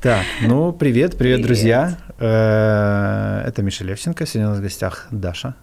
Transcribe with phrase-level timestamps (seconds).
[0.00, 1.42] Так, ну, привет, привет, привет.
[1.42, 1.98] друзья.
[2.20, 5.56] Э, это Миша Левченко, сегодня у нас в гостях Даша.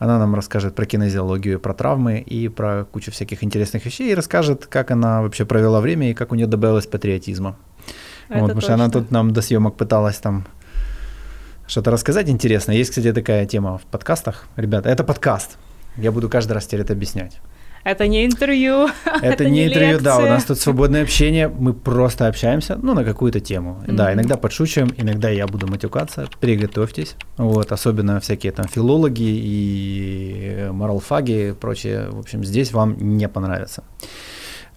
[0.00, 4.66] Она нам расскажет про кинезиологию, про травмы и про кучу всяких интересных вещей, и расскажет,
[4.66, 7.56] как она вообще провела время и как у нее добавилось патриотизма.
[8.28, 10.48] Это вот, потому что она тут нам до съемок пыталась там
[11.68, 12.74] что-то рассказать интересное.
[12.74, 14.48] Есть, кстати, такая тема в подкастах.
[14.56, 15.58] Ребята, это подкаст.
[15.96, 17.40] Я буду каждый раз теперь это объяснять.
[17.82, 18.88] Это не интервью.
[19.04, 20.04] Это, это не, не интервью, лекция.
[20.04, 23.82] да, у нас тут свободное общение, мы просто общаемся, ну, на какую-то тему.
[23.86, 23.94] Mm-hmm.
[23.94, 27.16] Да, иногда подшучиваем, иногда я буду матюкаться, приготовьтесь.
[27.38, 32.08] Вот, особенно всякие там филологи и моралфаги и прочее.
[32.10, 33.82] В общем, здесь вам не понравится.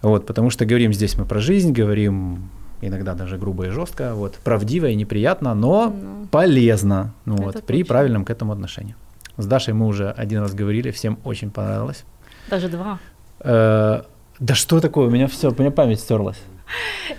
[0.01, 2.49] Вот, потому что говорим здесь мы про жизнь, говорим
[2.81, 6.27] иногда даже грубо и жестко, вот, правдиво и неприятно, но mm-hmm.
[6.29, 8.95] полезно, ну, вот, при правильном к этому отношении.
[9.37, 12.05] С Дашей мы уже один раз говорили, всем очень понравилось.
[12.49, 12.99] Даже два.
[13.39, 14.03] Э,
[14.39, 15.07] да что такое?
[15.07, 16.37] У меня все, у меня память стерлась.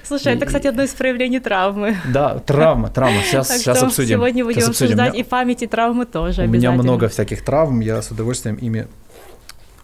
[0.02, 1.96] Слушай, это, кстати, одно из проявлений травмы.
[2.12, 3.22] Да, травма, травма.
[3.22, 4.18] Сейчас, так сейчас обсудим.
[4.18, 5.20] Сегодня будем обсуждать меня...
[5.20, 8.88] и память, и травмы тоже У меня много всяких травм, я с удовольствием ими,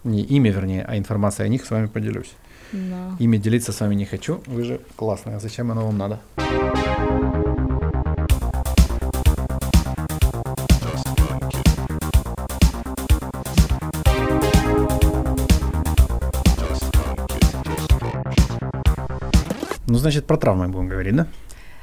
[0.04, 2.32] не ими, вернее, а информацией о них с вами поделюсь.
[2.72, 3.16] Да.
[3.18, 6.20] Ими делиться с вами не хочу, вы же классная, зачем оно вам надо?
[19.90, 21.26] Ну, значит, про травмы будем говорить, да?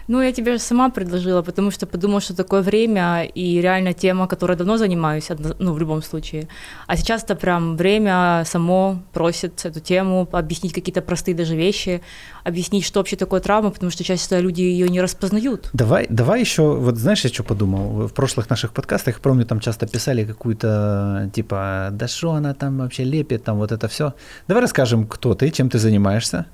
[0.08, 4.56] Ну, я тебе сама предложила, потому что подумала, что такое время и реально тема, которой
[4.56, 6.48] давно занимаюсь, ну, в любом случае.
[6.88, 12.02] А сейчас это прям время само просит эту тему, объяснить какие-то простые даже вещи,
[12.46, 15.70] объяснить, что вообще такое травма, потому что часто люди ее не распознают.
[15.74, 18.08] Давай, давай еще, вот знаешь, я что подумал?
[18.08, 23.04] В прошлых наших подкастах, помню, там часто писали какую-то, типа, да что она там вообще
[23.04, 24.14] лепит, там вот это все.
[24.48, 26.46] Давай расскажем, кто ты, чем ты занимаешься.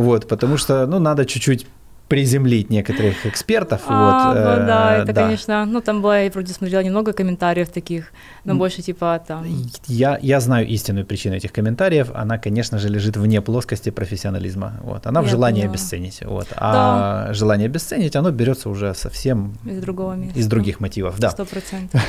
[0.00, 1.66] Вот, потому что, ну, надо чуть-чуть
[2.10, 3.82] приземлить некоторых экспертов.
[3.86, 5.22] А, вот, ну, да, это, да.
[5.22, 8.10] конечно, ну там было, я вроде смотрела немного комментариев таких,
[8.44, 9.46] но больше типа там...
[9.86, 15.06] Я, я знаю истинную причину этих комментариев, она, конечно же, лежит вне плоскости профессионализма, вот,
[15.06, 15.74] она я в желании поняла.
[15.74, 17.32] обесценить, вот, а да.
[17.32, 19.56] желание обесценить, оно берется уже совсем...
[19.64, 20.40] Из другого места.
[20.40, 21.30] Из других мотивов, да.
[21.30, 22.02] Сто процентов.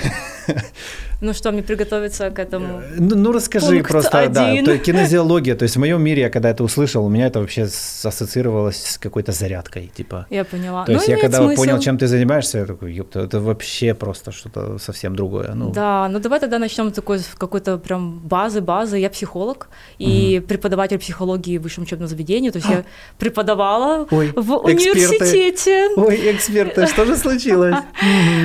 [1.21, 2.79] Ну что, мне приготовиться к этому?
[2.79, 4.65] Э, ну, ну расскажи Пункт просто, один.
[4.65, 7.39] да, то, кинезиология, то есть в моем мире, я когда это услышал, у меня это
[7.39, 10.25] вообще ассоциировалось с какой-то зарядкой, типа.
[10.29, 10.85] Я поняла.
[10.85, 11.55] То есть ну, я когда смысл.
[11.55, 15.53] понял, чем ты занимаешься, я такой, ёпта, это вообще просто что-то совсем другое.
[15.55, 15.71] Ну.
[15.71, 18.97] Да, ну давай тогда начнем с такой какой-то прям базы, базы.
[18.97, 19.69] Я психолог
[19.99, 20.47] и угу.
[20.47, 22.83] преподаватель психологии в высшем учебном заведении, то есть я
[23.17, 24.99] преподавала Ой, в эксперты.
[24.99, 25.89] университете.
[25.95, 27.75] Ой, эксперты, что же случилось?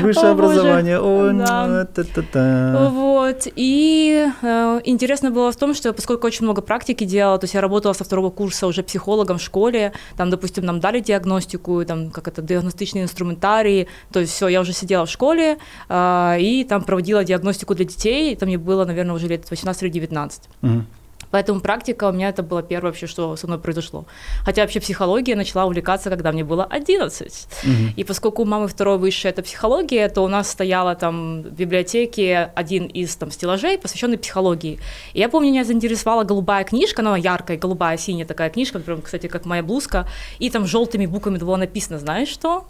[0.02, 1.00] Высшее образование.
[1.00, 1.32] Ой,
[2.90, 7.54] вот, и э, интересно было в том, что поскольку очень много практики делала, то есть
[7.54, 11.00] я работала со второго курса уже психологом в школе, там, допустим, нам дали
[11.36, 15.58] диагностику, там, как это, диагностичные инструментарии, то есть все, я уже сидела в школе
[15.88, 19.90] э, и там проводила диагностику для детей, там мне было, наверное, уже лет 18 или
[19.90, 20.42] 19.
[20.62, 20.84] Угу.
[21.36, 24.06] Поэтому практика у меня это было первое вообще, что со мной произошло.
[24.42, 27.48] Хотя вообще психология начала увлекаться, когда мне было 11.
[27.62, 27.72] Угу.
[27.94, 32.50] И поскольку у мамы второй высшее это психология, то у нас стояла там в библиотеке
[32.54, 34.80] один из там стеллажей, посвященный психологии.
[35.12, 39.26] И я помню, меня заинтересовала голубая книжка, она яркая, голубая, синяя такая книжка, прям, кстати,
[39.26, 40.08] как моя блузка,
[40.38, 42.64] и там желтыми буквами было написано, знаешь что?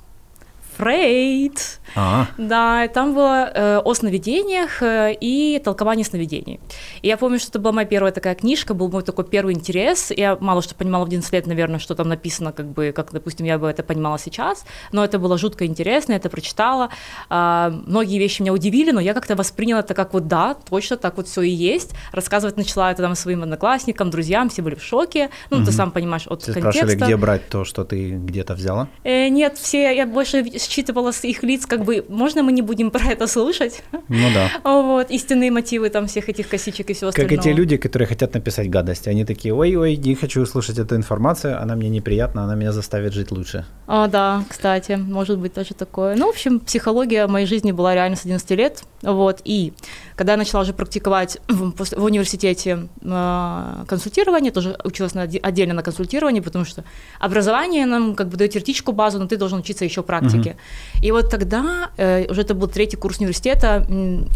[0.76, 1.80] Фрейд.
[1.94, 2.26] А-а.
[2.36, 6.60] Да, и там было э, о сновидениях э, и толковании сновидений.
[7.00, 10.12] И я помню, что это была моя первая такая книжка, был мой такой первый интерес.
[10.14, 13.46] Я мало что понимала в 11 лет, наверное, что там написано, как бы, как, допустим,
[13.46, 16.90] я бы это понимала сейчас, но это было жутко интересно, я это прочитала.
[17.30, 21.16] А, многие вещи меня удивили, но я как-то восприняла это как вот да, точно так
[21.16, 21.92] вот все и есть.
[22.12, 25.30] Рассказывать начала это там своим одноклассникам, друзьям, все были в шоке.
[25.50, 25.66] Ну, угу.
[25.66, 26.80] ты сам понимаешь от Все контекста.
[26.80, 28.88] спрашивали, где брать то, что ты где-то взяла?
[29.04, 32.90] Э, нет, все, я больше считывала с их лиц, как бы, можно мы не будем
[32.90, 33.82] про это слушать?
[34.08, 34.50] Ну да.
[34.64, 37.36] Вот, истинные мотивы там всех этих косичек и всего остального.
[37.36, 40.96] Как и те люди, которые хотят написать гадость, они такие, ой-ой, не хочу слушать эту
[40.96, 43.64] информацию, она мне неприятна, она меня заставит жить лучше.
[43.86, 46.16] А, да, кстати, может быть тоже такое.
[46.16, 49.72] Ну, в общем, психология моей жизни была реально с 11 лет, вот, и
[50.16, 55.82] когда я начала уже практиковать в, в университете э, консультирование, тоже училась на, отдельно на
[55.82, 56.84] консультировании, потому что
[57.20, 60.56] образование нам как бы дает теоретическую базу, но ты должен учиться еще практике.
[61.02, 63.86] И вот тогда, э, уже это был третий курс университета,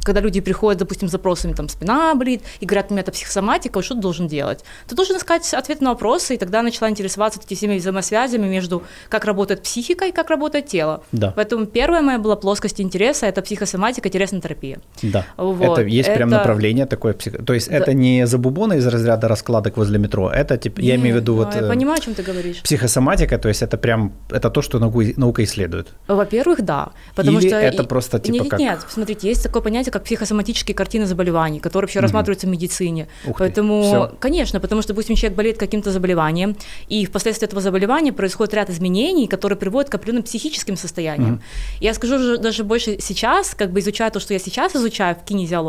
[0.04, 3.82] когда люди приходят, допустим, с запросами, там, спина болит, и говорят, у меня это психосоматика,
[3.82, 4.64] что ты должен делать?
[4.86, 9.62] Ты должен искать ответ на вопросы, и тогда начала интересоваться этими взаимосвязями между как работает
[9.62, 11.02] психика и как работает тело.
[11.12, 11.32] Да.
[11.34, 14.78] Поэтому первая моя была плоскость интереса, это психосоматика, телеснотерапия.
[15.02, 15.69] Да, вот.
[15.72, 16.16] Это есть это...
[16.16, 17.44] прям направление такое, псих...
[17.44, 17.76] то есть да.
[17.76, 21.54] это не забубоны из разряда раскладок возле метро, это, типа, я имею в виду вот...
[21.54, 22.62] Я э, понимаю, о чем ты говоришь.
[22.62, 25.88] Психосоматика, то есть это прям, это то, что наука, наука исследует.
[26.08, 26.90] Во-первых, да.
[27.14, 28.58] Потому Или что это просто типа нет, как...
[28.58, 32.04] Нет, смотрите, есть такое понятие, как психосоматические картины заболеваний, которые вообще угу.
[32.04, 33.08] рассматриваются в медицине.
[33.26, 36.56] Ух Поэтому, ты, конечно, потому что, допустим, человек болеет каким-то заболеванием,
[36.88, 41.34] и впоследствии этого заболевания происходит ряд изменений, которые приводят к определенным психическим состояниям.
[41.34, 41.42] Угу.
[41.80, 45.59] Я скажу даже больше сейчас, как бы изучая то, что я сейчас изучаю в кинезиологии,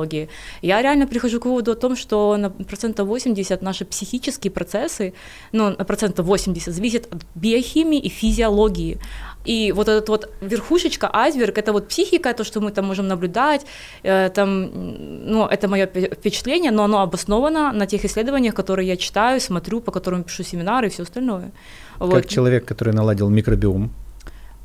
[0.62, 5.14] я реально прихожу к выводу о том, что на процентов 80 наши психические процессы,
[5.52, 8.98] ну, на процентов 80 зависят от биохимии и физиологии.
[9.48, 13.66] И вот этот вот верхушечка, айсберг, это вот психика, то, что мы там можем наблюдать,
[14.04, 14.70] э, там,
[15.32, 19.92] ну, это мое впечатление, но оно обосновано на тех исследованиях, которые я читаю, смотрю, по
[19.92, 21.52] которым пишу семинары и все остальное.
[22.00, 22.28] Как вот.
[22.28, 23.92] человек, который наладил микробиом.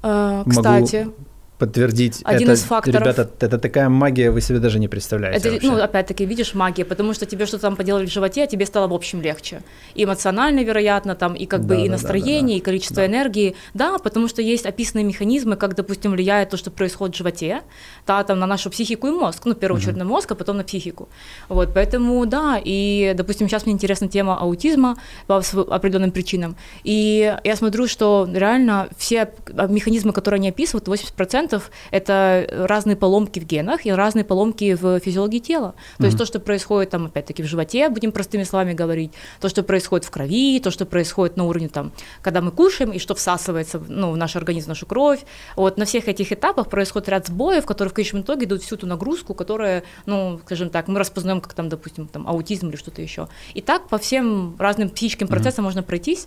[0.02, 1.04] Э, кстати.
[1.04, 1.25] Могу
[1.58, 2.20] подтвердить.
[2.24, 3.00] Один это, из факторов.
[3.00, 5.56] Ребята, это такая магия, вы себе даже не представляете.
[5.56, 8.66] Это, ну, опять-таки, видишь, магия, потому что тебе что-то там поделали в животе, а тебе
[8.66, 9.62] стало в общем легче.
[9.94, 12.56] И эмоционально, вероятно, там, и как да, бы да, и настроение, да, да, да.
[12.56, 13.06] и количество да.
[13.06, 13.56] энергии.
[13.74, 17.62] Да, потому что есть описанные механизмы, как, допустим, влияет то, что происходит в животе,
[18.06, 19.42] да, там, на нашу психику и мозг.
[19.46, 20.00] Ну, в первую очередь угу.
[20.00, 21.08] на мозг, а потом на психику.
[21.48, 25.38] Вот, поэтому, да, и, допустим, сейчас мне интересна тема аутизма по
[25.70, 26.56] определенным причинам.
[26.84, 29.30] И я смотрю, что реально все
[29.68, 31.45] механизмы, которые они описывают, 80%
[31.90, 35.74] это разные поломки в генах и разные поломки в физиологии тела.
[35.96, 36.06] То mm-hmm.
[36.06, 40.06] есть то, что происходит там, опять-таки, в животе, будем простыми словами говорить, то, что происходит
[40.06, 44.12] в крови, то, что происходит на уровне, там, когда мы кушаем, и что всасывается ну,
[44.12, 45.20] в наш организм, в нашу кровь.
[45.56, 48.86] Вот на всех этих этапах происходит ряд сбоев, которые в конечном итоге идут всю ту
[48.86, 53.28] нагрузку, которая, ну, скажем так, мы распознаем как там, допустим, там, аутизм или что-то еще.
[53.54, 55.66] И так по всем разным психическим процессам mm-hmm.
[55.66, 56.26] можно пройтись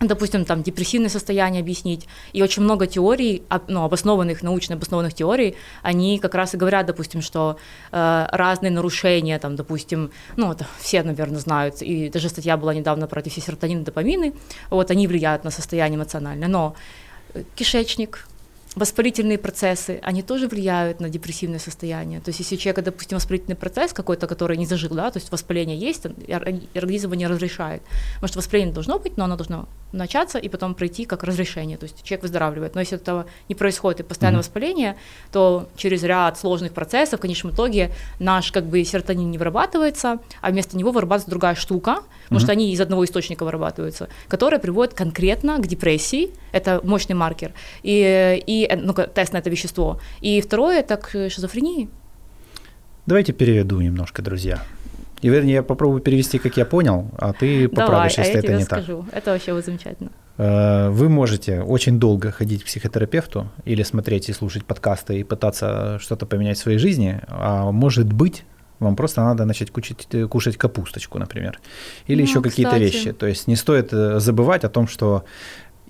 [0.00, 2.08] допустим, там депрессивное состояние объяснить.
[2.32, 7.20] И очень много теорий, ну, обоснованных, научно обоснованных теорий, они как раз и говорят, допустим,
[7.20, 7.58] что
[7.92, 13.06] э, разные нарушения, там, допустим, ну, это все, наверное, знают, и даже статья была недавно
[13.06, 14.32] про эти все серотонин, допамины,
[14.70, 16.74] вот, они влияют на состояние эмоциональное, но
[17.34, 18.26] э, кишечник,
[18.76, 22.20] воспалительные процессы, они тоже влияют на депрессивное состояние.
[22.20, 25.32] То есть если у человека, допустим, воспалительный процесс какой-то, который не зажил, да, то есть
[25.32, 26.06] воспаление есть,
[26.74, 27.82] организм его не разрешает.
[28.20, 32.02] Может, воспаление должно быть, но оно должно начаться и потом пройти как разрешение, то есть
[32.04, 32.74] человек выздоравливает.
[32.74, 34.42] Но если этого не происходит и постоянное mm-hmm.
[34.42, 34.96] воспаление,
[35.32, 37.90] то через ряд сложных процессов в конечном итоге
[38.20, 42.42] наш как бы серотонин не вырабатывается, а вместо него вырабатывается другая штука, потому mm-hmm.
[42.42, 47.52] что они из одного источника вырабатываются, которая приводит конкретно к депрессии, это мощный маркер,
[47.82, 50.00] и, и ну, тест на это вещество.
[50.20, 51.88] И второе– это к шизофрении.
[53.06, 54.62] Давайте переведу немножко, друзья.
[55.22, 58.48] И вернее, я попробую перевести, как я понял, а ты поправишь, Давай, если а я
[58.48, 59.04] это не скажу.
[59.10, 59.18] так.
[59.18, 60.10] Это вообще вот замечательно.
[60.38, 65.98] Э, вы можете очень долго ходить к психотерапевту или смотреть и слушать подкасты и пытаться
[66.00, 68.44] что-то поменять в своей жизни, а может быть,
[68.78, 71.60] вам просто надо начать кушать, кушать капусточку, например,
[72.06, 73.12] или ну, еще какие-то вещи.
[73.12, 75.24] То есть не стоит э, забывать о том, что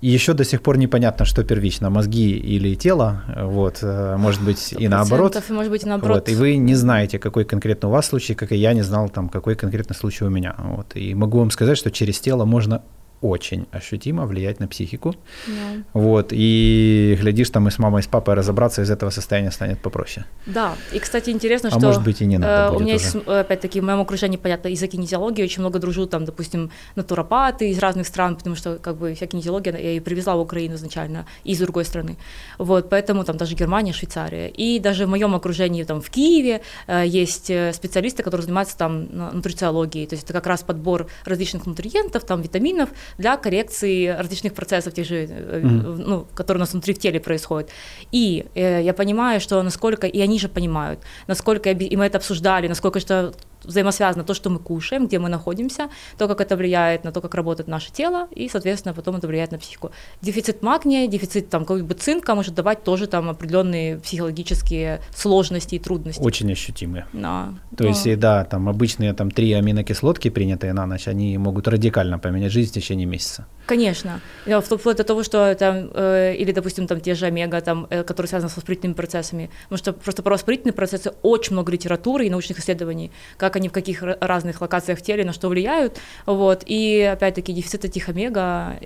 [0.07, 4.87] еще до сих пор непонятно, что первично, мозги или тело, вот, э, может быть и
[4.87, 5.37] наоборот.
[5.49, 6.27] И может быть и наоборот.
[6.27, 9.09] Вот, и вы не знаете, какой конкретно у вас случай, как и я не знал,
[9.09, 10.55] там, какой конкретно случай у меня.
[10.57, 12.81] Вот, и могу вам сказать, что через тело можно
[13.21, 15.15] очень ощутимо влиять на психику.
[15.47, 15.83] Да.
[15.93, 19.79] Вот, и глядишь, там и с мамой, и с папой разобраться из этого состояния станет
[19.79, 20.25] попроще.
[20.45, 21.79] Да, и, кстати, интересно, а что...
[21.79, 23.05] может быть и не надо э, У меня уже.
[23.05, 27.79] есть, опять-таки, в моем окружении, понятно, из-за кинезиологии очень много дружу, там, допустим, натуропаты из
[27.79, 31.59] разных стран, потому что, как бы, вся кинезиология я и привезла в Украину изначально, из
[31.59, 32.17] другой страны.
[32.57, 34.49] Вот, поэтому там даже Германия, Швейцария.
[34.49, 39.05] И даже в моем окружении, там, в Киеве э, есть э, специалисты, которые занимаются там
[39.33, 44.93] нутрициологией, то есть это как раз подбор различных нутриентов, там, витаминов, для коррекции различных процессов,
[44.93, 46.03] тех же, mm-hmm.
[46.07, 47.69] ну, которые у нас внутри в теле происходят.
[48.11, 52.67] И э, я понимаю, что насколько, и они же понимают, насколько, и мы это обсуждали,
[52.67, 57.11] насколько что взаимосвязано то, что мы кушаем, где мы находимся, то, как это влияет на
[57.11, 59.91] то, как работает наше тело, и, соответственно, потом это влияет на психику.
[60.21, 65.79] Дефицит магния, дефицит там, как бы цинка может давать тоже там определенные психологические сложности и
[65.79, 66.21] трудности.
[66.21, 67.05] Очень ощутимые.
[67.13, 67.53] Да.
[67.75, 67.89] То Но...
[67.89, 72.71] есть, да, там обычные там три аминокислотки, принятые на ночь, они могут радикально поменять жизнь
[72.71, 73.45] в течение месяца.
[73.65, 74.19] Конечно.
[74.45, 78.27] Вплоть до того, что там, э, или, допустим, там те же омега, там, э, которые
[78.27, 79.49] связаны с воспалительными процессами.
[79.63, 83.67] Потому что просто про воспалительные процессы очень много литературы и научных исследований, как как они
[83.67, 88.77] в каких разных локациях в теле, на что влияют, вот, и опять-таки дефицит этих омега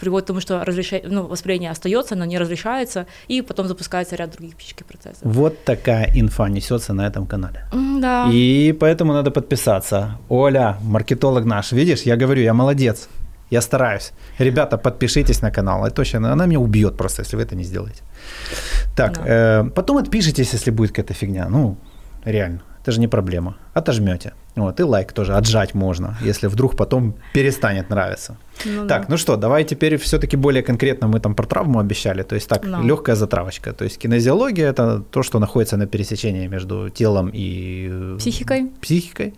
[0.00, 0.64] приводит к тому, что
[1.04, 5.22] ну, воспаление остается, но не разрешается, и потом запускается ряд других психических процессов.
[5.22, 7.66] Вот такая инфа несется на этом канале.
[8.00, 8.28] Да.
[8.32, 10.18] И поэтому надо подписаться.
[10.28, 13.08] Оля, маркетолог наш, видишь, я говорю, я молодец.
[13.50, 14.12] Я стараюсь.
[14.38, 15.84] Ребята, подпишитесь на канал.
[15.86, 18.02] Это точно, она меня убьет просто, если вы это не сделаете.
[18.96, 19.22] Так, да.
[19.26, 21.48] э, потом отпишитесь, если будет какая-то фигня.
[21.50, 21.76] Ну,
[22.24, 23.56] реально, это же не проблема.
[23.72, 24.34] Отожмете.
[24.56, 28.36] Вот, и лайк тоже отжать можно, если вдруг потом перестанет нравиться.
[28.64, 29.06] Ну, так, да.
[29.08, 32.22] ну что, давай теперь все-таки более конкретно мы там про травму обещали.
[32.22, 32.80] То есть так, да.
[32.80, 33.72] легкая затравочка.
[33.72, 38.70] То есть кинезиология это то, что находится на пересечении между телом и психикой.
[38.80, 39.34] Психикой.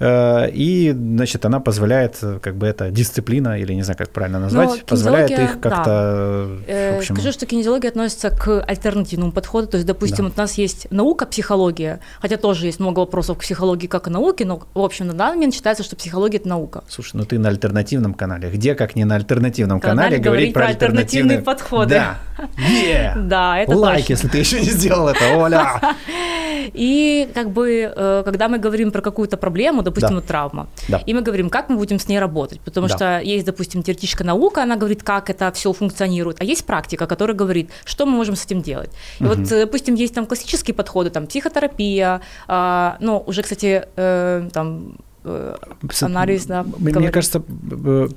[0.00, 0.46] Да.
[0.46, 4.70] Э, и, значит, она позволяет, как бы это дисциплина, или не знаю, как правильно назвать,
[4.80, 6.48] Но позволяет их как-то.
[6.66, 6.72] Да.
[6.72, 7.16] Э, общем...
[7.16, 9.68] Скажу, что кинезиология относится к альтернативному подходу.
[9.68, 10.32] То есть, допустим, да.
[10.36, 14.44] у нас есть наука психология, хотя тоже есть много вопросов к психологии как и науке,
[14.44, 16.84] но, в общем, на данный момент считается, что психология это наука.
[16.88, 18.50] Слушай, ну ты на альтернативном канале.
[18.50, 21.94] Где, как не на альтернативном канале, говорить про, про альтернативные подходы.
[21.94, 22.18] Да.
[22.56, 23.14] Yeah.
[23.34, 25.80] Да, это Лайк, если ты еще не сделал это, Оля.
[26.72, 30.14] И как бы, э, когда мы говорим про какую-то проблему, допустим, да.
[30.16, 31.02] вот травма, да.
[31.04, 32.96] и мы говорим, как мы будем с ней работать, потому да.
[32.96, 37.36] что есть, допустим, теоретическая наука, она говорит, как это все функционирует, а есть практика, которая
[37.36, 38.90] говорит, что мы можем с этим делать.
[39.20, 39.34] И угу.
[39.34, 45.54] вот, допустим, есть там классические подходы, там психотерапия, а, ну, уже, кстати, э, там Э,
[46.02, 46.64] анализ, да.
[46.78, 47.12] Мне говорит.
[47.14, 47.42] кажется,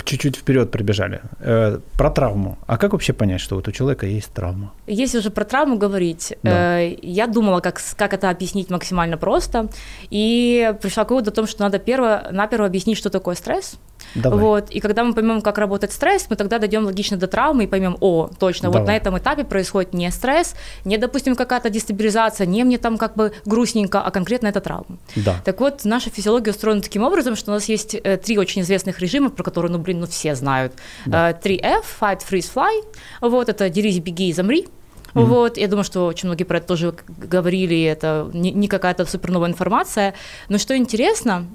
[0.04, 1.22] чуть-чуть вперед пробежали.
[1.40, 2.58] Э, про травму.
[2.68, 4.74] А как вообще понять, что вот у человека есть травма?
[4.88, 6.82] Если уже про травму говорить, да.
[6.82, 9.70] Э, я думала, как, как это объяснить максимально просто,
[10.10, 13.78] и пришла к выводу о том, что надо перво, наперво объяснить, что такое стресс,
[14.16, 14.40] Давай.
[14.40, 14.70] Вот.
[14.70, 17.98] И когда мы поймем, как работает стресс, мы тогда дойдем логично до травмы и поймем,
[18.00, 18.82] о, точно, Давай.
[18.82, 23.16] вот на этом этапе происходит не стресс, не, допустим, какая-то дестабилизация, не мне там как
[23.16, 24.98] бы грустненько, а конкретно это травма.
[25.16, 25.36] Да.
[25.44, 29.00] Так вот, наша физиология устроена таким образом, что у нас есть э, три очень известных
[29.00, 30.74] режима, про которые, ну, блин, ну все знают.
[31.06, 31.32] Да.
[31.32, 32.84] Э, 3F, Fight, Freeze, Fly.
[33.22, 34.68] Вот, это дерись, беги и замри.
[35.14, 35.26] Mm-hmm.
[35.26, 39.50] Вот, я думаю, что очень многие про это тоже говорили, это не, не какая-то суперновая
[39.50, 40.14] информация.
[40.50, 41.48] Но что интересно,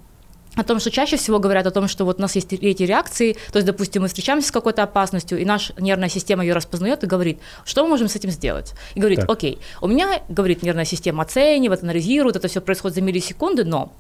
[0.55, 3.37] о том, что чаще всего говорят о том, что вот у нас есть эти реакции,
[3.53, 7.07] то есть, допустим, мы встречаемся с какой-то опасностью, и наша нервная система ее распознает и
[7.07, 8.75] говорит, что мы можем с этим сделать?
[8.95, 9.31] И говорит, так.
[9.31, 13.93] окей, у меня, говорит, нервная система оценивает, анализирует, это все происходит за миллисекунды, но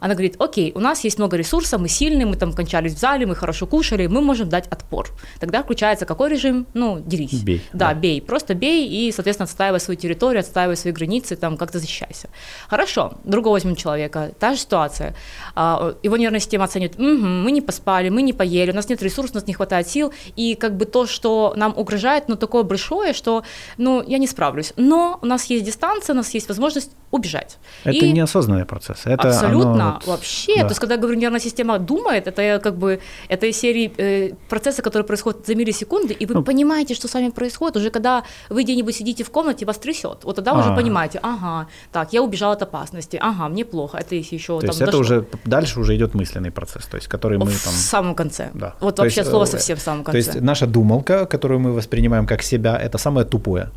[0.00, 3.26] она говорит, окей, у нас есть много ресурсов, мы сильные, мы там кончались в зале,
[3.26, 5.10] мы хорошо кушали, мы можем дать отпор.
[5.38, 6.66] Тогда включается какой режим?
[6.74, 7.42] Ну, дерись.
[7.42, 7.62] Бей.
[7.72, 7.94] Да, да.
[7.94, 12.28] бей, просто бей и, соответственно, отстаивай свою территорию, отстаивай свои границы, там как-то защищайся.
[12.68, 15.14] Хорошо, другого возьмем человека, та же ситуация
[15.54, 19.02] а, его нервная система оценит, угу, мы не поспали, мы не поели, у нас нет
[19.02, 22.62] ресурсов, у нас не хватает сил, и как бы то, что нам угрожает, ну, такое
[22.62, 23.44] большое, что,
[23.78, 24.72] ну, я не справлюсь.
[24.76, 27.58] Но у нас есть дистанция, у нас есть возможность убежать.
[27.84, 29.02] Это и неосознанный процесс.
[29.04, 30.00] Это абсолютно, оно...
[30.06, 30.56] вообще.
[30.56, 30.62] Да.
[30.62, 34.34] То есть, когда я говорю, нервная система думает, это как бы, это из серии э,
[34.48, 38.22] процесса, которые происходят за миллисекунды, и вы ну, понимаете, что с вами происходит, уже когда
[38.48, 40.60] вы где-нибудь сидите в комнате, вас трясет, вот тогда а.
[40.60, 44.68] уже понимаете, ага, так, я убежал от опасности, ага, мне плохо, это еще То там
[44.70, 47.72] есть это уже, дальше уже идет мысленный процесс, то есть который мы в там...
[47.72, 48.50] В самом конце.
[48.54, 48.74] Да.
[48.80, 50.22] Вот то вообще есть, слово э, совсем в самом конце.
[50.22, 53.70] То есть наша думалка, которую мы воспринимаем как себя, это самое тупое.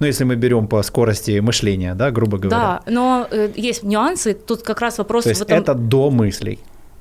[0.00, 2.80] Ну, если мы берем по скорости мышления, да, грубо говоря.
[2.86, 4.34] Да, но э, есть нюансы.
[4.34, 5.24] Тут как раз вопрос.
[5.24, 5.58] То есть этом...
[5.58, 6.58] это до мыслей.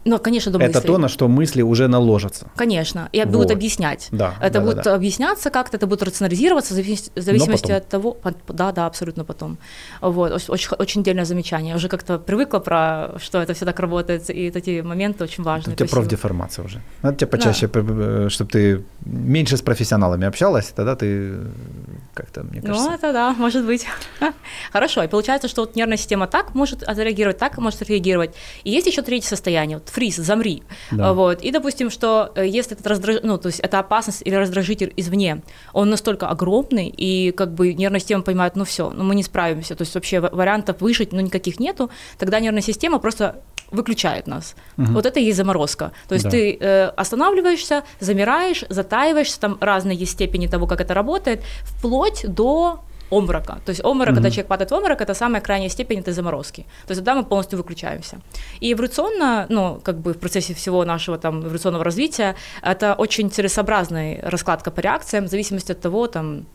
[0.07, 2.47] Ну, конечно, до Это то, на что мысли уже наложатся.
[2.55, 3.27] Конечно, и вот.
[3.27, 4.07] будут объяснять.
[4.11, 4.95] Да, это да, будет да, да.
[4.95, 8.17] объясняться как-то, это будет рационализироваться в зависимости от того.
[8.47, 9.57] Да, да, абсолютно потом.
[10.01, 11.71] Вот, очень, очень дельное замечание.
[11.71, 15.73] Я уже как-то привыкла про, что это все так работает, и эти моменты очень важны.
[15.73, 16.81] Это у тебя профдеформация уже.
[17.01, 18.29] Надо тебе почаще, да.
[18.29, 21.33] чтобы ты меньше с профессионалами общалась, тогда ты
[22.13, 22.89] как-то, мне ну, кажется...
[22.89, 23.85] Ну, это да, может быть.
[24.71, 28.31] Хорошо, и получается, что вот нервная система так может отреагировать, так может отреагировать.
[28.63, 30.61] И есть еще третье состояние, вот фриз, замри.
[30.91, 31.13] Да.
[31.13, 31.41] Вот.
[31.41, 33.17] И, допустим, что э, если этот раздраж...
[33.23, 35.41] ну, то есть это опасность или раздражитель извне,
[35.73, 39.75] он настолько огромный, и как бы нервная система понимает, ну все, ну мы не справимся,
[39.75, 41.89] то есть вообще вариантов выжить, ну никаких нету,
[42.19, 44.55] тогда нервная система просто выключает нас.
[44.77, 44.91] Угу.
[44.91, 45.91] Вот это и есть заморозка.
[46.07, 46.29] То есть да.
[46.29, 52.81] ты э, останавливаешься, замираешь, затаиваешься, там разные есть степени того, как это работает, вплоть до
[53.09, 53.59] омрака.
[53.65, 54.15] То есть омрак, mm-hmm.
[54.15, 56.65] когда человек падает в омрак, это самая крайняя степень этой заморозки.
[56.85, 58.19] То есть тогда мы полностью выключаемся.
[58.59, 64.19] И эволюционно, ну, как бы в процессе всего нашего там эволюционного развития, это очень целесообразная
[64.23, 66.45] раскладка по реакциям, в зависимости от того, там,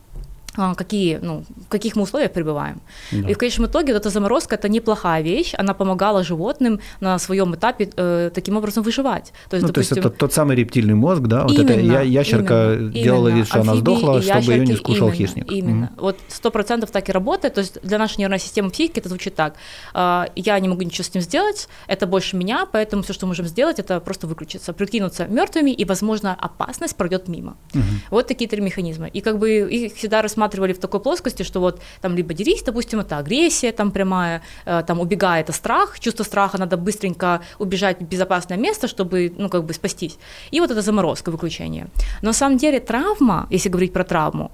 [0.55, 2.81] какие, ну, в каких мы условиях пребываем.
[3.11, 3.29] Да.
[3.29, 7.55] И в конечном итоге вот эта заморозка– это неплохая вещь, она помогала животным на своем
[7.55, 9.33] этапе э, таким образом выживать.
[9.49, 11.43] То есть, ну, допустим, то есть это тот самый рептильный мозг, да?
[11.43, 15.17] Вот именно, эта ящерка именно, делала вид, что она сдохла, чтобы ее не скушал именно,
[15.17, 15.51] хищник.
[15.51, 15.85] Именно.
[15.85, 16.01] Mm-hmm.
[16.01, 17.55] Вот сто процентов так и работает.
[17.55, 19.55] То есть для нашей нервной системы психики это звучит так.
[19.93, 23.31] «А, я не могу ничего с ним сделать, это больше меня, поэтому все, что мы
[23.31, 27.57] можем сделать, это просто выключиться, прикинуться мертвыми, и, возможно, опасность пройдет мимо.
[27.73, 27.81] Mm-hmm.
[28.11, 29.07] Вот такие три механизма.
[29.07, 32.63] И как бы их всегда рассматривают рассматривали в такой плоскости, что вот там либо дерись,
[32.63, 38.01] допустим, это агрессия там прямая, э, там убегай, это страх, чувство страха, надо быстренько убежать
[38.01, 40.17] в безопасное место, чтобы, ну, как бы спастись.
[40.51, 41.87] И вот это заморозка, выключение.
[42.21, 44.51] Но на самом деле травма, если говорить про травму,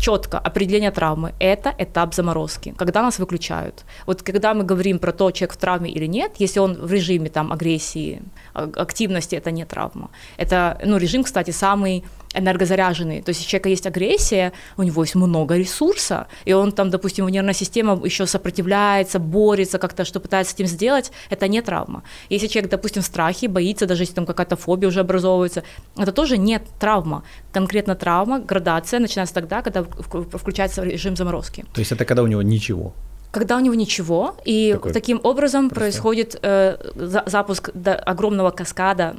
[0.00, 3.84] четко определение травмы– это этап заморозки, когда нас выключают.
[4.06, 7.28] Вот когда мы говорим про то, человек в травме или нет, если он в режиме
[7.28, 8.20] там, агрессии,
[8.54, 10.08] а, активности, это не травма.
[10.38, 12.02] Это ну, режим, кстати, самый
[12.34, 13.22] энергозаряженный.
[13.22, 17.28] То есть, у человека есть агрессия, у него есть много ресурса, и он там, допустим,
[17.28, 22.02] нервная система еще сопротивляется, борется как-то, что пытается с этим сделать, это не травма.
[22.28, 25.62] Если человек, допустим, в страхе, боится, даже если там какая-то фобия уже образовывается,
[25.96, 27.22] это тоже не травма.
[27.52, 31.64] Конкретно травма, градация начинается тогда, когда включается режим заморозки.
[31.72, 32.92] То есть это когда у него ничего?
[33.32, 35.90] когда у него ничего, и Такой таким образом простой.
[35.90, 36.76] происходит э,
[37.26, 37.70] запуск
[38.04, 39.16] огромного каскада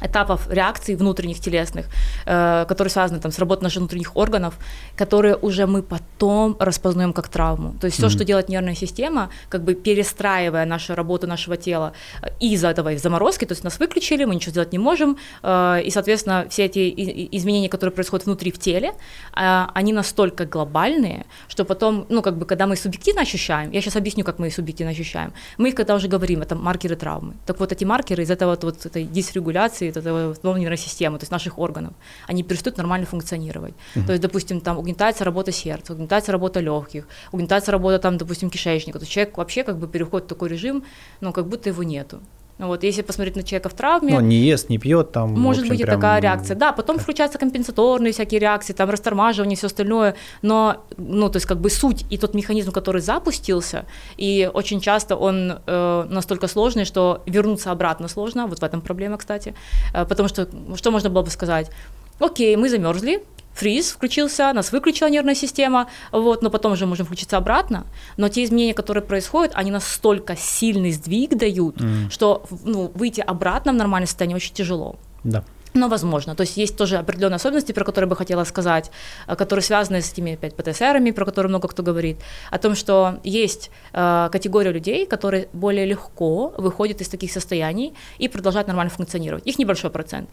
[0.00, 1.86] этапов реакций внутренних телесных,
[2.26, 4.58] э, которые связаны там, с работой наших внутренних органов,
[4.96, 7.74] которые уже мы потом распознаем как травму.
[7.80, 8.10] То есть все, mm-hmm.
[8.10, 11.92] что делает нервная система, как бы перестраивая нашу работу нашего тела
[12.22, 15.82] э, из-за этого из заморозки, то есть нас выключили, мы ничего сделать не можем, э,
[15.84, 18.92] и, соответственно, все эти изменения, которые происходят внутри в теле,
[19.36, 23.96] э, они настолько глобальные, что потом, ну, как бы, когда мы субъективно ощущаем, я сейчас
[23.96, 27.34] объясню, как мы их субъективно ощущаем, мы их когда уже говорим, это маркеры травмы.
[27.46, 31.32] Так вот, эти маркеры из этого вот этой дисрегуляции, вот этого нервной системы, то есть
[31.32, 31.94] наших органов,
[32.26, 33.74] они перестают нормально функционировать.
[33.94, 34.06] Uh-huh.
[34.06, 38.98] То есть, допустим, там угнетается работа сердца, угнетается работа легких, угнетается работа там, допустим, кишечника.
[38.98, 40.84] То есть человек вообще как бы переходит в такой режим,
[41.20, 42.20] ну, как будто его нету.
[42.60, 44.14] Вот, если посмотреть на человека в травме...
[44.14, 45.32] Ну, не ест, не пьет, там...
[45.32, 45.96] Может общем, быть и прям...
[45.98, 46.54] такая реакция.
[46.54, 51.58] Да, потом включаются компенсаторные всякие реакции, там растормаживание, все остальное, но, ну, то есть как
[51.58, 53.86] бы суть и тот механизм, который запустился,
[54.18, 59.16] и очень часто он э, настолько сложный, что вернуться обратно сложно, вот в этом проблема,
[59.16, 59.54] кстати,
[59.94, 61.70] э, потому что, что можно было бы сказать?
[62.18, 63.22] Окей, мы замерзли,
[63.54, 67.86] фриз включился, нас выключила нервная система, вот, но потом уже можем включиться обратно.
[68.16, 72.10] Но те изменения, которые происходят, они настолько сильный сдвиг дают, mm.
[72.10, 74.96] что ну, выйти обратно в нормальное состояние очень тяжело.
[75.24, 75.44] Да.
[75.74, 76.34] Но возможно.
[76.34, 78.90] То есть есть тоже определенные особенности, про которые бы хотела сказать,
[79.26, 82.18] э, которые связаны с этими опять ПТСРами, про которые много кто говорит,
[82.50, 88.28] о том, что есть э, категория людей, которые более легко выходят из таких состояний и
[88.28, 89.46] продолжают нормально функционировать.
[89.46, 90.28] Их небольшой процент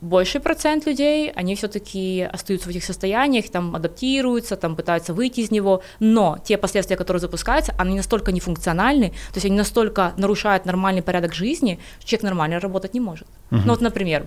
[0.00, 5.50] больший процент людей, они все-таки остаются в этих состояниях, там адаптируются, там пытаются выйти из
[5.50, 11.02] него, но те последствия, которые запускаются, они настолько нефункциональны, то есть они настолько нарушают нормальный
[11.02, 13.26] порядок жизни, что человек нормально работать не может.
[13.50, 13.60] Uh-huh.
[13.64, 14.26] Ну вот, например,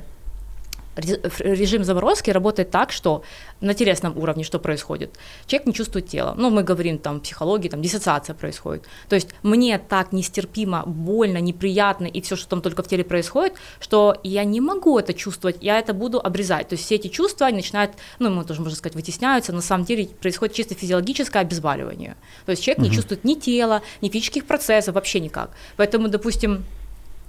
[0.95, 3.23] режим заморозки работает так, что
[3.61, 5.17] на телесном уровне что происходит?
[5.47, 6.33] Человек не чувствует тело.
[6.37, 8.85] Ну, мы говорим там психологии, там диссоциация происходит.
[9.07, 13.53] То есть мне так нестерпимо, больно, неприятно и все, что там только в теле происходит,
[13.79, 16.67] что я не могу это чувствовать, я это буду обрезать.
[16.67, 19.53] То есть все эти чувства они начинают, ну, мы тоже можно сказать, вытесняются.
[19.53, 22.15] На самом деле происходит чисто физиологическое обезболивание.
[22.45, 22.89] То есть человек угу.
[22.89, 25.51] не чувствует ни тела, ни физических процессов, вообще никак.
[25.77, 26.65] Поэтому, допустим,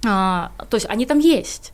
[0.05, 1.71] а, то есть они там есть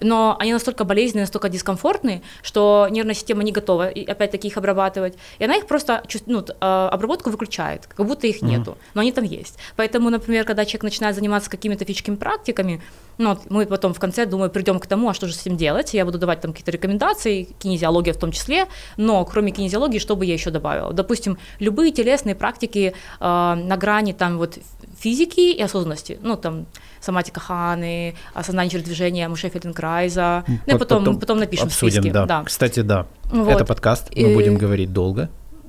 [0.00, 5.44] но они настолько болезненные, настолько дискомфортные, что нервная система не готова, опять-таки, их обрабатывать, и
[5.44, 8.90] она их просто, ну, а, обработку выключает, как будто их нету, mm-hmm.
[8.94, 9.58] но они там есть.
[9.76, 12.82] Поэтому, например, когда человек начинает заниматься какими-то физическими практиками,
[13.18, 15.94] ну, мы потом в конце, думаю, придем к тому, а что же с этим делать,
[15.94, 20.24] я буду давать там какие-то рекомендации, кинезиология в том числе, но кроме кинезиологии, что бы
[20.24, 20.92] я еще добавила?
[20.92, 24.58] Допустим, любые телесные практики э, на грани там вот
[24.98, 26.66] физики и осознанности, ну, там,
[27.00, 30.44] соматика Ханы, осознание через движение Муше Фельденкрайза.
[30.46, 32.12] Ну, и потом, потом, потом напишем обсудим, в списке.
[32.12, 32.26] Да.
[32.26, 32.44] да.
[32.44, 33.06] Кстати, да.
[33.24, 33.48] Вот.
[33.48, 34.34] Это подкаст, мы и...
[34.34, 35.28] будем говорить долго.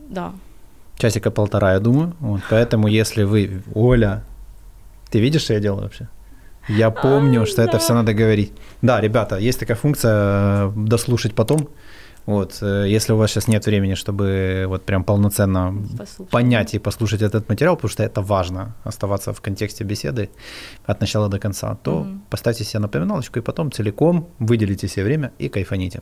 [0.09, 0.33] Да.
[0.97, 2.13] Часика полтора, я думаю.
[2.19, 2.41] Вот.
[2.49, 3.63] Поэтому, если вы...
[3.73, 4.23] Оля,
[5.09, 6.07] ты видишь, что я делаю вообще?
[6.67, 7.63] Я помню, а, что да.
[7.63, 8.51] это все надо говорить.
[8.81, 11.67] Да, ребята, есть такая функция э, дослушать потом.
[12.25, 16.31] Вот, э, если у вас сейчас нет времени, чтобы вот прям полноценно послушать.
[16.31, 20.29] понять и послушать этот материал, потому что это важно, оставаться в контексте беседы
[20.85, 25.31] от начала до конца, то mm поставьте себе напоминалочку и потом целиком выделите себе время
[25.39, 26.01] и кайфаните.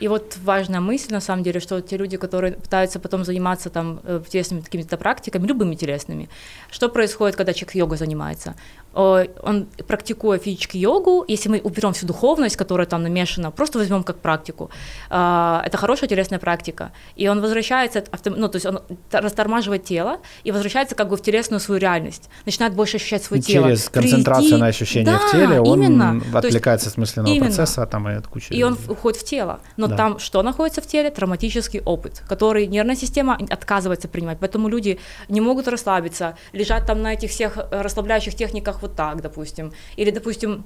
[0.00, 4.00] И вот важная мысль, на самом деле, что те люди, которые пытаются потом заниматься там
[4.04, 6.28] э, телесными какими-то практиками, любыми телесными,
[6.70, 8.54] что происходит, когда человек йогой занимается?
[8.94, 14.16] Он, практикуя физическую йогу, если мы уберем всю духовность, которая там намешана, просто возьмем как
[14.20, 14.70] практику,
[15.10, 18.80] а, это хорошая телесная практика, и он возвращается, ну, то есть он
[19.12, 23.66] растормаживает тело и возвращается как бы в телесную свою реальность, начинает больше ощущать свое тело.
[23.66, 24.60] Через концентрацию Прийти...
[24.62, 26.22] на ощущения да, в теле он именно.
[26.32, 27.46] отвлекается с мысленного именно.
[27.46, 28.52] процесса там и от кучи.
[28.52, 29.60] И он уходит в тело.
[29.76, 29.96] Но да.
[29.96, 31.10] там что находится в теле?
[31.10, 34.38] Травматический опыт, который нервная система отказывается принимать.
[34.40, 39.22] Поэтому люди не могут расслабиться, лежат там на этих всех э, расслабляющих техниках вот так,
[39.22, 39.72] допустим.
[39.96, 40.64] Или, допустим,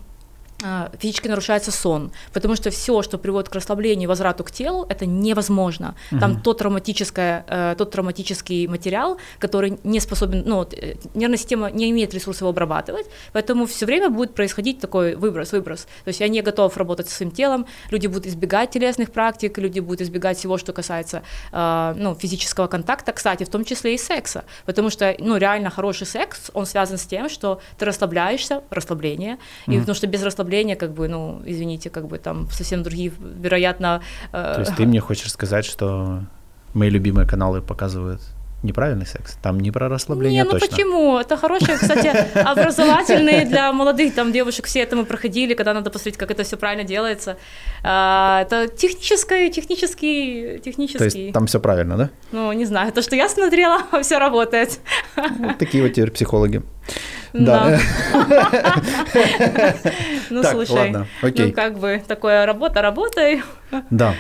[0.99, 5.07] физически нарушается сон, потому что все, что приводит к расслаблению и возврату к телу, это
[5.07, 5.95] невозможно.
[6.11, 6.41] Там угу.
[6.41, 12.13] тот, травматическое, э, тот травматический материал, который не способен, ну, э, нервная система не имеет
[12.15, 15.87] ресурсов его обрабатывать, поэтому все время будет происходить такой выброс, выброс.
[16.05, 19.81] То есть я не готов работать со своим телом, люди будут избегать телесных практик, люди
[19.81, 24.45] будут избегать всего, что касается э, ну, физического контакта, кстати, в том числе и секса,
[24.67, 29.77] потому что ну, реально хороший секс, он связан с тем, что ты расслабляешься, расслабление, угу.
[29.77, 33.13] и потому что без расслабления расслабление, как бы, ну, извините, как бы там совсем другие,
[33.43, 34.01] вероятно...
[34.33, 34.55] Э...
[34.55, 36.21] То есть ты мне хочешь сказать, что
[36.75, 38.21] мои любимые каналы показывают
[38.63, 39.37] неправильный секс.
[39.43, 40.69] Там не про расслабление не, ну точно.
[40.69, 41.19] почему?
[41.19, 42.09] Это хорошие, кстати,
[42.39, 46.57] образовательные для молодых там девушек все это мы проходили, когда надо посмотреть, как это все
[46.57, 47.37] правильно делается.
[47.83, 50.99] А, это техническое, технический, технический.
[50.99, 52.11] То есть там все правильно, да?
[52.33, 52.93] Ну, не знаю.
[52.93, 54.81] То, что я смотрела, все работает.
[55.17, 56.63] Вот такие вот теперь психологи.
[57.33, 57.79] Да.
[60.31, 63.43] Ну, слушай, ну как бы такое работа, работай.
[63.91, 64.15] Да.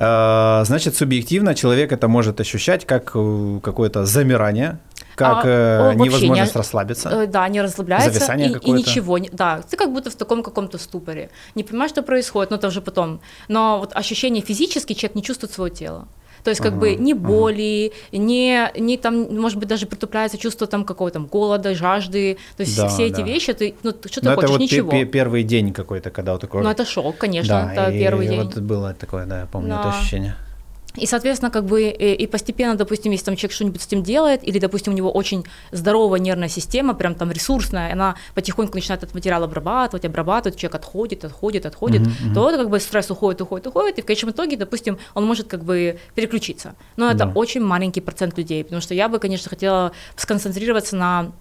[0.00, 4.78] А, значит, субъективно человек это может ощущать как э, какое-то замирание,
[5.16, 7.08] как а, э, невозможность не, расслабиться.
[7.08, 8.12] Э, да, не расслабляется.
[8.12, 8.78] Зависание и, какое-то.
[8.78, 9.18] И ничего.
[9.32, 11.30] Да, ты как будто в таком каком-то ступоре.
[11.56, 13.20] Не понимаешь, что происходит, но это уже потом.
[13.48, 16.06] Но вот ощущение физически человек не чувствует свое тело.
[16.48, 18.22] То есть как ага, бы ни боли, ага.
[18.22, 22.38] ни, ни там, может быть, даже притупляется чувство там какого-то там голода, жажды.
[22.56, 23.22] То есть да, все эти да.
[23.22, 24.90] вещи, ты, ну, что ты Но хочешь, это вот ничего.
[24.90, 26.62] П- первый день какой-то, когда вот такой...
[26.62, 28.40] Ну, это шок, конечно, да, это и первый день.
[28.42, 29.80] вот было такое, да, я помню да.
[29.80, 30.36] это ощущение.
[30.98, 34.46] И, соответственно, как бы э, и постепенно, допустим, если там человек что-нибудь с этим делает,
[34.46, 39.14] или, допустим, у него очень здоровая нервная система, прям там ресурсная, она потихоньку начинает этот
[39.14, 42.34] материал обрабатывать, обрабатывать, человек отходит, отходит, отходит, mm-hmm.
[42.34, 45.64] то как бы стресс уходит, уходит, уходит, и в конечном итоге, допустим, он может как
[45.64, 46.74] бы переключиться.
[46.96, 47.32] Но это да.
[47.34, 51.32] очень маленький процент людей, потому что я бы, конечно, хотела сконцентрироваться на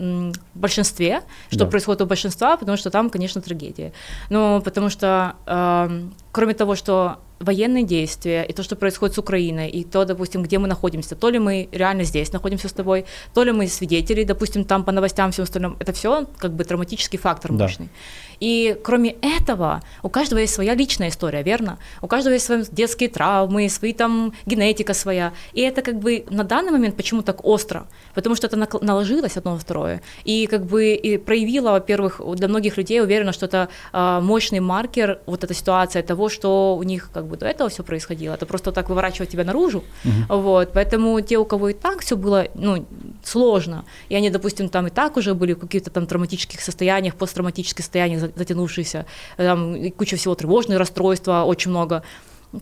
[0.54, 1.66] большинстве, что да.
[1.66, 3.94] происходит у большинства, потому что там, конечно, трагедия.
[4.30, 9.70] Ну, потому что, э, кроме того, что военные действия и то, что происходит с Украиной,
[9.70, 13.44] и то, допустим, где мы находимся, то ли мы реально здесь находимся с тобой, то
[13.44, 17.52] ли мы свидетели, допустим, там по новостям, всем остальном, это все как бы травматический фактор
[17.52, 17.86] мощный.
[17.86, 17.92] Да.
[18.40, 21.78] И кроме этого, у каждого есть своя личная история, верно?
[22.02, 25.34] У каждого есть свои детские травмы, свои там генетика своя.
[25.54, 27.88] И это как бы на данный момент почему так остро?
[28.14, 30.02] Потому что это наложилось одно на второе.
[30.24, 35.20] И как бы и проявило, во-первых, для многих людей уверена, что это э, мощный маркер,
[35.26, 38.34] вот эта ситуация того, что у них как бы до этого все происходило.
[38.34, 39.84] Это просто так выворачивать тебя наружу.
[40.06, 40.42] Угу.
[40.42, 40.72] Вот.
[40.74, 42.86] Поэтому те, у кого и так все было ну,
[43.24, 47.84] сложно, и они, допустим, там и так уже были в каких-то там травматических состояниях, посттравматических
[47.84, 49.06] состояниях, затянувшиеся,
[49.38, 52.04] там куча всего тревожные расстройства, очень много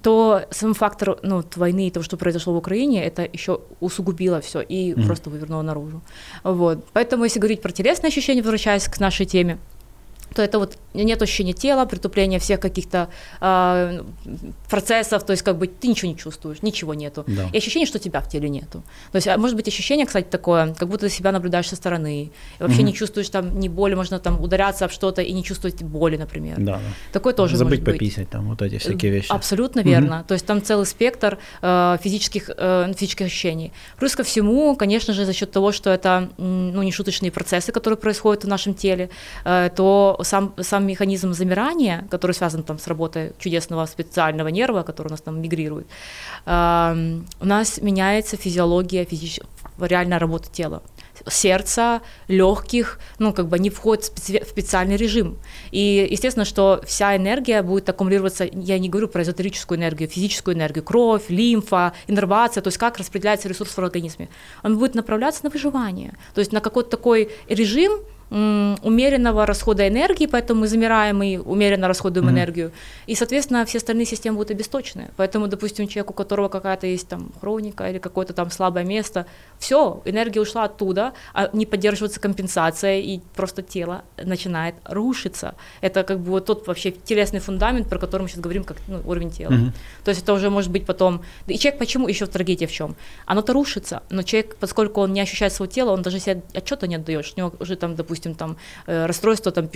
[0.02, 4.62] то сам фактор ну, войны и того, что произошло в Украине, это еще усугубило все
[4.62, 5.06] и mm-hmm.
[5.06, 6.02] просто вывернуло наружу.
[6.44, 6.86] Вот.
[6.94, 9.60] Поэтому, если говорить про телесные ощущения, возвращаясь к нашей теме,
[10.36, 14.02] то это вот нет ощущения тела, притупления всех каких-то э,
[14.70, 17.24] процессов, то есть как бы ты ничего не чувствуешь, ничего нету.
[17.28, 17.50] Да.
[17.54, 18.84] И ощущение, что тебя в теле нету.
[19.12, 22.24] То есть а может быть ощущение, кстати, такое, как будто ты себя наблюдаешь со стороны,
[22.24, 22.88] и вообще угу.
[22.88, 26.58] не чувствуешь там ни боли, можно там ударяться об что-то и не чувствовать боли, например.
[26.60, 26.80] Да.
[27.14, 29.32] Такое тоже Забыть может пописать, там вот эти всякие вещи.
[29.32, 29.90] Абсолютно угу.
[29.90, 30.26] верно.
[30.28, 33.72] То есть там целый спектр э, физических, э, физических ощущений.
[33.98, 37.98] Плюс ко всему, конечно же, за счет того, что это ну, не шуточные процессы, которые
[37.98, 39.10] происходят в нашем теле,
[39.46, 45.08] э, то сам, сам механизм замирания, который связан там с работой чудесного специального нерва, который
[45.08, 45.88] у нас там мигрирует,
[46.46, 49.40] э, у нас меняется физиология, физич...
[49.80, 50.82] реальная работа тела
[51.28, 55.38] сердца, легких, ну, как бы они входят в, в специальный режим.
[55.72, 60.84] И, естественно, что вся энергия будет аккумулироваться, я не говорю про эзотерическую энергию, физическую энергию,
[60.84, 64.30] кровь, лимфа, иннервация, то есть как распределяется ресурс в организме.
[64.64, 68.00] Он будет направляться на выживание, то есть на какой-то такой режим,
[68.32, 72.32] умеренного расхода энергии, поэтому мы замираем и умеренно расходуем mm-hmm.
[72.32, 72.72] энергию.
[73.06, 75.12] И, соответственно, все остальные системы будут обесточены.
[75.16, 79.26] Поэтому, допустим, человек, у которого какая-то есть там хроника или какое-то там слабое место,
[79.60, 85.54] все, энергия ушла оттуда, а не поддерживается компенсация, и просто тело начинает рушиться.
[85.82, 89.02] Это как бы вот тот вообще телесный фундамент, про который мы сейчас говорим, как ну,
[89.06, 89.52] уровень тела.
[89.52, 89.72] Mm-hmm.
[90.04, 91.22] То есть это уже может быть потом...
[91.48, 92.96] И человек почему, еще в трагедии в чем?
[93.28, 96.96] Оно-то рушится, но человек, поскольку он не ощущает своего тела, он даже себе отчета не
[96.96, 98.56] отдает, что у него уже там, допустим, допустим, там
[98.88, 99.68] э, расстройство, там,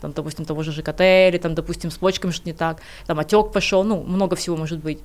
[0.00, 3.52] там, допустим, того же ЖКТ, или там, допустим, с почками что не так, там отек
[3.52, 4.98] пошел, ну, много всего может быть.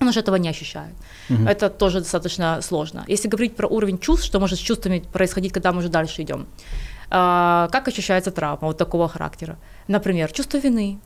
[0.00, 0.94] Он уже этого не ощущает.
[1.30, 1.48] Угу.
[1.48, 3.04] Это тоже достаточно сложно.
[3.08, 6.46] Если говорить про уровень чувств, что может с чувствами происходить, когда мы уже дальше идем.
[7.10, 9.56] А, как ощущается травма вот такого характера?
[9.88, 10.98] Например, чувство вины,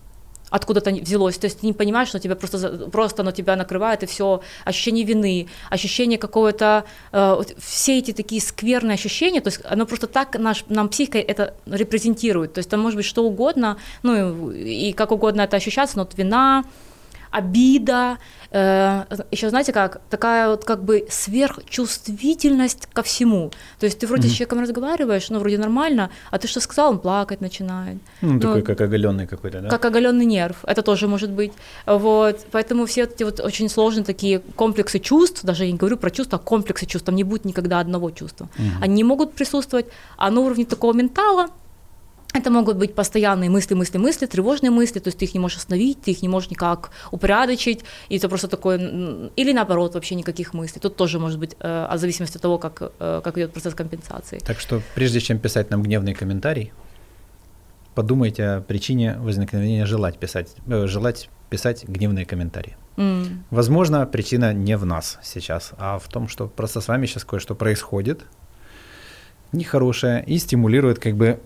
[0.53, 1.39] откуда-то взялось.
[1.39, 5.05] То есть ты не понимаешь, что тебя просто, просто оно тебя накрывает, и все, ощущение
[5.05, 10.65] вины, ощущение какого-то, э, все эти такие скверные ощущения, то есть оно просто так наш,
[10.69, 12.53] нам психика это репрезентирует.
[12.53, 16.05] То есть там может быть что угодно, ну и, и как угодно это ощущаться, но
[16.05, 16.65] вот вина,
[17.33, 18.19] обида,
[18.51, 23.51] э, еще знаете как, такая вот как бы сверхчувствительность ко всему.
[23.81, 24.31] То есть ты вроде mm-hmm.
[24.31, 27.99] с человеком разговариваешь, ну вроде нормально, а ты что сказал, он плакать начинает.
[28.21, 29.69] Ну, ну такой как оголенный какой-то, да?
[29.69, 31.53] Как оголенный нерв, это тоже может быть.
[31.87, 36.11] Вот, поэтому все эти вот очень сложные такие комплексы чувств, даже я не говорю про
[36.11, 38.49] чувства, а комплексы чувств, там не будет никогда одного чувства.
[38.59, 38.83] Mm-hmm.
[38.85, 39.87] Они могут присутствовать,
[40.19, 41.49] а на уровне такого ментала,
[42.33, 45.59] это могут быть постоянные мысли, мысли, мысли, тревожные мысли, то есть ты их не можешь
[45.59, 50.55] остановить, ты их не можешь никак упорядочить, и это просто такое, или наоборот, вообще никаких
[50.55, 50.81] мыслей.
[50.81, 54.39] Тут тоже может быть э, о зависимости от того, как, э, как идет процесс компенсации.
[54.39, 56.73] Так что прежде чем писать нам гневный комментарий,
[57.95, 62.77] подумайте о причине возникновения желать писать, э, желать писать гневные комментарии.
[62.97, 63.43] Mm.
[63.51, 67.55] Возможно, причина не в нас сейчас, а в том, что просто с вами сейчас кое-что
[67.55, 68.23] происходит
[69.53, 71.41] нехорошее и стимулирует как бы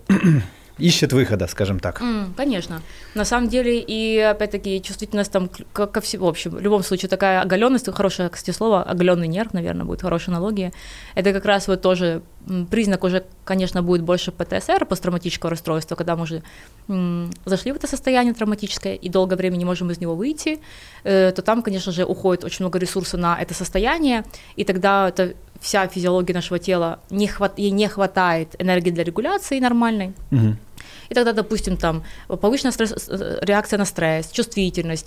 [0.79, 2.01] ищет выхода, скажем так.
[2.01, 2.83] Mm, конечно.
[3.15, 7.09] На самом деле, и опять-таки чувствительность там ко, ко всему, в общем, в любом случае
[7.09, 10.73] такая оголенность, хорошее, кстати, слово, оголенный нерв, наверное, будет хорошая аналогия.
[11.15, 12.23] Это как раз вот тоже
[12.71, 16.43] признак уже, конечно, будет больше ПТСР, посттравматического расстройства, когда мы уже
[16.89, 20.61] м, зашли в это состояние травматическое и долгое время не можем из него выйти,
[21.05, 24.25] э, то там, конечно же, уходит очень много ресурсов на это состояние,
[24.57, 29.61] и тогда это вся физиология нашего тела не хват, ей не хватает энергии для регуляции
[29.61, 30.13] нормальной.
[30.31, 30.57] Угу.
[31.09, 35.07] И тогда, допустим, там повышенная стресс, э, реакция на стресс, чувствительность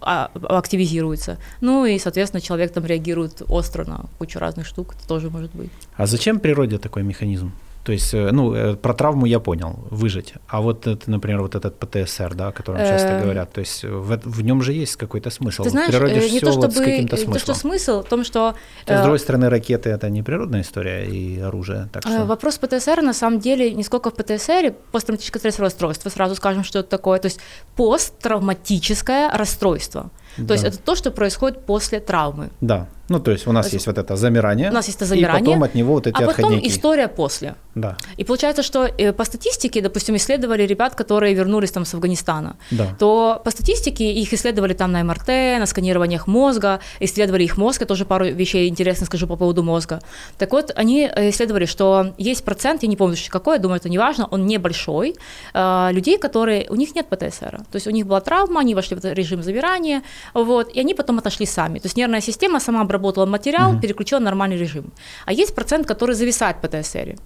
[0.00, 1.38] а, активизируется.
[1.60, 4.94] Ну и, соответственно, человек там реагирует остро на кучу разных штук.
[4.98, 5.70] Это тоже может быть.
[5.96, 7.52] А зачем природе такой механизм?
[7.88, 10.34] То есть, э, ну, э, про травму я понял, выжить.
[10.46, 13.22] А вот, например, вот этот ПТСР, да, о котором часто эм.
[13.22, 15.62] говорят, то есть в, в нем же есть какой-то смысл.
[15.62, 17.32] Ты знаешь, в природе не то, чтобы, вот с каким-то смыслом.
[17.32, 18.54] Не то, что смысл, в том, что...
[18.84, 22.26] То, с другой стороны, ракеты— это не природная история и оружие, так что...
[22.26, 26.80] Вопрос ПТСР, на самом деле, не сколько в ПТСР, посттравматическое стрессовое расстройство, сразу скажем, что
[26.80, 27.40] это такое, то есть
[27.74, 30.10] посттравматическое расстройство.
[30.36, 30.54] То да.
[30.54, 32.50] есть это то, что происходит после травмы.
[32.60, 32.86] Да.
[33.08, 34.70] Ну, то есть у нас есть, есть вот это замирание.
[34.70, 35.42] У нас есть это замирание.
[35.42, 36.42] И потом от него вот эти а отходники.
[36.42, 37.54] потом история после.
[37.74, 37.96] Да.
[38.16, 42.86] И получается, что э, по статистике, допустим, исследовали ребят, которые вернулись там с Афганистана, да.
[42.98, 47.86] то по статистике их исследовали там на МРТ, на сканированиях мозга, исследовали их мозг, я
[47.86, 50.00] тоже пару вещей интересно скажу по поводу мозга.
[50.38, 53.88] Так вот, они э, исследовали, что есть процент, я не помню какой, я думаю, это
[53.88, 55.14] не важно, он небольшой,
[55.54, 58.96] э, людей, которые, у них нет ПТСР, то есть у них была травма, они вошли
[58.96, 60.02] в режим замирания,
[60.34, 61.78] вот, и они потом отошли сами.
[61.78, 63.80] То есть нервная система сама обработала материал, угу.
[63.80, 64.92] переключила на нормальный режим.
[65.26, 67.16] А есть процент, который зависает в ПТСР.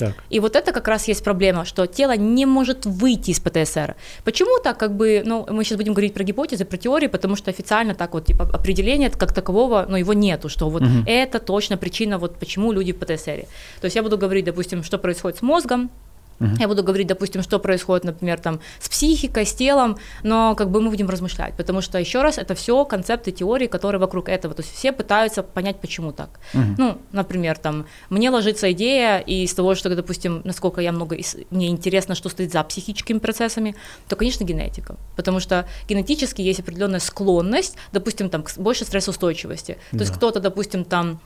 [0.00, 0.14] Так.
[0.30, 3.96] И вот это как раз есть проблема, что тело не может выйти из ПТСР.
[4.24, 7.50] Почему так, как бы, ну, мы сейчас будем говорить про гипотезы, про теории, потому что
[7.50, 11.04] официально так вот, типа, определения как такового, но его нету, что вот угу.
[11.06, 13.44] это точно причина, вот почему люди в ПТСР.
[13.80, 15.90] То есть я буду говорить, допустим, что происходит с мозгом,
[16.40, 16.56] Угу.
[16.58, 20.80] Я буду говорить, допустим, что происходит, например, там, с психикой, с телом, но как бы
[20.80, 24.62] мы будем размышлять, потому что, еще раз, это все концепты, теории, которые вокруг этого, то
[24.62, 26.40] есть все пытаются понять, почему так.
[26.54, 26.62] Угу.
[26.78, 31.16] Ну, например, там, мне ложится идея из того, что, допустим, насколько я много,
[31.50, 33.74] мне интересно, что стоит за психическими процессами,
[34.08, 39.98] то, конечно, генетика, потому что генетически есть определенная склонность, допустим, там, к больше стрессоустойчивости, то
[39.98, 40.04] да.
[40.04, 41.20] есть кто-то, допустим, там,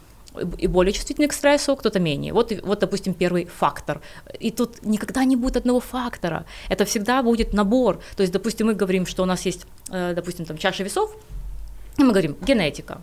[0.58, 2.32] и более чувствительный к стрессу, кто-то менее.
[2.32, 4.00] Вот, вот, допустим, первый фактор.
[4.40, 6.44] И тут никогда не будет одного фактора.
[6.68, 8.00] Это всегда будет набор.
[8.16, 11.16] То есть, допустим, мы говорим, что у нас есть, э, допустим, там чаша весов,
[11.98, 13.00] и мы говорим генетика.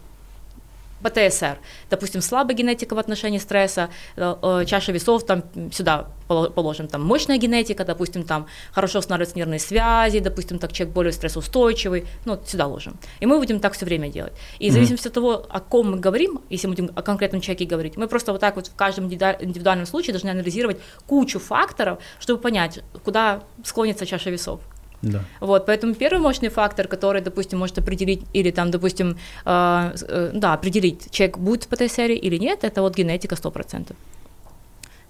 [1.04, 1.58] ПТСР.
[1.90, 7.38] Допустим, слабая генетика в отношении стресса, э, э, чаша весов там сюда положим, там мощная
[7.38, 12.98] генетика, допустим, там хорошо устанавливаются нервные связи, допустим, так человек более стрессоустойчивый, ну, сюда ложим.
[13.20, 14.34] И мы будем так все время делать.
[14.60, 17.66] И в зависимости от того, о ком мы говорим, если мы будем о конкретном человеке
[17.66, 22.42] говорить, мы просто вот так вот в каждом индивидуальном случае должны анализировать кучу факторов, чтобы
[22.42, 24.62] понять, куда склонится чаша весов.
[25.02, 25.24] Да.
[25.40, 30.54] Вот, поэтому первый мощный фактор, который, допустим, может определить, или там, допустим, э, э, да,
[30.54, 33.96] определить, человек будет в ПТСР или нет, это вот генетика 100%.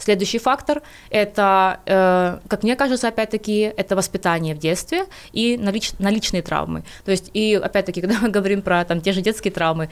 [0.01, 6.41] Следующий фактор– это, э, как мне кажется, опять-таки, это воспитание в детстве и налич, наличные
[6.41, 6.83] травмы.
[7.05, 9.89] То есть, и опять-таки, когда мы говорим про там, те же детские травмы,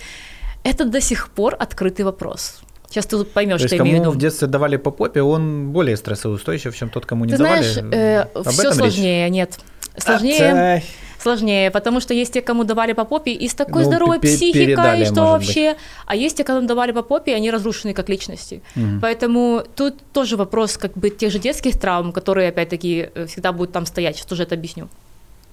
[0.64, 2.62] это до сих пор открытый вопрос.
[2.90, 4.12] Сейчас ты поймешь, что я имею в виду.
[4.12, 7.62] в детстве давали по попе, он более стрессоустойчив, чем тот, кому не ты давали.
[7.62, 9.34] Знаешь, э, все сложнее, речь?
[9.34, 9.60] нет.
[10.00, 10.84] Сложнее.
[11.22, 15.06] Сложнее, потому что есть те, кому давали по попе, и с такой ну, здоровой психикой,
[15.06, 15.72] что вообще.
[15.72, 15.78] Быть.
[16.06, 18.62] А есть те, кому давали по попе, и они разрушены как личности.
[18.78, 19.02] Угу.
[19.02, 23.74] Поэтому тут тоже вопрос как бы тех же детских травм, которые опять-таки э, всегда будут
[23.74, 24.16] там стоять.
[24.16, 24.88] Сейчас тоже это объясню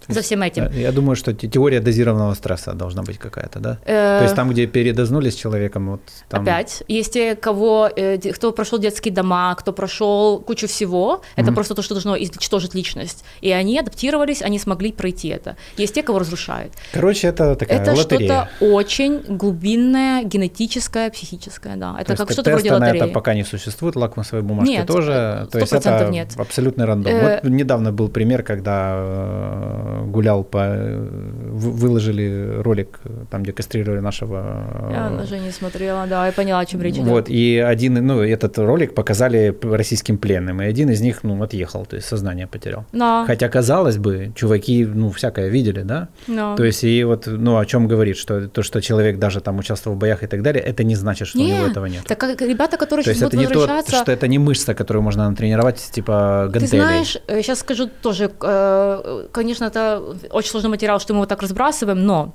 [0.08, 0.70] за всем этим.
[0.72, 3.78] Я думаю, что теория дозированного стресса должна быть какая-то, да?
[3.84, 6.42] То есть там, где передознули с человеком, вот там...
[6.42, 11.74] Опять, есть те, кого, э, кто прошел детские дома, кто прошел кучу всего, это просто
[11.74, 13.24] то, что должно уничтожить личность.
[13.40, 15.56] И они адаптировались, они смогли пройти это.
[15.76, 16.72] Есть те, кого разрушает.
[16.92, 21.96] Короче, это такая Это что-то очень глубинное, генетическое, психическое, да.
[21.98, 23.02] Это то как что-то вроде лотереи.
[23.02, 25.48] это пока не существует, лакмусовой бумажки нет, тоже.
[25.50, 26.28] То есть это нет.
[26.36, 27.12] абсолютный рандом.
[27.12, 27.40] Э...
[27.42, 30.76] Вот недавно был пример, когда э, гулял по...
[30.76, 34.90] Выложили ролик, там, где кастрировали нашего...
[34.90, 37.06] Я даже не смотрела, да, я поняла, о чем речь идет.
[37.06, 41.86] Вот, и один, ну, этот ролик показали российским пленным, и один из них, ну, отъехал,
[41.86, 42.84] то есть сознание потерял.
[42.92, 43.24] Да.
[43.26, 46.08] Хотя, казалось бы, чуваки, ну, всякое видели, да?
[46.26, 46.56] Да.
[46.56, 49.96] То есть, и вот, ну, о чем говорит, что то, что человек даже там участвовал
[49.96, 52.04] в боях и так далее, это не значит, что нет, у него этого нет.
[52.06, 53.92] Так как ребята, которые то сейчас будут это не возвращаться...
[53.92, 56.70] То, что это не мышца, которую можно натренировать, типа гантелей.
[56.70, 59.85] Ты знаешь, сейчас э, скажу тоже, э, конечно, это
[60.30, 62.32] очень сложный материал, что мы вот так разбрасываем, но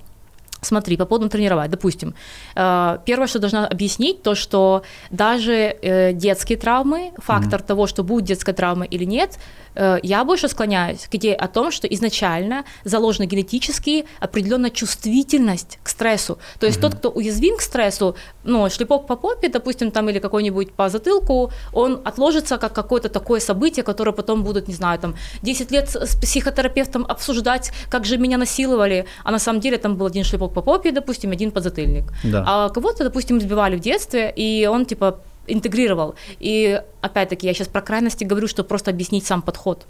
[0.64, 1.72] Смотри, по поводу тренировать.
[1.72, 2.14] Допустим,
[2.56, 7.66] э, первое, что должна объяснить, то, что даже э, детские травмы, фактор mm-hmm.
[7.66, 9.40] того, что будет детская травма или нет,
[9.76, 16.38] я больше склоняюсь к идее о том, что изначально заложена генетически определенная чувствительность к стрессу.
[16.60, 16.82] То есть mm-hmm.
[16.82, 21.52] тот, кто уязвим к стрессу, ну, шлепок по попе, допустим, там или какой-нибудь по затылку,
[21.74, 26.16] он отложится как какое-то такое событие, которое потом будут, не знаю, там 10 лет с
[26.16, 30.62] психотерапевтом обсуждать, как же меня насиловали, а на самом деле там был один шлепок по
[30.62, 32.06] попе, допустим, один подзатыльник.
[32.24, 32.44] Да.
[32.48, 35.20] А кого-то, допустим, избивали в детстве, и он типа
[35.54, 36.16] интегрировал.
[36.40, 39.86] И опять-таки, я сейчас про крайности говорю, чтобы просто объяснить сам подход.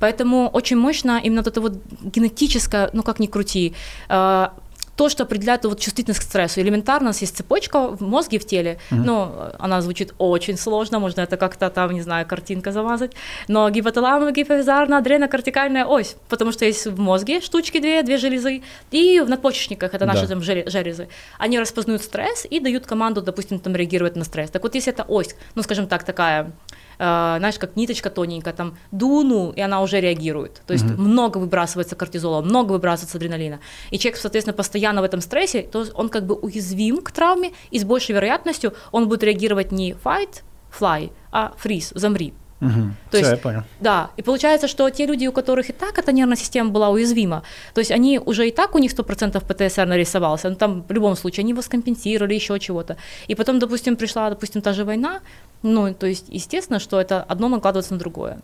[0.00, 3.74] Поэтому очень мощно именно вот это вот генетическое, ну как ни крути,
[4.08, 4.48] э,
[4.96, 6.60] то, что определяет вот чувствительность к стрессу.
[6.60, 8.78] Элементарно у нас есть цепочка в мозге, в теле.
[8.90, 8.96] Mm-hmm.
[8.96, 13.12] Ну, она звучит очень сложно, можно это как-то там, не знаю, картинка замазать.
[13.48, 19.20] Но гипоталамовая, гипофизарная, адренокортикальная ось, потому что есть в мозге штучки две, две железы, и
[19.20, 20.28] в надпочечниках, это наши да.
[20.28, 21.08] там железы.
[21.38, 24.50] Они распознают стресс и дают команду, допустим, там реагировать на стресс.
[24.50, 26.52] Так вот, если это ось, ну, скажем так, такая
[26.98, 30.62] э, знаешь, как ниточка тоненькая, там дуну, и она уже реагирует.
[30.66, 30.98] То есть mm-hmm.
[30.98, 33.60] много выбрасывается кортизола, много выбрасывается адреналина.
[33.90, 37.78] И человек, соответственно, постоянно в этом стрессе, то он как бы уязвим к травме, и
[37.78, 40.42] с большей вероятностью он будет реагировать не fight,
[40.78, 42.34] fly, а freeze, замри.
[42.60, 42.70] Угу.
[43.10, 43.62] То Все, есть, я понял.
[43.80, 47.42] Да, и получается, что те люди, у которых и так эта нервная система была уязвима,
[47.74, 51.16] то есть они уже и так у них 100% ПТСР нарисовался, но там в любом
[51.16, 52.96] случае они его скомпенсировали, еще чего-то.
[53.28, 55.20] И потом, допустим, пришла, допустим, та же война,
[55.64, 58.38] ну, то есть, естественно, что это одно накладывается на другое.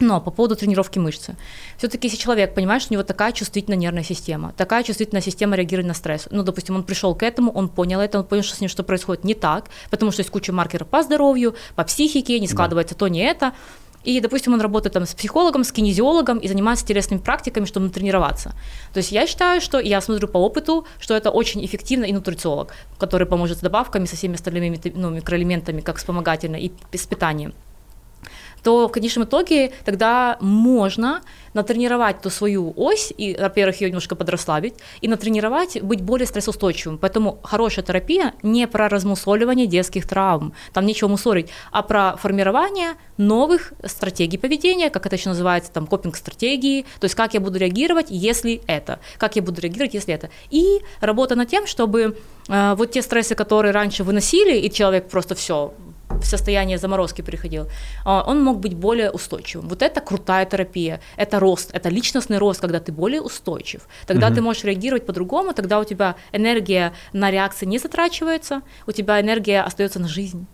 [0.00, 1.36] Но по поводу тренировки мышцы.
[1.76, 5.88] Все-таки если человек понимает, что у него такая чувствительная нервная система, такая чувствительная система реагирования
[5.88, 8.60] на стресс, ну, допустим, он пришел к этому, он понял это, он понял, что с
[8.60, 12.48] ним что происходит не так, потому что есть куча маркеров по здоровью, по психике, не
[12.48, 13.00] складывается да.
[13.00, 13.52] то, не это.
[14.04, 18.54] И, допустим, он работает там с психологом, с кинезиологом и занимается телесными практиками, чтобы тренироваться.
[18.92, 22.72] То есть я считаю, что я смотрю по опыту, что это очень эффективно и нутрициолог,
[22.98, 27.52] который поможет с добавками, со всеми остальными ну, микроэлементами, как вспомогательно, и с питанием
[28.62, 31.22] то в конечном итоге тогда можно
[31.54, 36.98] натренировать ту свою ось, и, во-первых, ее немножко подрасслабить, и натренировать быть более стрессоустойчивым.
[36.98, 43.72] Поэтому хорошая терапия не про размусоливание детских травм, там нечего мусорить, а про формирование новых
[43.84, 48.60] стратегий поведения, как это еще называется, там, копинг-стратегии, то есть как я буду реагировать, если
[48.66, 50.30] это, как я буду реагировать, если это.
[50.50, 52.16] И работа над тем, чтобы
[52.48, 55.74] э, вот те стрессы, которые раньше выносили, и человек просто все
[56.20, 57.68] в состояние заморозки переходил,
[58.04, 59.68] а, он мог быть более устойчивым.
[59.68, 63.82] Вот это крутая терапия, это рост, это личностный рост, когда ты более устойчив.
[64.06, 64.34] Тогда угу.
[64.34, 69.62] ты можешь реагировать по-другому, тогда у тебя энергия на реакции не затрачивается, у тебя энергия
[69.62, 70.46] остается на жизнь.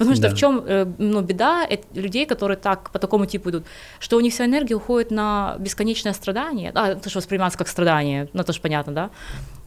[0.00, 0.34] Потому что да.
[0.34, 3.66] в чем э, ну, беда людей, которые так по такому типу идут,
[3.98, 6.72] что у них вся энергия уходит на бесконечное страдание.
[6.74, 9.10] А, это же воспринимается как страдание, ну это же понятно, да?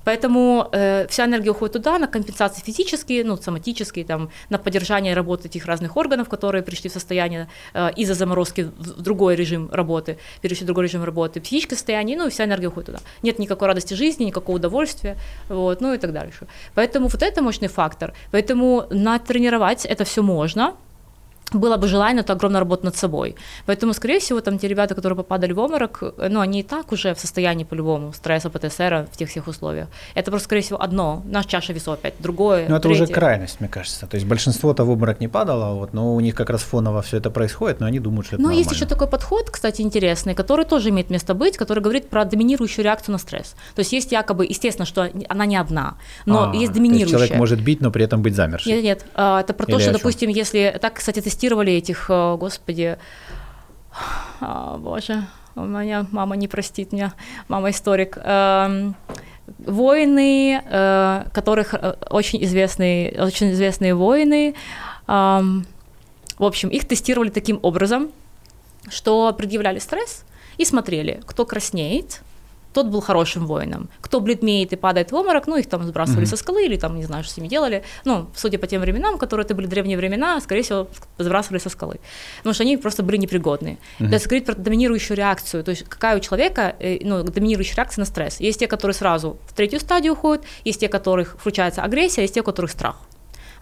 [0.05, 5.47] Поэтому э, вся энергия уходит туда, на компенсации физические, ну, соматические, там, на поддержание работы
[5.47, 10.63] этих разных органов, которые пришли в состояние э, из-за заморозки в другой режим работы, перешли
[10.63, 12.99] в другой режим работы, психическое состояние, ну, и вся энергия уходит туда.
[13.21, 15.17] Нет никакой радости жизни, никакого удовольствия,
[15.49, 16.47] вот, ну и так дальше.
[16.75, 18.13] Поэтому вот это мощный фактор.
[18.31, 20.73] Поэтому натренировать это все можно,
[21.51, 23.35] было бы желание, то огромная работа над собой.
[23.65, 27.13] Поэтому, скорее всего, там те ребята, которые попадали в обморок, ну, они и так уже
[27.13, 29.87] в состоянии по-любому стресса, ПТСР в тех всех условиях.
[30.15, 33.03] Это просто, скорее всего, одно, наша чаша весов опять, другое, Ну, это третье.
[33.03, 34.07] уже крайность, мне кажется.
[34.07, 37.17] То есть большинство-то в обморок не падало, вот, но у них как раз фоново все
[37.17, 38.63] это происходит, но они думают, что это Ну, нормально.
[38.69, 42.83] есть еще такой подход, кстати, интересный, который тоже имеет место быть, который говорит про доминирующую
[42.83, 43.55] реакцию на стресс.
[43.75, 47.17] То есть есть якобы, естественно, что она не одна, но а, есть доминирующая.
[47.17, 48.71] То есть человек может бить, но при этом быть замершим.
[48.71, 52.35] Нет, нет, а, это про Или то, что, допустим, если так, кстати, тестировали этих э,
[52.37, 52.97] господи,
[54.39, 57.13] о, боже, у меня мама не простит меня,
[57.47, 58.17] мама историк.
[58.23, 58.95] Эм,
[59.57, 64.53] воины, э, которых э, очень известные, очень известные воины,
[65.07, 65.65] эм,
[66.37, 68.11] в общем, их тестировали таким образом,
[68.89, 70.23] что предъявляли стресс
[70.57, 72.21] и смотрели, кто краснеет,
[72.73, 73.89] тот был хорошим воином.
[74.01, 76.29] Кто бледмеет и падает в обморок, ну, их там сбрасывали mm-hmm.
[76.29, 77.83] со скалы или там, не знаю, что с ними делали.
[78.05, 81.99] Ну, судя по тем временам, которые это были древние времена, скорее всего, сбрасывали со скалы.
[82.37, 83.77] Потому что они просто были непригодные.
[83.99, 84.15] Mm-hmm.
[84.15, 85.63] Это говорит про доминирующую реакцию.
[85.63, 88.39] То есть какая у человека, э, ну, доминирующая реакция на стресс.
[88.39, 92.33] Есть те, которые сразу в третью стадию уходят, есть те, у которых включается агрессия, есть
[92.33, 92.97] те, у которых страх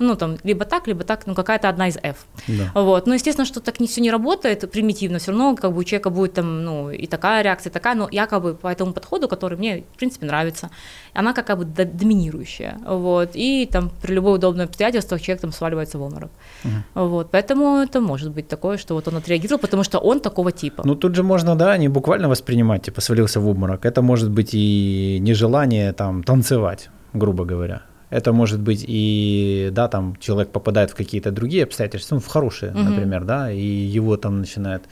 [0.01, 2.25] ну, там, либо так, либо так, ну, какая-то одна из F.
[2.47, 2.71] Да.
[2.73, 3.07] Вот.
[3.07, 6.09] Но, естественно, что так не все не работает примитивно, все равно, как бы, у человека
[6.09, 9.83] будет там, ну, и такая реакция, и такая, но якобы по этому подходу, который мне,
[9.93, 10.69] в принципе, нравится,
[11.13, 16.01] она как бы доминирующая, вот, и там при любой удобной обстоятельствах человек там сваливается в
[16.01, 16.31] обморок.
[16.63, 17.05] Угу.
[17.05, 20.83] Вот, поэтому это может быть такое, что вот он отреагировал, потому что он такого типа.
[20.85, 24.53] Ну, тут же можно, да, не буквально воспринимать, типа, свалился в обморок, это может быть
[24.53, 27.81] и нежелание там танцевать, грубо говоря.
[28.11, 32.71] Это может быть и, да, там человек попадает в какие-то другие обстоятельства, ну, в хорошие,
[32.71, 32.79] угу.
[32.79, 33.65] например, да, и
[33.97, 34.83] его там начинает,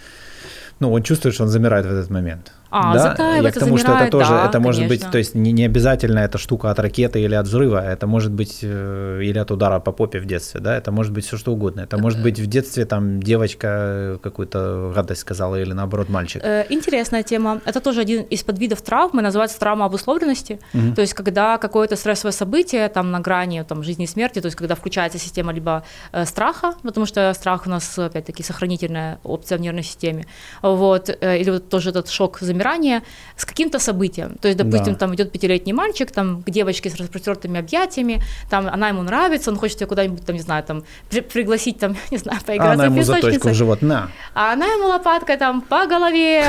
[0.79, 2.53] ну, он чувствует, что он замирает в этот момент.
[2.71, 3.35] А, да?
[3.35, 5.65] Я к тому, замирает, что это тоже, да, это может быть, то есть не, не
[5.65, 9.79] обязательно эта штука от ракеты или от взрыва, это может быть э, или от удара
[9.79, 11.81] по попе в детстве, да, это может быть все что угодно.
[11.81, 16.41] Это может быть в детстве там девочка какую-то гадость сказала или наоборот мальчик.
[16.43, 17.61] Э, интересная тема.
[17.65, 20.59] Это тоже один из подвидов травмы, называется травма обусловленности.
[20.73, 20.95] Угу.
[20.95, 24.57] То есть когда какое-то стрессовое событие там на грани там, жизни и смерти, то есть
[24.57, 29.61] когда включается система либо э, страха, потому что страх у нас опять-таки сохранительная опция в
[29.61, 30.25] нервной системе,
[30.61, 33.01] вот, э, или вот тоже этот шок замирания замирание
[33.37, 34.37] с каким-то событием.
[34.41, 34.99] То есть, допустим, да.
[34.99, 39.57] там идет пятилетний мальчик, там к девочке с распростертыми объятиями, там она ему нравится, он
[39.57, 42.85] хочет ее куда-нибудь, там, не знаю, там при- пригласить, там, не знаю, поиграть а она
[42.85, 44.09] ему заточку в живот, на.
[44.33, 46.43] А она ему лопаткой там по голове,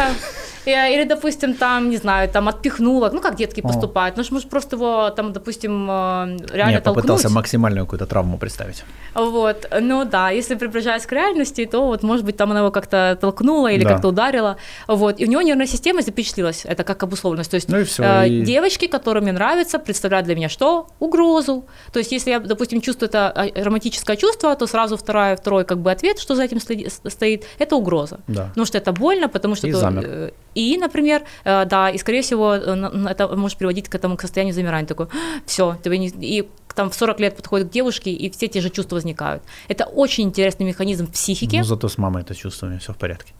[0.67, 5.11] или, допустим, там, не знаю, там отпихнула, ну, как детки поступают, ну, может, просто его,
[5.11, 8.85] там, допустим, э, реально Я попытался максимальную какую-то травму представить.
[9.15, 13.17] Вот, ну, да, если приближаясь к реальности, то вот, может быть, там она его как-то
[13.21, 13.91] толкнула или да.
[13.91, 14.57] как-то ударила,
[14.87, 18.03] вот, и у него нервная система запечатлилась, это как обусловленность, то есть ну и всё,
[18.03, 18.43] э, и...
[18.43, 20.87] девочки, которым мне нравится, представляют для меня что?
[21.01, 25.65] Угрозу, то есть если я, допустим, чувствую это а, романтическое чувство, то сразу вторая, второй
[25.65, 28.47] как бы ответ, что за этим стоит, это угроза, да.
[28.49, 29.67] потому что это больно, потому что...
[29.67, 30.33] И это, замер.
[30.55, 34.55] И, например, э, да, и скорее всего э, это может приводить к этому к состоянию
[34.55, 35.07] замирания, такой,
[35.47, 36.09] все, тебе не...
[36.09, 39.43] и там в 40 лет подходит к девушке, и все те же чувства возникают.
[39.69, 41.57] Это очень интересный механизм психики.
[41.57, 43.33] Ну, зато с мамой это чувство, все в порядке.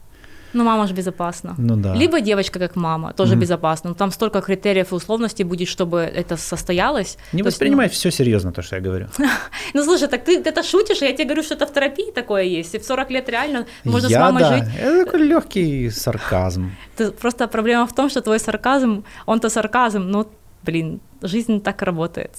[0.53, 1.55] Ну, мама же безопасна.
[1.57, 1.95] Ну да.
[1.95, 3.39] Либо девочка как мама, тоже mm-hmm.
[3.39, 3.89] безопасна.
[3.89, 7.17] Но там столько критериев и условностей будет, чтобы это состоялось.
[7.33, 8.11] Не воспринимай есть, ну...
[8.11, 9.07] все серьезно, то, что я говорю.
[9.73, 12.75] ну, слушай, так ты это шутишь, я тебе говорю, что это в терапии такое есть.
[12.75, 14.57] И в 40 лет реально можно я, с мамой да.
[14.57, 14.67] жить.
[14.79, 16.71] Это такой легкий сарказм.
[17.21, 20.27] Просто проблема в том, что твой сарказм, он-то сарказм, но,
[20.63, 22.31] блин, жизнь так работает.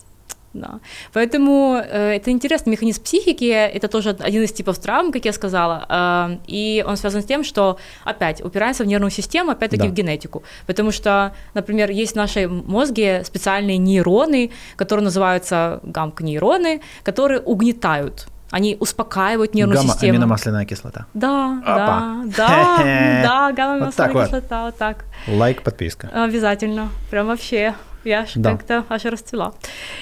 [0.54, 0.80] Да.
[1.12, 5.86] Поэтому э, это интересный механизм психики, это тоже один из типов травм, как я сказала,
[5.88, 9.88] э, и он связан с тем, что опять упирается в нервную систему, опять-таки да.
[9.88, 17.40] в генетику, потому что, например, есть в нашей мозге специальные нейроны, которые называются гамк-нейроны, которые
[17.40, 20.12] угнетают они успокаивают нервную Гамма, систему.
[20.12, 21.06] аминомасляная кислота.
[21.14, 22.76] Да, да, да,
[23.22, 25.04] да, гамма-аминомасляная вот кислота, вот так.
[25.26, 26.10] Лайк, подписка.
[26.12, 27.74] Обязательно, прям вообще.
[28.04, 28.52] Я аж да.
[28.52, 29.54] как-то аж расцвела.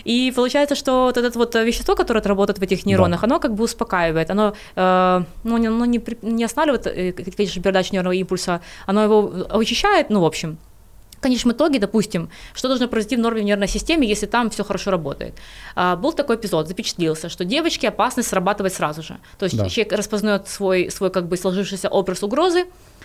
[0.04, 3.26] И получается, что вот это вот вещество, которое работает в этих нейронах, да.
[3.26, 8.14] оно как бы успокаивает, оно э, ну, не, ну, не, не останавливает э, передачу нервного
[8.14, 10.58] импульса, оно его очищает, ну, в общем,
[11.20, 14.64] в конечном итоге, допустим, что должно произойти в норме в нервной системе, если там все
[14.64, 15.34] хорошо работает.
[15.74, 19.18] А, был такой эпизод, запечатлился, что девочке опасность срабатывать сразу же.
[19.38, 19.68] То есть да.
[19.68, 22.64] человек распознает свой, свой как бы сложившийся образ угрозы,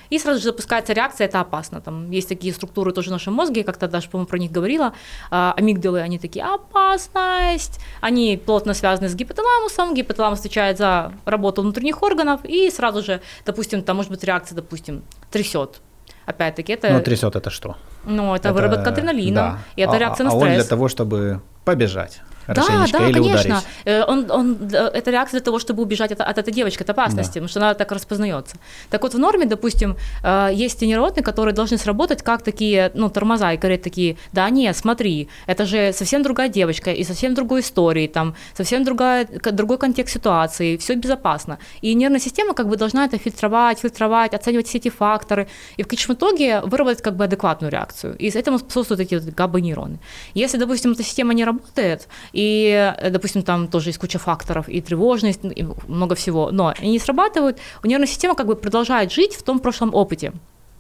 [0.10, 1.82] и сразу же запускается реакция, это опасно.
[1.82, 4.94] Там есть такие структуры тоже в нашем мозге, как-то даже, по-моему, про них говорила.
[5.32, 7.80] А, амигдалы, они такие, опасность.
[8.02, 13.84] Они плотно связаны с гипоталамусом, гипоталамус отвечает за работу внутренних органов, и сразу же, допустим,
[13.84, 15.82] там может быть реакция, допустим, трясет.
[16.26, 16.90] Опять-таки это...
[16.90, 17.78] Ну, трясет это что?
[18.06, 19.60] Ну, это, это выработка адреналина, да.
[19.76, 20.44] и это а, реакция на стресс.
[20.44, 23.40] А он для того, чтобы побежать да, да, или конечно.
[23.40, 23.64] ударить.
[23.86, 27.34] Э, он, он, это реакция для того, чтобы убежать от, от этой девочки, от опасности,
[27.36, 27.42] да.
[27.42, 28.56] потому что она так распознается.
[28.90, 33.54] Так вот, в норме, допустим, э, есть тренировки, которые должны сработать как такие, ну, тормоза,
[33.54, 38.08] и говорят такие, да нет, смотри, это же совсем другая девочка, и совсем другой истории,
[38.08, 41.58] там, совсем другая, другой контекст ситуации, все безопасно.
[41.82, 45.88] И нервная система как бы должна это фильтровать, фильтровать, оценивать все эти факторы, и в
[45.88, 48.16] конечном итоге выработать как бы адекватную реакцию.
[48.18, 50.00] И этому способствуют эти вот габба-нейроны.
[50.34, 54.82] Если, допустим, эта система не работает, и, э, допустим, там тоже есть куча факторов, и
[54.82, 59.36] тревожность, и много всего, но они не срабатывают, у нервной системы как бы продолжает жить
[59.36, 60.34] в том прошлом опыте.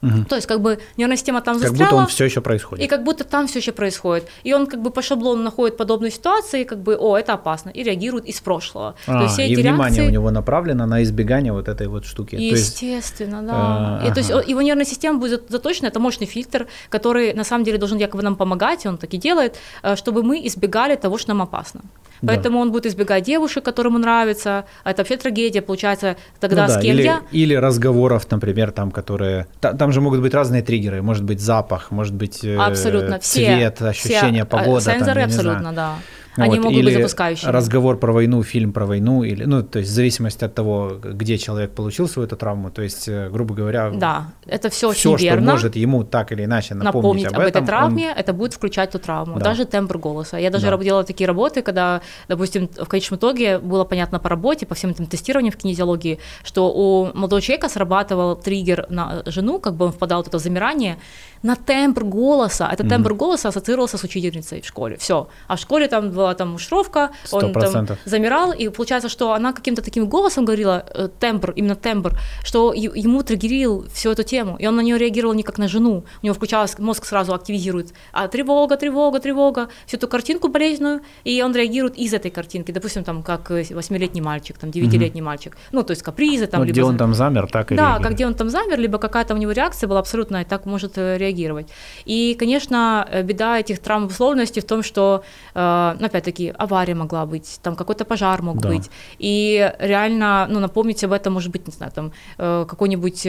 [0.06, 0.26] Угу.
[0.30, 1.78] То есть как бы нервная система там застряла.
[1.78, 2.86] Как будто он все еще происходит.
[2.86, 4.28] И как будто там все еще происходит.
[4.43, 7.70] И он как бы по шаблону находит подобную ситуацию, и как бы, о, это опасно,
[7.70, 8.95] и реагирует из прошлого.
[9.08, 10.08] А, То есть все и эти внимание реакции...
[10.08, 12.36] у него направлено на избегание вот этой вот штуки.
[12.36, 13.99] Естественно, есть, да.
[14.01, 14.14] А, и.
[14.14, 17.97] То есть его нервная система будет заточена, это мощный фильтр, который на самом деле должен
[17.97, 21.41] якобы нам помогать, и он так и делает, э, чтобы мы избегали того, что нам
[21.41, 21.82] опасно.
[22.22, 22.62] Поэтому да.
[22.62, 24.66] он будет избегать девушек, которым нравится.
[24.84, 26.80] Это вообще трагедия, получается, тогда ну, да.
[26.80, 27.22] с кем или, я.
[27.32, 29.47] Или разговоров, например, там, которые.
[29.60, 31.02] Там, же могут быть разные триггеры.
[31.02, 33.20] Может быть запах, может быть э, абсолютно.
[33.20, 34.86] цвет, все, ощущение все, погоды.
[34.86, 35.96] Сенсоры там, абсолютно, да.
[36.38, 37.50] Они вот, могут или быть запускающими.
[37.50, 41.38] разговор про войну, фильм про войну, или, ну, то есть в зависимости от того, где
[41.38, 45.16] человек получил свою эту травму, то есть, э, грубо говоря, да, это все очень все,
[45.16, 45.42] верно.
[45.42, 48.18] что может ему так или иначе напомнить, напомнить об, об этом, этой травме, он...
[48.18, 49.46] это будет включать ту травму, да.
[49.46, 50.38] даже тембр голоса.
[50.38, 50.78] Я даже да.
[50.78, 55.06] делала такие работы, когда, допустим, в конечном итоге было понятно по работе, по всем этим
[55.06, 60.24] тестированиям в кинезиологии, что у молодого человека срабатывал триггер на жену, как бы он впадал
[60.24, 60.98] в это замирание,
[61.46, 62.70] на тембр голоса.
[62.74, 63.18] Это тембр mm-hmm.
[63.18, 64.98] голоса ассоциировался с учительницей в школе.
[64.98, 65.28] Все.
[65.48, 69.84] А в школе там была там мушровка, он там замирал, и получается, что она каким-то
[69.84, 74.76] таким голосом говорила, э, тембр, именно тембр, что ему триггерил всю эту тему, и он
[74.76, 76.04] на нее реагировал не как на жену.
[76.24, 81.43] У него включалось, мозг сразу активизирует, а тревога, тревога, тревога, всю эту картинку болезненную, и
[81.43, 82.72] он реагирует из этой картинки.
[82.72, 85.24] Допустим, там, как восьмилетний мальчик, там, девятилетний mm-hmm.
[85.24, 85.58] мальчик.
[85.72, 86.62] Ну, то есть капризы там.
[86.62, 86.74] Вот либо...
[86.74, 88.04] где он там замер, так и Да, реагирует.
[88.04, 90.98] как где он там замер, либо какая-то у него реакция была абсолютно, и так может
[90.98, 91.68] э, реагировать реагировать.
[92.06, 95.24] И, конечно, э, беда этих травм условности в том, что,
[95.56, 98.70] э, ну, опять-таки, авария могла быть, там какой-то пожар мог да.
[98.70, 98.90] быть.
[99.20, 103.26] И реально, ну, напомнить об этом, может быть, не знаю, там э, какой-нибудь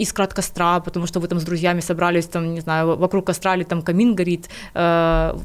[0.00, 3.54] искра от костра, потому что вы там с друзьями собрались, там, не знаю, вокруг костра
[3.54, 4.48] или там камин горит,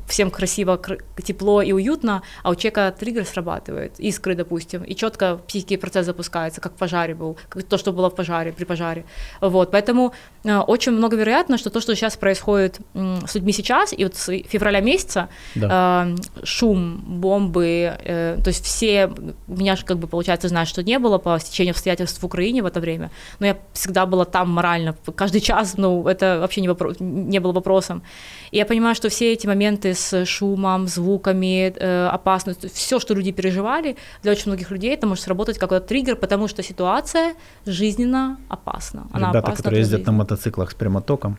[0.07, 0.79] всем красиво,
[1.23, 6.61] тепло и уютно, а у человека триггер срабатывает, искры, допустим, и четко психический процесс запускается,
[6.61, 9.03] как в пожаре был, как то, что было в пожаре, при пожаре.
[9.41, 14.15] Вот, поэтому очень много вероятно, что то, что сейчас происходит с людьми сейчас, и вот
[14.15, 16.07] с февраля месяца да.
[16.07, 19.11] э, шум, бомбы, э, то есть все,
[19.47, 22.63] у меня же как бы получается знать, что не было по стечению обстоятельств в Украине
[22.63, 26.69] в это время, но я всегда была там морально, каждый час, ну это вообще не,
[26.69, 28.01] вопро- не было вопросом.
[28.49, 33.31] И я понимаю, что все эти моменты с шумом, звуками, э, опасностью, все, что люди
[33.31, 37.33] переживали, для очень многих людей это может сработать как то триггер, потому что ситуация
[37.65, 39.07] жизненно опасна.
[39.11, 40.11] Она Ребята, опасна которые ездят жизни.
[40.11, 41.37] на мотоциклах с прямотоком,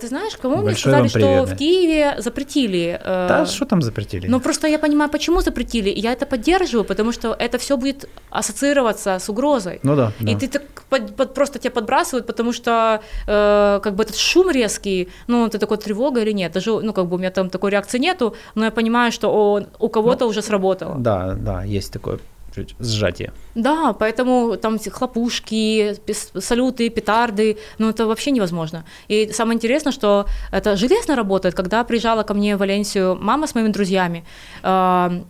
[0.00, 3.00] ты знаешь, кому мне сказали, что в Киеве запретили.
[3.02, 4.28] Э, да, что там запретили?
[4.28, 8.08] Ну, просто я понимаю, почему запретили, и я это поддерживаю, потому что это все будет
[8.30, 9.80] ассоциироваться с угрозой.
[9.82, 10.12] Ну да.
[10.20, 10.38] И да.
[10.38, 15.08] ты так под, под, просто тебя подбрасывают, потому что э, как бы этот шум резкий,
[15.26, 17.98] ну, ты такой тревога или нет, даже, ну, как бы у меня там такой реакции
[17.98, 20.94] нету, но я понимаю, что он, у кого-то ну, уже сработало.
[20.98, 22.18] Да, да, есть такое
[22.56, 23.32] чуть сжатие.
[23.54, 25.94] Да, поэтому там хлопушки,
[26.40, 28.84] салюты, петарды, ну это вообще невозможно.
[29.08, 31.54] И самое интересное, что это железно работает.
[31.54, 34.24] Когда приезжала ко мне в Валенсию мама с моими друзьями,
[34.62, 34.68] э,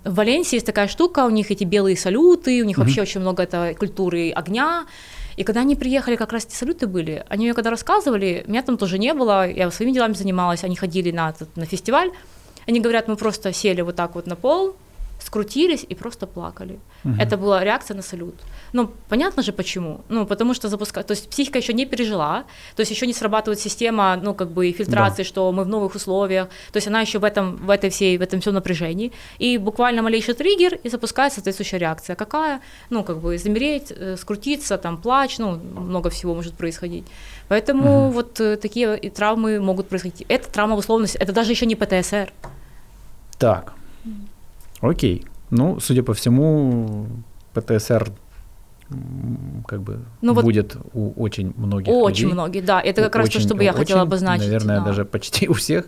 [0.05, 2.81] в Валенсии есть такая штука, у них эти белые салюты, у них mm-hmm.
[2.81, 4.87] вообще очень много этой культуры огня.
[5.37, 8.77] И когда они приехали, как раз эти салюты были, они мне когда рассказывали, меня там
[8.79, 12.11] тоже не было, я своими делами занималась, они ходили на, на фестиваль,
[12.66, 14.77] они говорят, мы просто сели вот так вот на пол,
[15.27, 16.79] скрутились и просто плакали.
[17.05, 17.14] Угу.
[17.18, 18.35] Это была реакция на салют.
[18.72, 20.01] Ну, понятно же почему.
[20.09, 22.45] Ну, потому что запускать, то есть психика еще не пережила,
[22.77, 25.29] то есть еще не срабатывает система, ну, как бы фильтрации, да.
[25.29, 28.22] что мы в новых условиях, то есть она еще в этом, в этой всей, в
[28.22, 32.16] этом всем напряжении, и буквально малейший триггер, и запускается соответствующая реакция.
[32.16, 32.61] Какая?
[32.91, 37.05] Ну, как бы замереть, э, скрутиться, там, плач, ну, много всего может происходить.
[37.49, 38.12] Поэтому угу.
[38.12, 40.24] вот э, такие и травмы могут происходить.
[40.29, 42.33] Это травма в условности, это даже еще не ПТСР.
[43.39, 43.77] Так,
[44.81, 45.24] окей.
[45.51, 47.07] Ну, судя по всему,
[47.55, 48.12] ПТСР
[49.66, 52.35] как бы ну, будет вот у очень многих Очень людей.
[52.35, 52.81] многих, да.
[52.81, 54.47] Это как раз то, что бы я очень, хотела обозначить.
[54.47, 54.87] Наверное, да.
[54.87, 55.87] даже почти у всех.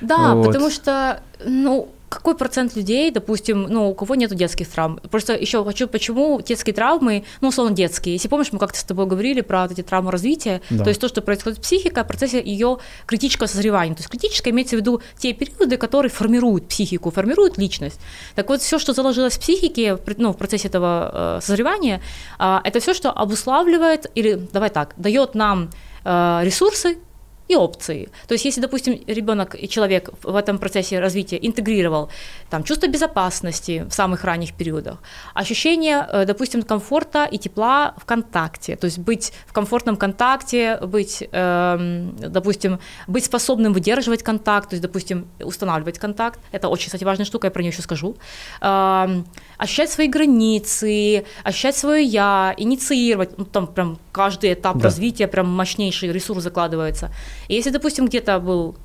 [0.00, 0.46] Да, вот.
[0.46, 4.98] потому что, ну, какой процент людей, допустим, ну, у кого нету детских травм?
[5.10, 8.14] Просто еще хочу, почему детские травмы, ну, условно, детские.
[8.14, 10.84] Если помнишь, мы как-то с тобой говорили про вот эти травмы развития, да.
[10.84, 13.94] то есть то, что происходит с психикой, в процессе ее критического созревания.
[13.94, 18.00] То есть критическое имеется в виду те периоды, которые формируют психику, формируют личность.
[18.34, 22.00] Так вот, все, что заложилось в психике, ну, в процессе этого э, созревания,
[22.38, 25.70] э, это все, что обуславливает, или, давай так, дает нам
[26.04, 26.98] э, ресурсы,
[27.48, 28.08] и опции.
[28.26, 32.10] То есть, если, допустим, ребенок и человек в этом процессе развития интегрировал
[32.50, 34.98] там, чувство безопасности в самых ранних периодах,
[35.34, 41.22] ощущение, э, допустим, комфорта и тепла в контакте, то есть быть в комфортном контакте, быть,
[41.32, 47.26] э, допустим, быть способным выдерживать контакт, то есть, допустим, устанавливать контакт, это очень, кстати, важная
[47.26, 48.16] штука, я про нее еще скажу,
[48.60, 49.22] э,
[49.56, 54.84] ощущать свои границы, ощущать свое я, инициировать, ну, там прям каждый этап да.
[54.84, 57.10] развития прям мощнейший ресурс закладывается.
[57.48, 58.76] И если, допустим, где-то был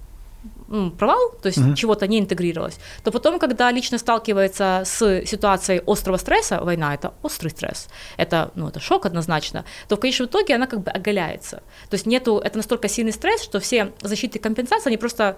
[0.97, 1.75] провал, то есть угу.
[1.75, 7.49] чего-то не интегрировалось, то потом, когда лично сталкивается с ситуацией острого стресса, война это острый
[7.49, 7.87] стресс,
[8.17, 11.57] это, ну, это шок однозначно, то в конечном итоге она как бы оголяется.
[11.89, 15.37] То есть нету, это настолько сильный стресс, что все защиты и компенсации, они просто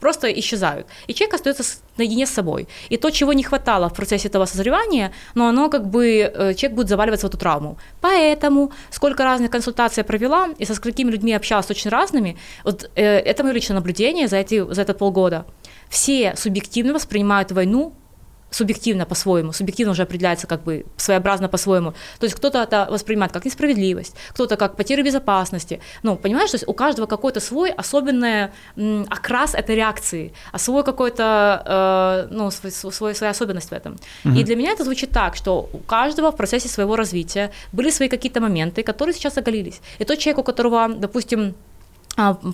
[0.00, 0.86] просто исчезают.
[1.06, 1.62] И человек остается
[1.96, 2.66] наедине с собой.
[2.88, 6.76] И то, чего не хватало в процессе этого созревания, но оно как бы, э, человек
[6.76, 7.76] будет заваливаться в эту травму.
[8.00, 13.02] Поэтому, сколько разных консультаций я провела, и со сколькими людьми общалась очень разными, вот э,
[13.02, 15.44] это мое личное наблюдение за, эти, за этот полгода.
[15.88, 17.92] Все субъективно воспринимают войну
[18.50, 21.92] субъективно по-своему, субъективно уже определяется как бы своеобразно по-своему.
[22.18, 25.80] То есть кто-то это воспринимает как несправедливость, кто-то как потерю безопасности.
[26.02, 28.48] Ну, понимаешь, то есть у каждого какой-то свой особенный
[29.08, 33.96] окрас этой реакции, а свой какой-то, э, ну, свой, свой, своя особенность в этом.
[34.24, 34.34] Угу.
[34.34, 38.08] И для меня это звучит так, что у каждого в процессе своего развития были свои
[38.08, 39.80] какие-то моменты, которые сейчас оголились.
[39.98, 41.54] И тот человек, у которого, допустим,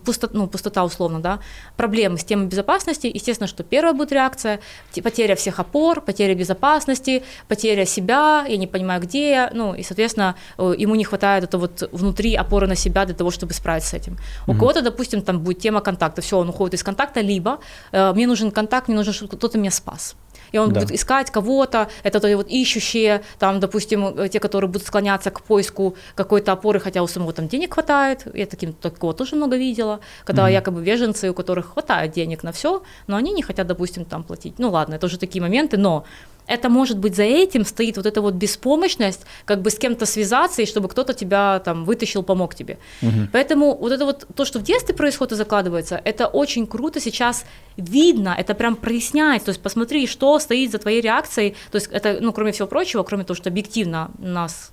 [0.04, 1.40] пустота, ну, пустота условно, да,
[1.76, 4.60] проблемы с темой безопасности, естественно, что первая будет реакция,
[5.02, 10.34] потеря всех опор, потеря безопасности, потеря себя, я не понимаю, где я, ну, и, соответственно,
[10.58, 13.94] э, ему не хватает это вот внутри опоры на себя для того, чтобы справиться с
[13.94, 14.14] этим.
[14.14, 14.54] Mm-hmm.
[14.54, 17.58] У кого-то, допустим, там будет тема контакта, все, он уходит из контакта, либо
[17.92, 20.16] э, мне нужен контакт, мне нужно, чтобы кто-то меня спас
[20.56, 20.80] и он да.
[20.80, 25.42] будет искать кого-то, это то вот ищущие, там, допустим, э, те, которые будут склоняться к
[25.42, 30.00] поиску какой-то опоры, хотя у самого там денег хватает, я таким, такого тоже много видела,
[30.24, 30.52] когда mm-hmm.
[30.52, 34.58] якобы беженцы, у которых хватает денег на все, но они не хотят, допустим, там платить.
[34.58, 36.04] Ну ладно, это уже такие моменты, но
[36.46, 40.62] это может быть за этим стоит вот эта вот беспомощность, как бы с кем-то связаться,
[40.62, 42.78] и чтобы кто-то тебя там вытащил, помог тебе.
[43.02, 43.28] Угу.
[43.32, 47.44] Поэтому вот это вот то, что в детстве происходит и закладывается, это очень круто сейчас
[47.76, 52.18] видно, это прям проясняется, то есть посмотри, что стоит за твоей реакцией, то есть это,
[52.20, 54.72] ну, кроме всего прочего, кроме того, что объективно нас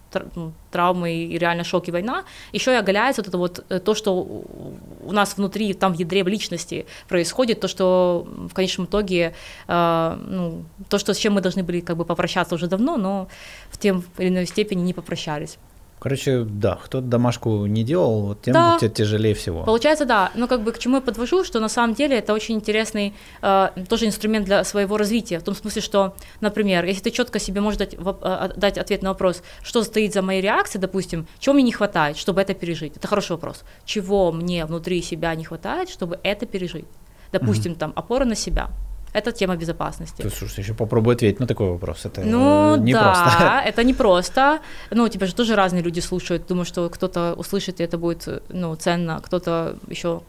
[0.72, 4.14] травмы и реально шок и война, еще и оголяется вот это вот э, то, что
[4.14, 9.34] у нас внутри, там в ядре в личности происходит, то, что в конечном итоге,
[9.68, 13.28] э, ну, то, что с чем мы должны были как бы попрощаться уже давно, но
[13.70, 15.58] в тем или иной степени не попрощались.
[16.04, 18.78] Короче, да, кто домашку не делал, вот тем да.
[18.78, 19.64] тяжелее всего.
[19.64, 20.32] Получается, да.
[20.36, 23.70] Но как бы к чему я подвожу, что на самом деле это очень интересный э,
[23.88, 25.40] тоже инструмент для своего развития.
[25.40, 29.12] В том смысле, что, например, если ты четко себе можешь дать, э, дать ответ на
[29.12, 32.98] вопрос, что стоит за моей реакцией, допустим, чего мне не хватает, чтобы это пережить.
[32.98, 33.64] Это хороший вопрос.
[33.86, 36.86] Чего мне внутри себя не хватает, чтобы это пережить?
[37.32, 37.80] Допустим, угу.
[37.80, 38.68] там опора на себя
[39.14, 40.22] это тема безопасности.
[40.22, 42.06] Ты, слушай, еще попробуй ответить на такой вопрос.
[42.06, 43.62] Это ну, не да, просто.
[43.66, 44.60] это не просто.
[44.92, 46.48] Ну, тебя же тоже разные люди слушают.
[46.48, 50.22] Думаю, что кто-то услышит, и это будет ну, ценно, кто-то еще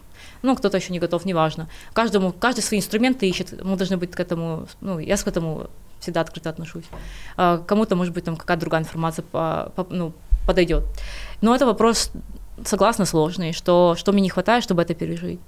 [0.42, 1.68] ну, кто-то еще не готов, неважно.
[1.94, 5.68] Каждому, каждый свои инструменты ищет, мы должны быть к этому, ну, я к этому
[6.00, 6.84] всегда открыто отношусь.
[7.36, 10.12] А, кому-то, может быть, там какая-то другая информация по, по, ну,
[10.46, 10.84] подойдет.
[11.40, 12.12] Но это вопрос,
[12.62, 15.40] согласна, сложный, что, что мне не хватает, чтобы это пережить.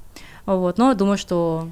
[0.47, 0.78] Вот.
[0.78, 1.68] Но я думаю, что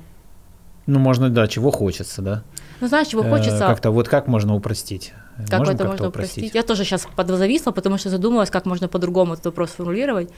[0.87, 2.43] ну, можно, да, чего хочется, да.
[2.81, 3.65] Ну, знаешь, чего хочется.
[3.65, 5.13] Э, как-то вот как можно упростить?
[5.49, 6.39] Как можно это можно упростить?
[6.39, 6.55] упростить?
[6.55, 10.31] Я тоже сейчас подзависла, потому что задумалась, как можно по-другому этот вопрос формулировать.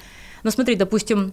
[0.42, 1.32] Но смотри, допустим,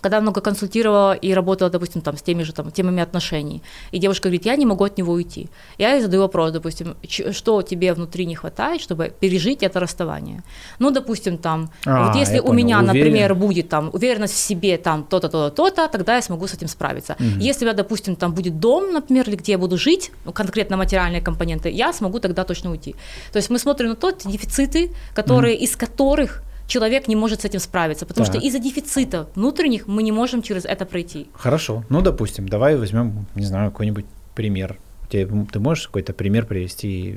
[0.00, 3.62] когда много консультировала и работала, допустим, там, с теми же там, темами отношений,
[3.92, 5.48] и девушка говорит, я не могу от него уйти.
[5.78, 6.96] Я ей задаю вопрос, допустим,
[7.32, 10.42] что тебе внутри не хватает, чтобы пережить это расставание.
[10.78, 12.54] Ну, допустим, там, а, вот если у понял.
[12.54, 12.98] меня, Уверен.
[12.98, 16.68] например, будет там уверенность в себе, там, то-то, то-то, то-то, тогда я смогу с этим
[16.68, 17.16] справиться.
[17.18, 17.40] Угу.
[17.40, 20.76] Если у меня, допустим, там будет дом, например, или где я буду жить, ну, конкретно
[20.76, 22.94] материальные компоненты, я смогу тогда точно уйти.
[23.32, 25.64] То есть мы смотрим на тот дефициты, которые, угу.
[25.64, 28.36] из которых человек не может с этим справиться, потому так.
[28.36, 31.26] что из-за дефицита внутренних мы не можем через это пройти.
[31.32, 34.04] Хорошо, ну допустим, давай возьмем, не знаю, какой-нибудь
[34.36, 34.78] пример.
[35.10, 35.26] Ты
[35.58, 37.16] можешь какой-то пример привести,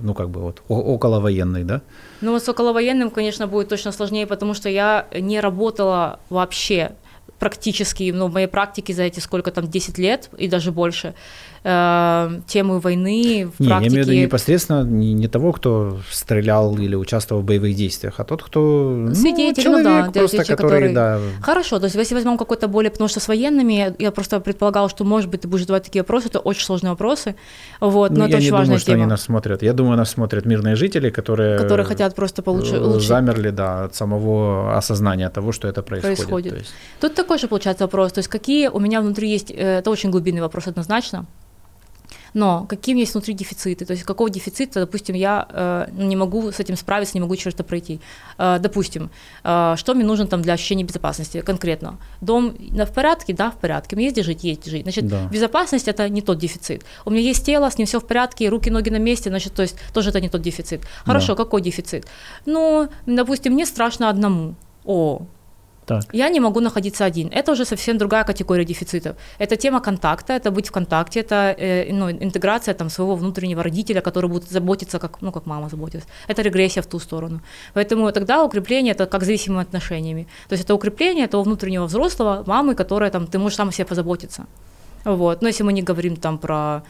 [0.00, 1.80] ну как бы вот околовоенный, да?
[2.20, 6.92] Ну вот с околовоенным, конечно, будет точно сложнее, потому что я не работала вообще
[7.38, 11.14] практически, ну, в моей практике за эти сколько там, 10 лет и даже больше,
[11.64, 13.84] э, тему войны в не, практике.
[13.84, 18.20] Я имею в виду непосредственно не, не того, кто стрелял или участвовал в боевых действиях,
[18.20, 21.18] а тот, кто ну, свидетель, человек ну, да, просто, который, который, да.
[21.42, 25.04] Хорошо, то есть если возьмем какой-то более, потому что с военными я просто предполагал, что
[25.04, 27.34] может быть ты будешь задавать такие вопросы, это очень сложные вопросы,
[27.80, 28.96] вот, но ну, это я очень не важная думаю, тема.
[28.96, 29.62] что они нас смотрят.
[29.62, 33.06] Я думаю, нас смотрят мирные жители, которые которые хотят просто получше, э, лучше.
[33.06, 36.16] замерли, да, от самого осознания того, что это происходит.
[36.18, 36.52] происходит.
[36.52, 36.70] То есть...
[37.00, 40.10] Тут такой же получается вопрос, то есть какие у меня внутри есть, э, это очень
[40.10, 41.26] глубинный вопрос однозначно,
[42.34, 43.84] но каким есть внутри дефициты?
[43.84, 47.54] То есть какого дефицита, допустим, я э, не могу с этим справиться, не могу через
[47.54, 48.00] это пройти.
[48.38, 49.10] Э, допустим,
[49.44, 51.98] э, что мне нужно там для ощущения безопасности конкретно?
[52.20, 53.32] Дом в порядке?
[53.32, 53.96] Да, в порядке.
[53.96, 54.44] Мне есть где жить?
[54.44, 54.82] Есть где жить.
[54.82, 55.28] Значит, да.
[55.28, 56.84] безопасность– это не тот дефицит.
[57.04, 59.62] У меня есть тело, с ним все в порядке, руки, ноги на месте, значит, то
[59.62, 60.82] есть тоже это не тот дефицит.
[61.04, 61.44] Хорошо, да.
[61.44, 62.06] какой дефицит?
[62.46, 64.54] Ну, допустим, мне страшно одному.
[64.84, 65.22] О,
[65.86, 66.04] так.
[66.12, 67.28] Я не могу находиться один.
[67.32, 69.16] Это уже совсем другая категория дефицитов.
[69.38, 74.00] Это тема контакта, это быть в контакте, это э, ну, интеграция там, своего внутреннего родителя,
[74.00, 76.08] который будет заботиться, как, ну, как мама заботится.
[76.28, 77.40] Это регрессия в ту сторону.
[77.74, 80.26] Поэтому тогда укрепление это как зависимыми отношениями.
[80.48, 83.86] То есть это укрепление того внутреннего взрослого, мамы, которая там, ты можешь сам о себе
[83.86, 84.46] позаботиться.
[85.04, 85.42] Вот.
[85.42, 86.82] Но если мы не говорим там про...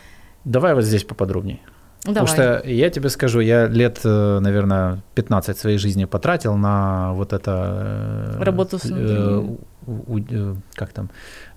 [0.44, 1.58] Давай вот здесь поподробнее.
[2.04, 2.26] Давай.
[2.26, 7.32] Потому что я тебе скажу, я лет, э, наверное, 15 своей жизни потратил на вот
[7.32, 8.38] это...
[8.40, 9.56] Э, Работу с э,
[10.30, 11.10] э, Как там?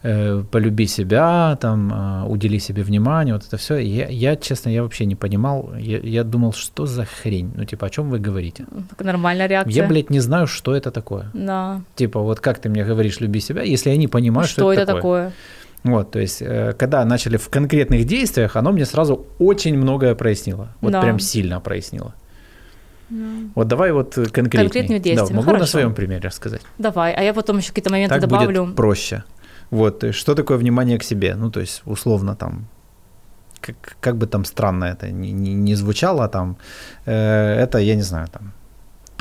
[0.03, 3.77] Э, полюби себя, там, э, удели себе внимание, вот это все.
[3.77, 5.71] Я, я, честно, я вообще не понимал.
[5.77, 7.53] Я, я думал, что за хрень?
[7.55, 8.65] Ну, типа, о чем вы говорите?
[8.99, 9.83] Нормальная реакция.
[9.83, 11.29] Я, блядь, не знаю, что это такое.
[11.33, 11.81] Да.
[11.95, 14.81] Типа, вот как ты мне говоришь, люби себя, если я не понимаю, что, что это,
[14.81, 15.23] это такое.
[15.25, 15.33] такое?
[15.83, 20.69] Вот, то есть, э, когда начали в конкретных действиях, оно мне сразу очень многое прояснило.
[20.81, 21.01] Вот да.
[21.01, 22.13] прям сильно прояснило.
[23.09, 23.25] Да.
[23.55, 24.63] Вот давай вот конкретнее.
[24.63, 25.29] Конкретными действиями.
[25.29, 25.59] Да, могу Хорошо.
[25.59, 26.61] на своем примере рассказать.
[26.77, 28.63] Давай, а я потом еще какие-то моменты так добавлю.
[28.63, 29.23] Будет проще.
[29.71, 31.35] Вот, есть, что такое внимание к себе?
[31.35, 32.67] Ну, то есть, условно там,
[33.59, 36.57] как, как бы там странно это не, не, не звучало, там,
[37.05, 38.53] э, это, я не знаю, там,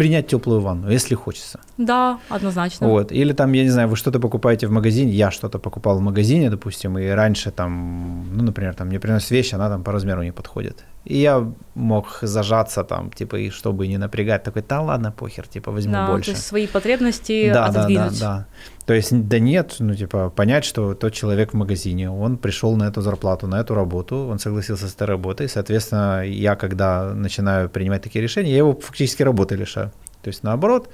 [0.03, 1.61] принять теплую ванну, если хочется.
[1.79, 2.89] Да, однозначно.
[2.89, 3.13] Вот.
[3.13, 6.51] Или там, я не знаю, вы что-то покупаете в магазине, я что-то покупал в магазине,
[6.51, 10.33] допустим, и раньше там, ну, например, там мне приносят вещь, она там по размеру не
[10.33, 10.85] подходит.
[11.05, 15.73] И я мог зажаться там, типа, и чтобы не напрягать, такой, да ладно, похер, типа,
[15.73, 16.31] возьму да, больше.
[16.31, 18.21] То есть свои потребности да, отодвинуть.
[18.21, 18.47] Да, да, да.
[18.87, 22.85] То есть, да нет, ну, типа, понять, что тот человек в магазине, он пришел на
[22.85, 28.03] эту зарплату, на эту работу, он согласился с этой работой, соответственно, я, когда начинаю принимать
[28.03, 29.91] такие решения, я его фактически работы лишаю.
[30.23, 30.89] То есть, наоборот,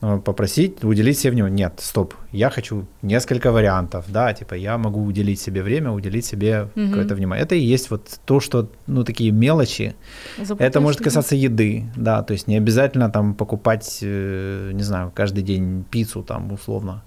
[0.00, 1.66] попросить уделить себе внимание.
[1.66, 6.68] Нет, стоп, я хочу несколько вариантов, да, типа я могу уделить себе время, уделить себе
[6.76, 6.88] угу.
[6.88, 7.44] какое-то внимание.
[7.44, 9.96] Это и есть вот то, что, ну, такие мелочи.
[10.38, 15.10] Запутать это может касаться еды, да, то есть не обязательно там покупать, э, не знаю,
[15.14, 17.02] каждый день пиццу там условно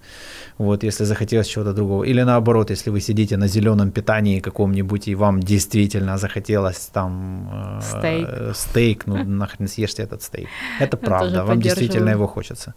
[0.58, 2.04] вот, если захотелось чего-то другого.
[2.04, 7.82] Или наоборот, если вы сидите на зеленом питании каком-нибудь, и вам действительно захотелось там э,
[7.82, 10.48] стейк, стейк ну нахрен съешьте этот стейк.
[10.80, 12.74] Это правда, вам действительно его хочется.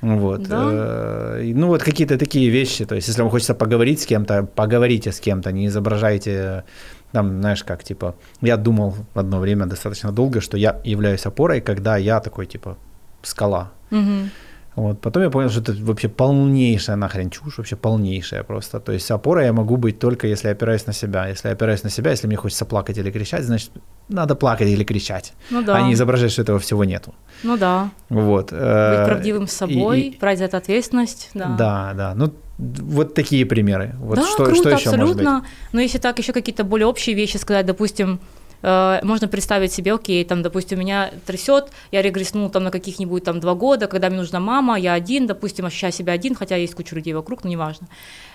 [0.00, 0.42] Вот.
[0.42, 0.68] Да?
[0.70, 5.10] Э, ну вот какие-то такие вещи, то есть если вам хочется поговорить с кем-то, поговорите
[5.10, 6.64] с кем-то, не изображайте
[7.12, 11.96] там, знаешь, как, типа, я думал одно время достаточно долго, что я являюсь опорой, когда
[11.96, 12.76] я такой, типа,
[13.22, 13.70] скала.
[13.92, 14.28] Угу.
[14.76, 15.00] Вот.
[15.00, 18.80] Потом я понял, что это вообще полнейшая нахрен чушь, вообще полнейшая просто.
[18.80, 21.28] То есть опора я могу быть только если опираюсь на себя.
[21.28, 23.70] Если я опираюсь на себя, если мне хочется плакать или кричать, значит,
[24.08, 25.76] надо плакать или кричать, ну, да.
[25.76, 27.14] а не изображать, что этого всего нету.
[27.42, 27.90] Ну да.
[28.08, 28.50] Вот.
[28.50, 31.30] Быть э, правдивым с собой, и, и, брать за это ответственность.
[31.34, 31.92] Да, да.
[31.94, 32.14] да.
[32.14, 33.94] Ну, вот такие примеры.
[33.98, 35.30] Вот да, что, круто, что еще абсолютно.
[35.30, 35.52] Может быть?
[35.72, 38.20] Но если так еще какие-то более общие вещи сказать, допустим,
[38.64, 43.40] э, можно представить себе, окей, там, допустим, меня трясет, я регреснул там на каких-нибудь там
[43.40, 46.96] два года, когда мне нужна мама, я один, допустим, ощущаю себя один, хотя есть куча
[46.96, 47.86] людей вокруг, но неважно.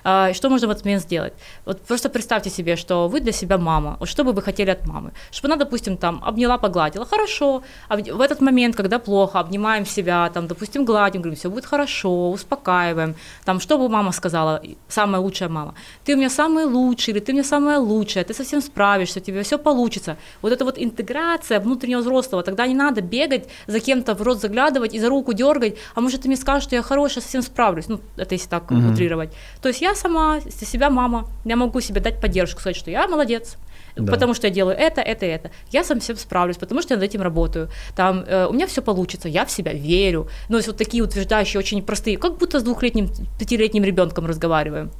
[0.04, 1.34] Э, что можно в этот момент сделать?
[1.66, 4.88] Вот просто представьте себе, что вы для себя мама, вот что бы вы хотели от
[4.88, 5.12] мамы?
[5.32, 10.30] Чтобы она, допустим, там обняла, погладила, хорошо, а в этот момент, когда плохо, обнимаем себя,
[10.34, 13.16] там, допустим, гладим, говорим, все будет хорошо, успокаиваем,
[13.46, 15.74] там, что бы мама сказала, самая лучшая мама,
[16.06, 19.24] ты у меня самый лучший, или ты у меня самая лучшая, ты совсем справишься, у
[19.24, 20.18] тебя все получится.
[20.42, 24.94] Вот эта вот интеграция внутреннего взрослого, тогда не надо бегать за кем-то в рот заглядывать
[24.94, 28.00] и за руку дергать, а может ты мне скажешь, что я хорошая, совсем справлюсь, ну,
[28.18, 28.90] это если так угу.
[28.92, 29.32] утрировать.
[29.62, 33.58] То есть я сама, себя мама, я могу себе дать поддержку, сказать, что я молодец,
[33.96, 34.12] да.
[34.12, 35.52] потому что я делаю это, это, это.
[35.72, 37.70] Я сам всем справлюсь, потому что я над этим работаю.
[37.96, 40.30] Там э, у меня все получится, я в себя верю.
[40.50, 43.10] Ну, есть вот такие утверждающие, очень простые, как будто с двухлетним,
[43.40, 44.92] пятилетним ребенком разговариваем.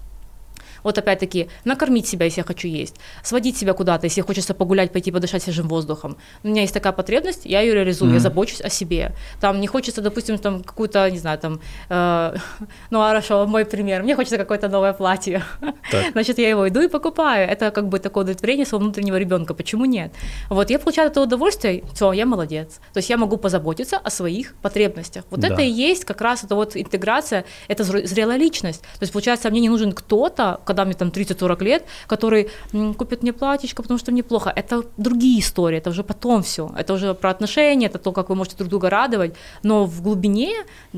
[0.84, 5.12] Вот опять-таки, накормить себя, если я хочу есть, сводить себя куда-то, если хочется погулять, пойти
[5.12, 6.18] подышать свежим воздухом.
[6.44, 8.16] У меня есть такая потребность, я ее реализую, mm-hmm.
[8.16, 9.14] я забочусь о себе.
[9.40, 11.60] Там не хочется, допустим, там какую-то, не знаю, там,
[11.90, 12.36] э,
[12.90, 15.44] ну хорошо, мой пример, мне хочется какое-то новое платье.
[15.92, 16.06] Так.
[16.12, 17.50] Значит, я его иду и покупаю.
[17.50, 19.54] Это как бы такое удовлетворение своего внутреннего ребенка.
[19.54, 20.12] Почему нет?
[20.50, 22.80] Вот я получаю это удовольствие, все, я молодец.
[22.94, 25.24] То есть я могу позаботиться о своих потребностях.
[25.30, 25.48] Вот да.
[25.48, 28.82] это и есть как раз это вот интеграция, это зрелая личность.
[28.82, 32.50] То есть получается, мне не нужен кто-то, когда мне там 30-40 лет, который
[32.98, 34.54] купит мне платьечко, потому что мне плохо.
[34.56, 36.72] Это другие истории, это уже потом все.
[36.78, 39.34] Это уже про отношения, это то, как вы можете друг друга радовать.
[39.64, 40.52] Но в глубине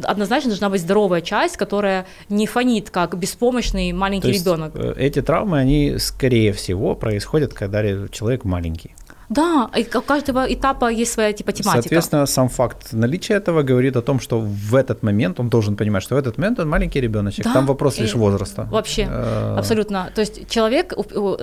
[0.04, 4.76] однозначно должна быть здоровая часть, которая не фонит, как беспомощный маленький ребенок.
[4.76, 8.92] Э, эти травмы, они, скорее всего, происходят, когда человек маленький.
[9.32, 11.82] Да, и у каждого этапа есть своя типа тематика.
[11.82, 16.04] Соответственно, сам факт наличия этого говорит о том, что в этот момент он должен понимать,
[16.04, 17.46] что в этот момент он маленький ребеночек.
[17.46, 18.68] Да, Там вопрос лишь возраста.
[18.72, 20.12] Вообще, э, абсолютно.
[20.14, 20.94] То есть человек,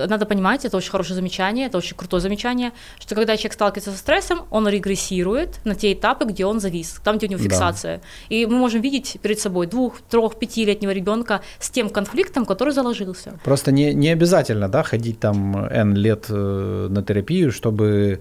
[0.07, 3.97] надо понимать, это очень хорошее замечание, это очень крутое замечание, что когда человек сталкивается со
[3.97, 7.97] стрессом, он регрессирует на те этапы, где он завис, там, где у него фиксация.
[7.97, 8.35] Да.
[8.35, 13.39] И мы можем видеть перед собой двух, трех, пятилетнего ребенка с тем конфликтом, который заложился.
[13.43, 18.19] Просто не, не обязательно да, ходить там N лет э, на терапию, чтобы чтобы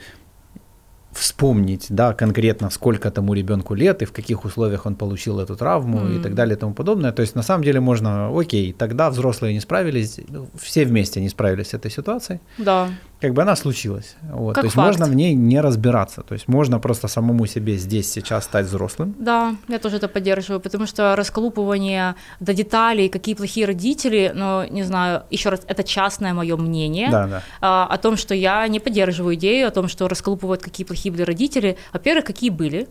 [1.12, 6.00] вспомнить, да, конкретно сколько тому ребенку лет и в каких условиях он получил эту травму
[6.00, 6.18] mm.
[6.18, 7.10] и так далее и тому подобное.
[7.12, 10.20] То есть на самом деле можно, окей, тогда взрослые не справились,
[10.54, 12.40] все вместе не справились с этой ситуацией.
[12.58, 12.88] Да
[13.20, 14.16] как бы она случилась.
[14.22, 14.54] Вот.
[14.54, 14.98] Как то есть факт.
[14.98, 16.22] можно в ней не разбираться.
[16.22, 19.14] То есть можно просто самому себе здесь сейчас стать взрослым.
[19.18, 24.84] Да, я тоже это поддерживаю, потому что расколупывание до деталей, какие плохие родители, ну, не
[24.84, 27.42] знаю, еще раз, это частное мое мнение да, да.
[27.60, 31.22] А, о том, что я не поддерживаю идею о том, что расколупывают, какие плохие были
[31.22, 31.76] родители.
[31.92, 32.88] Во-первых, какие были,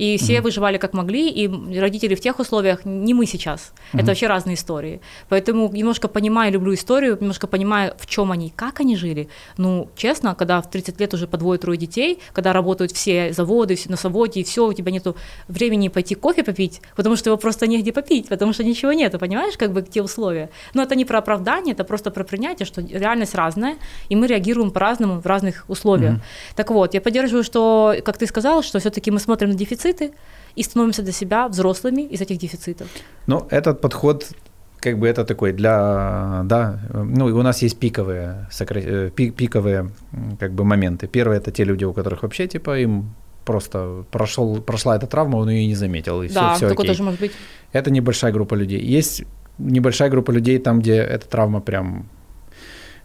[0.00, 0.44] и все угу.
[0.44, 3.72] выживали как могли, и родители в тех условиях не мы сейчас.
[3.92, 4.00] Угу.
[4.00, 5.00] Это вообще разные истории.
[5.28, 9.28] Поэтому немножко понимаю, люблю историю, немножко понимаю, в чем они, как они жили.
[9.58, 13.90] Ну, честно, когда в 30 лет уже по двое-трое детей, когда работают все заводы, все
[13.90, 15.06] на заводе, и все, у тебя нет
[15.48, 19.58] времени пойти кофе попить, потому что его просто негде попить, потому что ничего нету, понимаешь,
[19.58, 20.48] как бы те условия.
[20.72, 23.76] Но это не про оправдание, это просто про принятие, что реальность разная,
[24.08, 26.14] и мы реагируем по-разному в разных условиях.
[26.14, 26.22] Угу.
[26.56, 30.12] Так вот, я поддерживаю, что, как ты сказал, что все-таки мы смотрим на дефицит, дефициты
[30.56, 32.88] и становимся для себя взрослыми из этих дефицитов.
[33.26, 34.32] Ну, этот подход
[34.80, 39.10] как бы это такой для, да, ну, у нас есть пиковые, сокра...
[39.10, 39.90] пиковые
[40.38, 41.06] как бы моменты.
[41.06, 43.14] Первое это те люди, у которых вообще типа им
[43.44, 46.94] просто прошел, прошла эта травма, он ее не заметил, и да, все, все такое окей.
[46.94, 47.32] тоже может быть.
[47.72, 48.80] Это небольшая группа людей.
[48.80, 49.24] Есть
[49.58, 52.08] небольшая группа людей там, где эта травма прям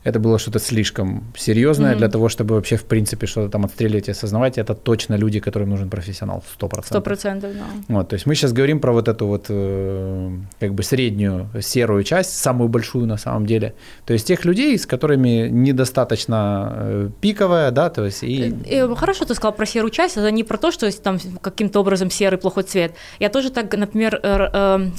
[0.05, 1.97] это было что-то слишком серьезное mm-hmm.
[1.97, 4.59] для того, чтобы вообще, в принципе, что-то там отстреливать и осознавать.
[4.59, 6.89] Это точно люди, которым нужен профессионал, сто процентов.
[6.89, 7.95] Сто процентов, да.
[7.95, 12.03] Вот, то есть мы сейчас говорим про вот эту вот э, как бы среднюю серую
[12.03, 13.73] часть, самую большую на самом деле.
[14.05, 18.49] То есть тех людей, с которыми недостаточно э, пиковая, да, то есть и...
[18.49, 18.75] и...
[18.75, 22.11] Э, хорошо ты сказал про серую часть, это не про то, что там каким-то образом
[22.11, 22.93] серый плохой цвет.
[23.19, 24.19] Я тоже так, например,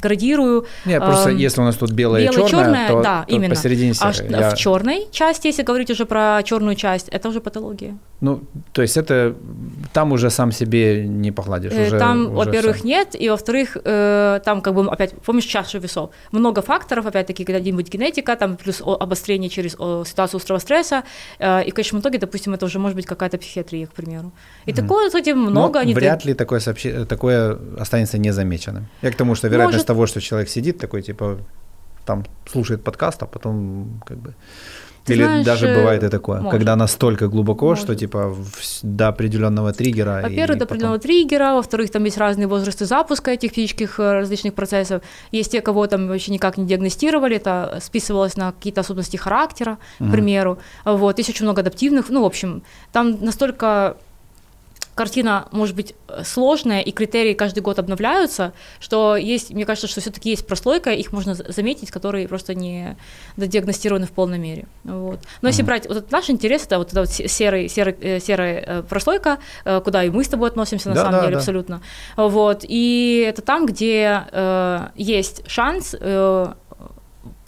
[0.03, 0.67] градирую.
[0.85, 3.55] Нет, просто эм, если у нас тут белое, белое и черное, то, да, то именно.
[3.55, 4.37] посередине серое.
[4.37, 4.51] А Я...
[4.51, 7.97] в черной черной части, если говорить уже про черную часть, это уже патология.
[8.21, 8.41] Ну,
[8.73, 9.35] то есть это
[9.93, 11.73] там уже сам себе не погладишь.
[11.73, 12.87] Э, уже, там, уже во-первых, сам.
[12.87, 16.11] нет, и во-вторых, э, там как бы опять, помнишь, чашу весов.
[16.33, 21.03] Много факторов, опять-таки, когда-нибудь генетика, там плюс обострение через о, ситуацию острого стресса,
[21.39, 24.33] э, и в конечном итоге, допустим, это уже может быть какая-то психиатрия, к примеру.
[24.67, 24.75] И mm.
[24.75, 25.85] такое, кстати, много.
[25.85, 27.05] Но вряд ли такое, сообще...
[27.05, 28.87] такое останется незамеченным.
[29.03, 29.87] Я к тому, что вероятность может...
[29.87, 31.39] того, что человек сидит такой, типа,
[32.07, 34.35] там слушает подкаст, а потом как бы
[35.07, 36.51] Ты Или знаешь, даже э, бывает и такое, может.
[36.59, 37.85] когда настолько глубоко, Может.
[37.85, 40.21] что типа в- до определенного триггера.
[40.23, 44.55] Во-первых, до потом- определенного триггера, во-вторых, там есть разные возрасты запуска этих физических э, различных
[44.55, 45.03] процессов.
[45.33, 50.11] Есть те, кого там вообще никак не диагностировали, это списывалось на какие-то особенности характера, к
[50.11, 50.59] примеру.
[50.85, 53.97] Вот, есть очень много адаптивных, ну, в общем, там настолько
[54.97, 55.95] картина может быть
[56.25, 61.13] сложная, и критерии каждый год обновляются, что есть, мне кажется, что все-таки есть прослойка, их
[61.13, 62.97] можно за- заметить, которые просто не
[63.37, 64.67] диагностированы в полной мере.
[64.85, 65.21] Вот.
[65.43, 68.65] Но если брать вот наш интерес, это вот эта вот се- серый, серый, э, серая
[68.67, 71.39] э, прослойка, э, куда и мы с тобой относимся на Да, самом да, деле да.
[71.39, 71.83] абсолютно.
[72.17, 72.65] Вот.
[72.67, 76.47] И это там, где э, есть шанс э,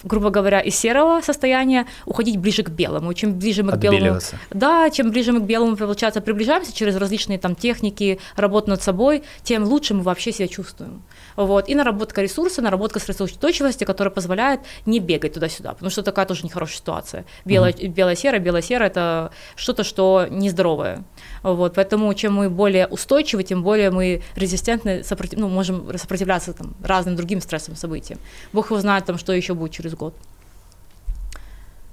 [0.08, 3.14] грубо говоря, из серого состояния уходить ближе к белому.
[3.14, 4.18] Чем ближе мы к белому
[4.50, 9.22] да, чем ближе мы к белому, получается, приближаемся через различные там техники, работу над собой,
[9.42, 11.02] тем лучше мы вообще себя чувствуем.
[11.38, 11.68] Вот.
[11.68, 16.76] И наработка ресурса, наработка стрессоустойчивости, которая позволяет не бегать туда-сюда, потому что такая тоже нехорошая
[16.78, 17.24] ситуация.
[17.44, 21.04] Белое, белое-серое, белое-серое– это что-то, что нездоровое.
[21.44, 21.74] Вот.
[21.74, 25.38] Поэтому чем мы более устойчивы, тем более мы резистентны, сопротив...
[25.38, 28.18] ну, можем сопротивляться там, разным другим стрессовым событиям.
[28.52, 30.14] Бог его знает, там, что еще будет через год.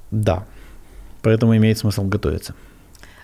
[0.09, 0.47] Да.
[1.21, 2.55] Поэтому имеет смысл готовиться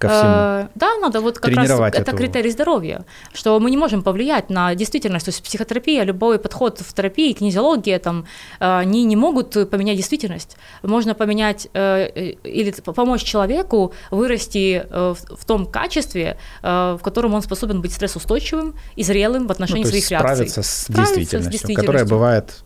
[0.02, 0.32] ко всему.
[0.32, 4.02] Э, да, надо вот как раз Тренировать это эту- критерий здоровья, что мы не можем
[4.04, 5.26] повлиять на действительность.
[5.26, 8.26] То есть психотерапия, любой подход в терапии, кинезиология, там,
[8.60, 10.58] э, они не могут поменять действительность.
[10.84, 17.82] Можно поменять э, э, или помочь человеку вырасти в, том качестве, в котором он способен
[17.82, 20.36] быть стрессоустойчивым и зрелым в отношении Ну, то есть своих реакций.
[20.36, 22.64] справиться с Справиться с действительностью, которая бывает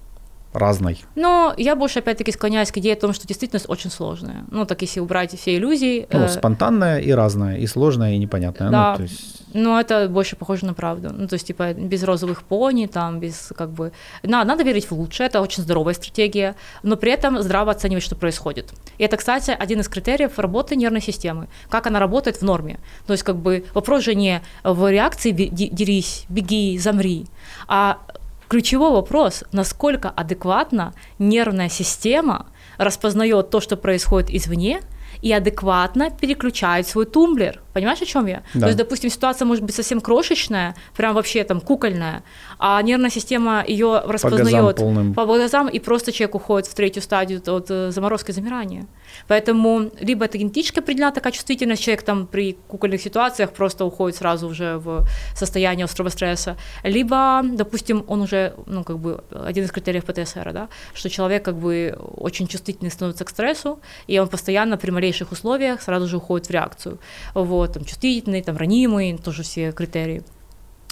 [0.56, 1.04] разной.
[1.16, 4.46] Но я больше опять-таки склоняюсь к идее о том, что действительность очень сложная.
[4.52, 6.08] Ну, так если убрать все иллюзии.
[6.12, 8.70] Ну, э, спонтанная и разная, и сложная, и непонятная.
[8.72, 8.92] Да.
[8.92, 11.10] Ну, то есть Ну, это больше похоже на правду.
[11.14, 13.92] Ну, то есть, типа, без розовых пони, там, без, как бы...
[14.24, 18.16] На, надо верить в лучшее, это очень здоровая стратегия, но при этом здраво оценивать, что
[18.16, 18.74] происходит.
[18.98, 22.80] И это, кстати, один из критериев работы нервной системы, как она работает в норме.
[23.08, 27.26] То есть, как бы, вопрос же не в реакции «бе- ди- «дерись», «беги», «замри»,
[27.68, 27.98] а
[28.56, 32.46] ключевой вопрос, насколько адекватно нервная система
[32.78, 34.80] распознает то, что происходит извне,
[35.22, 37.62] и адекватно переключает свой тумблер.
[37.74, 38.44] Понимаешь, о чем я?
[38.54, 38.62] Да.
[38.62, 42.24] То есть, допустим, ситуация может быть совсем крошечная, прям вообще там кукольная,
[42.60, 45.14] а нервная система ее распознает полным.
[45.14, 48.86] по глазам, и просто человек уходит в третью стадию от э, заморозки замирания.
[49.28, 54.48] Поэтому либо это генетически определена такая чувствительность, человек там при кукольных ситуациях просто уходит сразу
[54.48, 55.06] уже в
[55.36, 60.70] состояние острого стресса, либо, допустим, он уже, ну, как бы, один из критериев ПТСР, да,
[60.94, 65.82] что человек как бы очень чувствительный становится к стрессу, и он постоянно при малейших условиях
[65.82, 67.00] сразу же уходит в реакцию.
[67.34, 70.24] Вот, там, чувствительный, там, ранимый, тоже все критерии.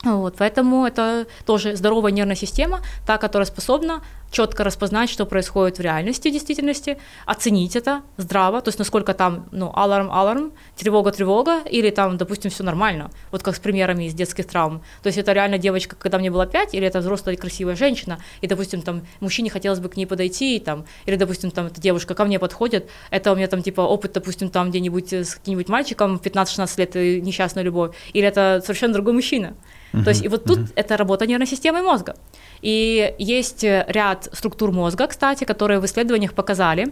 [0.03, 4.01] Вот, поэтому это тоже здоровая нервная система, та, которая способна
[4.31, 9.47] четко распознать, что происходит в реальности, в действительности, оценить это здраво, то есть насколько там,
[9.51, 14.13] ну, аларм, аларм, тревога, тревога, или там, допустим, все нормально, вот как с примерами из
[14.13, 14.81] детских травм.
[15.03, 18.47] То есть это реально девочка, когда мне было 5, или это взрослая красивая женщина, и,
[18.47, 22.13] допустим, там, мужчине хотелось бы к ней подойти, и, там, или, допустим, там, эта девушка
[22.13, 26.19] ко мне подходит, это у меня там, типа, опыт, допустим, там где-нибудь с каким-нибудь мальчиком
[26.19, 29.53] в 15-16 лет, и несчастная любовь, или это совершенно другой мужчина.
[30.03, 32.15] То есть и вот тут это работа нервной системы мозга.
[32.63, 36.91] И есть э, ряд структур мозга, кстати, которые в исследованиях показали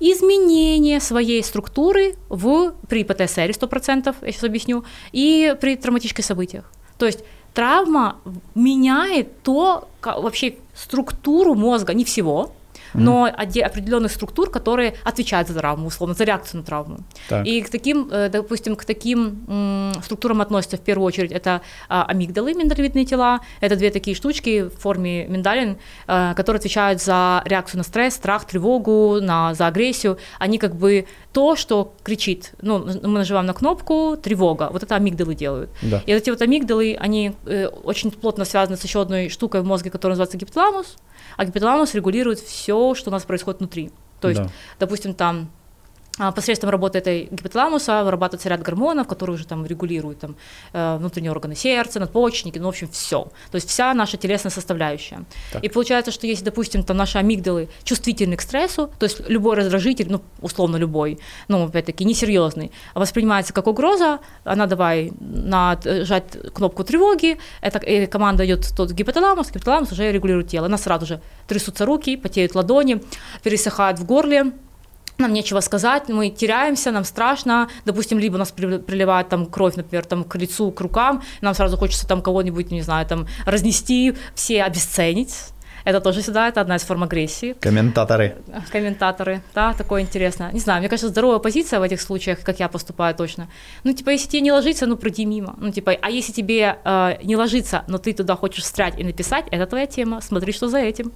[0.00, 6.70] изменение своей структуры в, при ПТСР 100%, я сейчас объясню, и при травматических событиях.
[6.98, 7.20] То есть
[7.54, 8.16] травма
[8.54, 12.52] меняет то, ка- вообще структуру мозга, не всего,
[12.94, 16.98] но оде- определенных структур, которые отвечают за травму, условно, за реакцию на травму.
[17.28, 17.46] Так.
[17.46, 22.54] И к таким, э, допустим, к таким структурам относятся в первую очередь это а, амигдалы,
[22.54, 23.40] миндалевидные тела.
[23.60, 25.76] Это две такие штучки в форме миндалин,
[26.06, 30.18] э, которые отвечают за реакцию на стресс, страх, тревогу, на, за агрессию.
[30.38, 32.52] Они как бы то, что кричит.
[32.62, 34.68] Ну, мы нажимаем на кнопку «тревога».
[34.70, 35.68] Вот это амигдалы делают.
[35.82, 36.00] Да.
[36.06, 39.90] И эти вот амигдалы, они э, очень плотно связаны с еще одной штукой в мозге,
[39.90, 40.96] которая называется гипоталамус.
[41.36, 43.90] А гипоталамус регулирует все, что у нас происходит внутри.
[44.20, 44.48] То есть, Да.
[44.78, 45.50] допустим, там
[46.16, 50.36] посредством работы этой гипоталамуса вырабатывается ряд гормонов, которые уже там регулируют там,
[50.72, 53.24] э, внутренние органы сердца, надпочечники, ну, в общем, все.
[53.50, 55.24] То есть вся наша телесная составляющая.
[55.52, 55.64] Так.
[55.64, 60.06] И получается, что если, допустим, там наши амигдалы чувствительны к стрессу, то есть любой раздражитель,
[60.08, 67.78] ну, условно любой, ну, опять-таки, несерьезный, воспринимается как угроза, она давай нажать кнопку тревоги, эта
[67.78, 72.16] э, команда идет в тот гипоталамус, гипоталамус уже регулирует тело, она сразу же трясутся руки,
[72.16, 73.02] потеют ладони,
[73.42, 74.52] пересыхают в горле,
[75.18, 80.04] нам нечего сказать, мы теряемся, нам страшно, допустим, либо нас при- приливает там кровь, например,
[80.04, 84.62] там к лицу, к рукам, нам сразу хочется там кого-нибудь, не знаю, там разнести, все
[84.64, 85.34] обесценить,
[85.86, 87.54] Это тоже сюда, это одна из форм агрессии.
[87.60, 88.36] Комментаторы.
[88.72, 90.48] Комментаторы, да, такое интересно.
[90.52, 93.48] Не знаю, мне кажется, здоровая позиция в этих случаях, как я поступаю точно.
[93.84, 95.54] Ну, типа, если тебе не ложится, ну, пройди мимо.
[95.58, 99.44] Ну, типа, а если тебе э, не ложится, но ты туда хочешь встрять и написать,
[99.50, 101.12] это твоя тема, смотри, что за этим.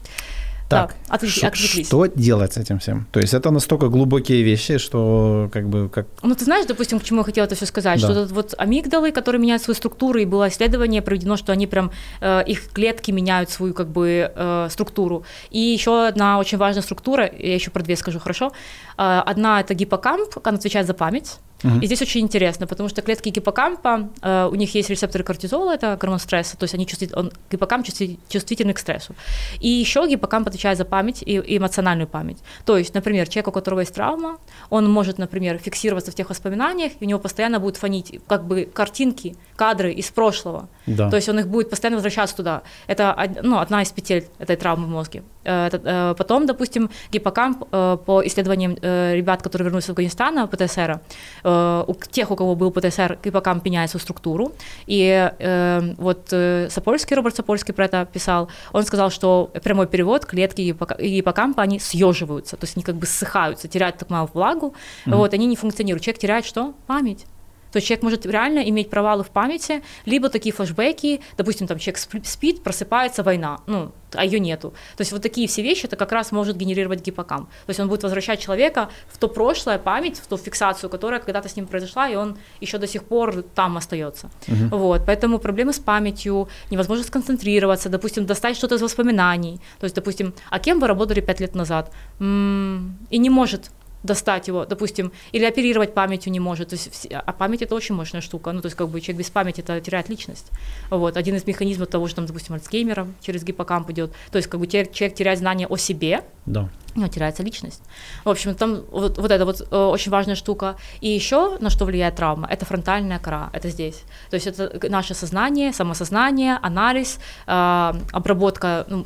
[0.69, 1.87] Так, да, отвлеклись.
[1.87, 3.07] что делать с этим всем?
[3.11, 6.07] То есть это настолько глубокие вещи, что как бы как...
[6.23, 8.07] Ну ты знаешь, допустим, к чему я хотела это все сказать, да.
[8.07, 11.91] что это вот амигдалы, которые меняют свою структуру, и было исследование проведено, что они прям,
[12.21, 15.25] э, их клетки меняют свою как бы э, структуру.
[15.51, 18.53] И еще одна очень важная структура, я еще про две скажу, хорошо?
[18.99, 21.81] Э, одна это гиппокамп, он отвечает за память, Угу.
[21.81, 25.97] И здесь очень интересно, потому что клетки гиппокампа, э, у них есть рецепторы кортизола, это
[26.01, 27.85] гормон стресса, то есть они чувствуют, он, гиппокамп
[28.29, 29.15] чувствительный к стрессу.
[29.61, 32.39] И еще гиппокамп отвечает за память и, и эмоциональную память.
[32.65, 34.39] То есть, например, человек, у которого есть травма,
[34.71, 38.69] он может, например, фиксироваться в тех воспоминаниях, и у него постоянно будут фонить как бы
[38.73, 40.69] картинки, кадры из прошлого.
[40.87, 41.11] Да.
[41.11, 42.63] То есть он их будет постоянно возвращаться туда.
[42.87, 45.23] Это ну, одна из петель этой травмы в мозге.
[45.45, 51.01] Э, э, потом, допустим, гиппокамп по исследованиям ребят, которые вернулись из Афганистана, ПТСР,
[51.45, 54.53] Э, у тех, у кого был ПТСР, гиппокамп меняет свою структуру.
[54.87, 60.27] И э, вот э, Сапольский, Роберт Сапольский про это писал, он сказал, что прямой перевод,
[60.27, 64.75] клетки гиппокампа, они съеживаются, то есть они как бы ссыхаются, теряют так мало влагу,
[65.07, 65.17] mm-hmm.
[65.17, 66.03] вот, они не функционируют.
[66.03, 66.75] Человек теряет что?
[66.87, 67.27] Память.
[67.73, 72.27] То есть человек может реально иметь провалы в памяти, либо такие флешбеки, допустим, там человек
[72.27, 74.71] спит, просыпается война, ну, а ее нету.
[74.97, 77.49] То есть вот такие все вещи, это как раз может генерировать гиппокамп.
[77.49, 81.49] То есть он будет возвращать человека в то прошлое, память, в ту фиксацию, которая когда-то
[81.49, 84.31] с ним произошла, и он еще до сих пор там остается.
[84.49, 84.77] Угу.
[84.77, 89.61] Вот, поэтому проблемы с памятью, невозможно сконцентрироваться, допустим, достать что-то из воспоминаний.
[89.79, 91.93] То есть, допустим, а кем вы работали пять лет назад?
[92.21, 93.71] М-м- и не может
[94.03, 96.69] достать его, допустим, или оперировать памятью не может.
[96.69, 98.53] То есть, а память это очень мощная штука.
[98.53, 100.51] Ну, то есть, как бы человек без памяти это теряет личность.
[100.91, 101.17] Вот.
[101.17, 104.13] Один из механизмов того, что там, допустим, Альцгеймера через гиппокамп идет.
[104.31, 106.69] То есть, как бы человек теряет знание о себе, да.
[106.95, 107.83] у него теряется личность.
[108.25, 110.77] В общем, там вот, вот это вот э, очень важная штука.
[111.01, 114.03] И еще на что влияет травма, это фронтальная кора, это здесь.
[114.31, 119.05] То есть это наше сознание, самосознание, анализ, э, обработка ну,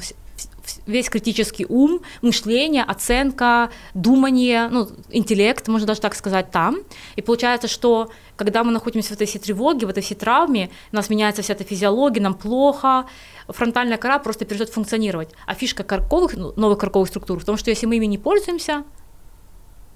[0.86, 6.78] весь критический ум, мышление, оценка, думание, ну, интеллект, можно даже так сказать, там.
[7.16, 10.96] И получается, что когда мы находимся в этой всей тревоге, в этой всей травме, у
[10.96, 13.06] нас меняется вся эта физиология, нам плохо,
[13.48, 15.30] фронтальная кора просто перестает функционировать.
[15.46, 18.84] А фишка корковых, ну, новых корковых структур в том, что если мы ими не пользуемся,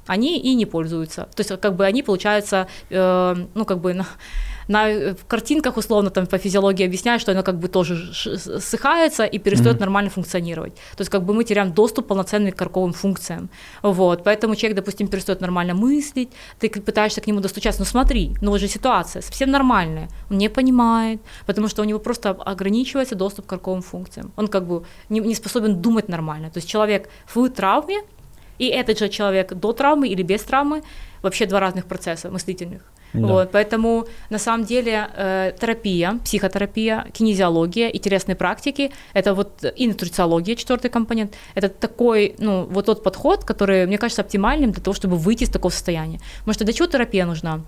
[0.06, 1.28] они и не пользуются.
[1.34, 4.04] То есть как бы они, получается, э, ну как бы
[4.68, 9.38] на в картинках условно там по физиологии объясняют, что оно как бы тоже ссыхается и
[9.38, 9.80] перестает mm-hmm.
[9.80, 10.74] нормально функционировать.
[10.96, 13.48] То есть как бы мы теряем доступ полноценный к корковым функциям.
[13.82, 18.50] Вот, поэтому человек, допустим, перестает нормально мыслить, ты пытаешься к нему достучаться, ну смотри, ну
[18.50, 23.46] вот же ситуация совсем нормальная, он не понимает, потому что у него просто ограничивается доступ
[23.46, 24.32] к корковым функциям.
[24.36, 26.50] Он как бы не, не способен думать нормально.
[26.50, 28.02] То есть человек в травме,
[28.58, 30.82] и этот же человек до травмы или без травмы,
[31.22, 32.82] вообще два разных процесса мыслительных.
[33.12, 33.26] Да.
[33.26, 39.86] Вот, поэтому на самом деле э, терапия, психотерапия, кинезиология и телесные практики– это вот и
[39.86, 44.94] нутрициология, четвертый компонент, это такой, ну, вот тот подход, который, мне кажется, оптимальным для того,
[44.94, 46.20] чтобы выйти из такого состояния.
[46.38, 47.60] Потому что для чего терапия нужна?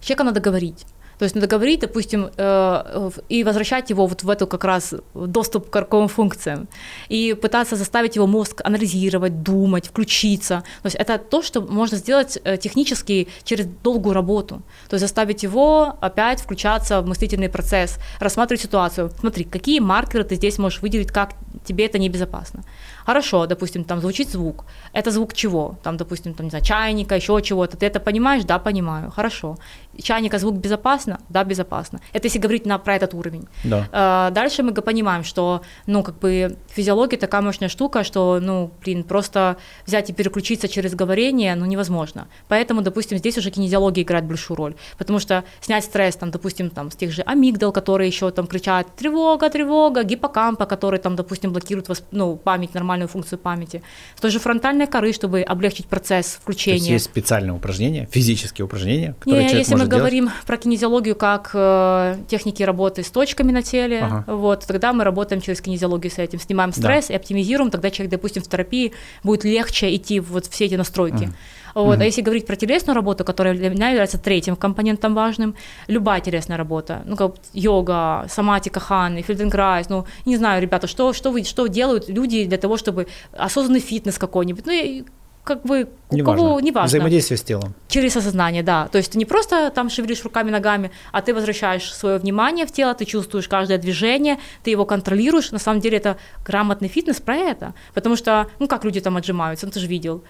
[0.00, 0.86] Человека надо говорить.
[1.18, 5.68] То есть надо говорить, допустим, э, и возвращать его вот в эту как раз доступ
[5.68, 6.68] к корковым функциям.
[7.08, 10.62] И пытаться заставить его мозг анализировать, думать, включиться.
[10.82, 14.62] То есть это то, что можно сделать э, технически через долгую работу.
[14.88, 19.10] То есть заставить его опять включаться в мыслительный процесс, рассматривать ситуацию.
[19.20, 21.30] Смотри, какие маркеры ты здесь можешь выделить, как
[21.64, 22.62] тебе это небезопасно.
[23.06, 24.64] Хорошо, допустим, там звучит звук.
[24.92, 25.78] Это звук чего?
[25.82, 27.76] Там, допустим, там, не знаю, чайника, еще чего-то.
[27.76, 28.44] Ты это понимаешь?
[28.44, 29.10] Да, понимаю.
[29.10, 29.56] Хорошо.
[30.02, 31.20] Чайника звук безопасно?
[31.28, 32.00] Да, безопасно.
[32.12, 33.46] Это если говорить на, про этот уровень.
[33.64, 33.88] Да.
[33.92, 39.04] А, дальше мы понимаем, что, ну, как бы физиология такая мощная штука, что, ну, блин,
[39.04, 42.28] просто взять и переключиться через говорение, ну, невозможно.
[42.48, 44.74] Поэтому, допустим, здесь уже кинезиология играет большую роль.
[44.98, 48.94] Потому что снять стресс, там, допустим, там, с тех же амигдал, которые еще там кричат
[48.96, 53.82] тревога, тревога, гиппокампа, который там, допустим, блокирует ну, память нормальную функцию памяти.
[54.16, 56.78] С той же фронтальной коры, чтобы облегчить процесс включения.
[56.78, 60.02] То есть есть специальные упражнения, физические упражнения, которые Не, человек если может мы делать?
[60.02, 64.24] говорим про кинезиологию как э, техники работы с точками на теле, ага.
[64.26, 67.14] вот, тогда мы работаем через кинезиологию с этим, снимаем стресс да.
[67.14, 71.24] и оптимизируем, тогда человек, допустим, в терапии будет легче идти вот все эти настройки.
[71.24, 71.34] Ага.
[71.76, 71.98] Вот.
[71.98, 72.02] Mm-hmm.
[72.02, 75.54] А если говорить про телесную работу, которая для меня является третьим компонентом важным,
[75.88, 81.30] любая телесная работа, ну как йога, соматика, ханы, фельденкрайс, ну не знаю, ребята, что, что,
[81.30, 85.04] вы, что делают люди для того, чтобы осознанный фитнес какой-нибудь, ну
[85.44, 86.44] как бы у Неважно.
[86.44, 86.86] кого не важно.
[86.86, 87.74] Взаимодействие с телом.
[87.88, 88.86] Через осознание, да.
[88.86, 92.70] То есть ты не просто там шевелишь руками, ногами, а ты возвращаешь свое внимание в
[92.70, 95.50] тело, ты чувствуешь каждое движение, ты его контролируешь.
[95.50, 97.74] На самом деле это грамотный фитнес про это.
[97.92, 100.22] Потому что, ну как люди там отжимаются, ну ты же видел.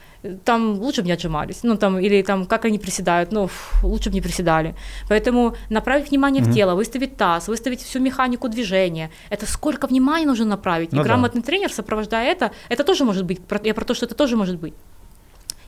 [0.45, 1.63] Там лучше бы не отжимались.
[1.63, 4.75] Ну там, или там как они приседают, ну фу, лучше бы не приседали.
[5.11, 6.53] Поэтому направить внимание mm-hmm.
[6.53, 9.11] в тело, выставить таз, выставить всю механику движения.
[9.29, 10.93] Это сколько внимания нужно направить.
[10.93, 11.09] Ну И да.
[11.09, 13.41] грамотный тренер, сопровождая это, это тоже может быть.
[13.63, 14.73] Я про то, что это тоже может быть.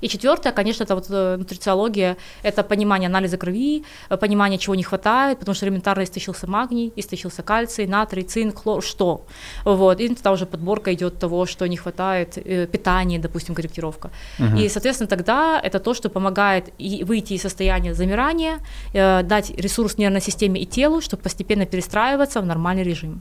[0.01, 4.83] И четвертое, конечно, это вот э, нутрициология, это понимание анализа крови, э, понимание, чего не
[4.83, 9.25] хватает, потому что элементарно истощился магний, истощился кальций, натрий, цинк, хлор, что.
[9.65, 10.01] Вот.
[10.01, 14.11] И тогда уже подборка идет того, что не хватает, э, питание, допустим, корректировка.
[14.59, 18.59] И, соответственно, тогда это то, что помогает и выйти из состояния замирания,
[18.93, 23.21] дать ресурс нервной системе и телу, чтобы постепенно перестраиваться в нормальный режим.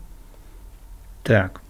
[1.23, 1.61] Так.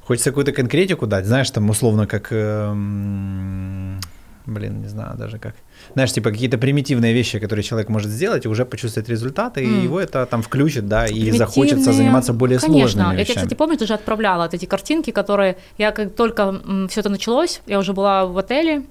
[0.00, 4.00] Хочется какую-то конкретику дать, знаешь, там условно как, эм,
[4.46, 5.54] блин, не знаю даже как,
[5.94, 9.82] знаешь, типа какие-то примитивные вещи, которые человек может сделать и уже почувствовать результаты, и М.
[9.84, 12.80] его это там включит, да, и захочется заниматься более Конечно.
[12.92, 13.44] сложными Я тебе, вещами.
[13.44, 17.78] кстати, помню, даже отправляла вот эти картинки, которые я как только все это началось, я
[17.78, 18.82] уже была в отеле,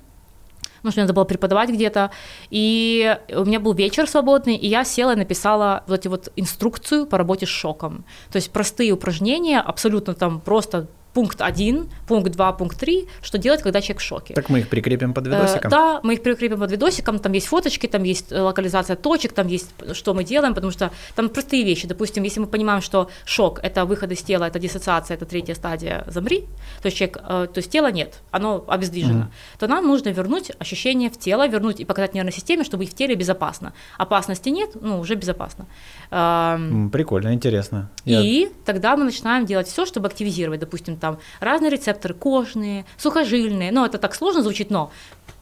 [0.78, 2.12] потому что мне надо было преподавать где-то,
[2.50, 7.06] и у меня был вечер свободный, и я села и написала вот эти вот инструкцию
[7.06, 8.06] по работе с шоком.
[8.32, 13.64] То есть простые упражнения, абсолютно там просто пункт 1, пункт 2, пункт 3, что делать,
[13.64, 14.34] когда человек в шоке.
[14.36, 15.72] Так мы их прикрепим под Э, видосиком.
[15.72, 19.48] Да, мы их прикрепим под видосиком, там есть фоточки, там есть э, локализация точек, там
[19.48, 21.88] есть, что мы делаем, потому что там простые вещи.
[21.88, 26.04] Допустим, если мы понимаем, что шок– это выход из тела, это диссоциация, это третья стадия
[26.08, 26.42] «замри»,
[26.84, 29.32] то есть, человек, э, то есть тела нет, оно обездвижено, Мгм.
[29.58, 33.16] то нам нужно вернуть ощущение в тело, вернуть и показать нервной системе, чтобы в теле
[33.16, 33.74] безопасно.
[33.98, 35.66] Опасности нет, ну, уже безопасно.
[36.12, 37.90] М, Прикольно, интересно.
[38.06, 41.07] Я- и тогда мы начинаем делать все, чтобы активизировать, допустим, там
[41.40, 43.72] разные рецепторы кожные, сухожильные.
[43.72, 44.92] Ну, это так сложно звучит, но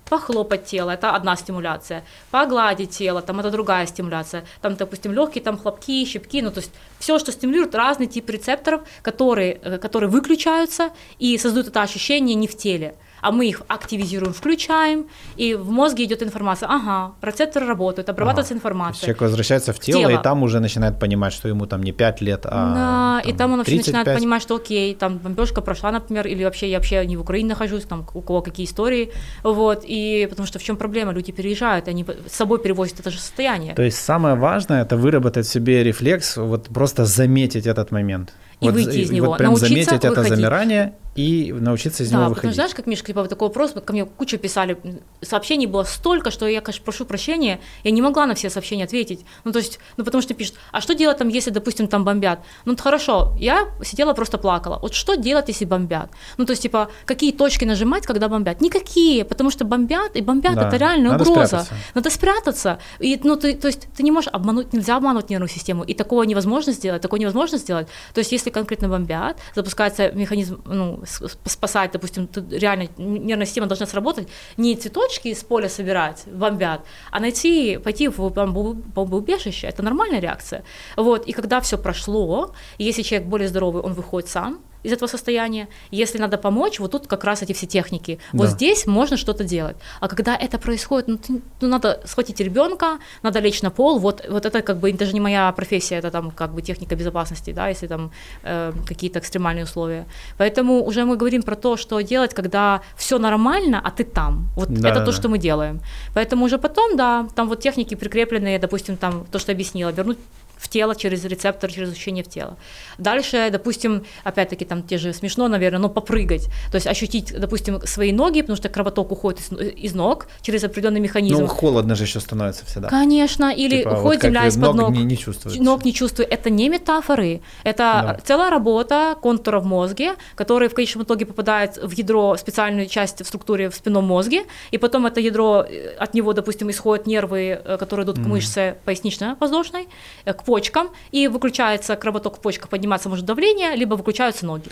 [0.10, 5.58] похлопать тело, это одна стимуляция, погладить тело, там это другая стимуляция, там, допустим, легкие там
[5.58, 10.92] хлопки, щипки, ну, то есть все, что стимулирует разный тип рецепторов, которые, э, которые выключаются
[11.18, 16.04] и создают это ощущение не в теле, а мы их активизируем, включаем, и в мозге
[16.04, 18.60] идет информация, ага, рецепторы работают, обрабатывается Ага.
[18.60, 19.02] Информация.
[19.02, 20.20] Человек возвращается в тело, тело.
[20.20, 23.52] и там уже начинает понимать, что ему там не 5 лет, а Да, и там
[23.54, 23.94] он вообще 35.
[23.96, 27.50] начинает понимать, что окей, там бомбежка прошла, например, или вообще я вообще не в Украине
[27.50, 29.12] нахожусь, там у кого какие истории,
[29.44, 33.18] вот, и потому что в чем проблема, люди переезжают, они с собой перевозят это же
[33.18, 33.74] состояние.
[33.74, 38.34] То есть самое важное это выработать в себе рефлекс, вот просто заметить этот момент.
[38.62, 40.36] И вот, выйти из него, Вот прям научиться заметить это выходить.
[40.36, 42.56] замирание и научиться из Да, него потому выходить.
[42.56, 44.78] знаешь, как, Мишка, типа, такой вопрос, ко мне кучу писали,
[45.22, 49.26] сообщений было столько, что я, конечно, прошу прощения, я не могла на все сообщения ответить.
[49.46, 52.40] Ну, то есть, ну, потому что пишут, а что делать там, если, допустим, там бомбят?
[52.66, 54.78] Ну, вот хорошо, я сидела, просто плакала.
[54.82, 56.10] Вот что делать, если бомбят?
[56.38, 58.60] Ну, то есть, типа, какие точки нажимать, когда бомбят?
[58.60, 61.48] Никакие, потому что бомбят, и бомбят, Да, это реальная надо угроза.
[61.48, 61.76] спрятаться.
[61.94, 62.80] Надо спрятаться.
[63.00, 66.24] И, ну, ты, то есть, ты не можешь обмануть, нельзя обмануть нервную систему, и такого
[66.24, 67.88] невозможно сделать, такое невозможно сделать.
[68.14, 73.86] То есть, если конкретно бомбят, запускается механизм, ну, спасать, допустим, тут реально нервная система должна
[73.86, 74.28] сработать,
[74.58, 80.64] не цветочки из поля собирать, бомбят, а найти, пойти в бомбоубежище, это нормальная реакция.
[80.98, 85.68] Вот, и когда все прошло, если человек более здоровый, он выходит сам, из этого состояния.
[85.92, 88.20] Если надо помочь, вот тут как раз эти все техники.
[88.34, 88.52] Вот Да.
[88.54, 89.76] здесь можно что-то делать.
[90.02, 94.00] А когда это происходит, ну, ты- ну, надо схватить ребенка, надо лечь на пол.
[94.00, 97.54] Вот, вот это как бы даже не моя профессия, это там как бы техника безопасности,
[97.54, 98.12] да, если там
[98.44, 100.06] э, какие-то экстремальные условия.
[100.38, 104.48] Поэтому уже мы говорим про то, что делать, когда все нормально, а ты там.
[104.56, 105.80] Вот Да, это да, то, что мы делаем.
[106.14, 110.18] Поэтому уже потом, да, там вот техники прикрепленные, допустим, там то, что объяснила, вернуть
[110.66, 112.58] в тело через рецептор, через ощущение в тело.
[112.98, 118.12] Дальше, допустим, опять-таки там те же смешно, наверное, но попрыгать, то есть ощутить, допустим, свои
[118.12, 119.52] ноги, потому что кровоток уходит из,
[119.86, 121.42] из ног через определенный механизм.
[121.42, 122.90] Ну, холодно же еще становится всегда.
[122.90, 124.92] Конечно, или Типа, вот уходит как земля из-под ног ног.
[124.98, 125.62] не- не чувствуется.
[125.62, 126.28] Ног не чувствую.
[126.30, 127.42] Это не метафоры.
[127.64, 128.20] Это Да.
[128.26, 133.28] целая работа контура в мозге, который в конечном итоге попадает в ядро, специальную часть в
[133.28, 137.78] структуре в спинном мозге, и потом это ядро, э, от него, допустим, исходят нервы, э,
[137.78, 139.88] которые идут к мышце пояснично-воздушной,
[140.26, 144.70] э, к почкам, и выключается кровоток в почках, подниматься может давление, либо выключаются ноги.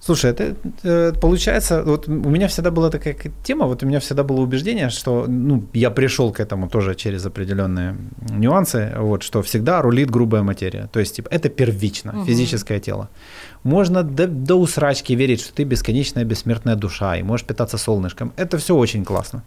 [0.00, 4.22] Слушай, это э, получается, вот у меня всегда была такая тема, вот у меня всегда
[4.22, 7.96] было убеждение, что, ну, я пришел к этому тоже через определенные
[8.30, 12.26] нюансы, вот, что всегда рулит грубая материя, то есть, типа, это первично, Мгм.
[12.26, 13.08] физическое тело.
[13.62, 18.58] Можно до, до усрачки верить, что ты бесконечная бессмертная душа и можешь питаться солнышком, это
[18.58, 19.42] все очень классно,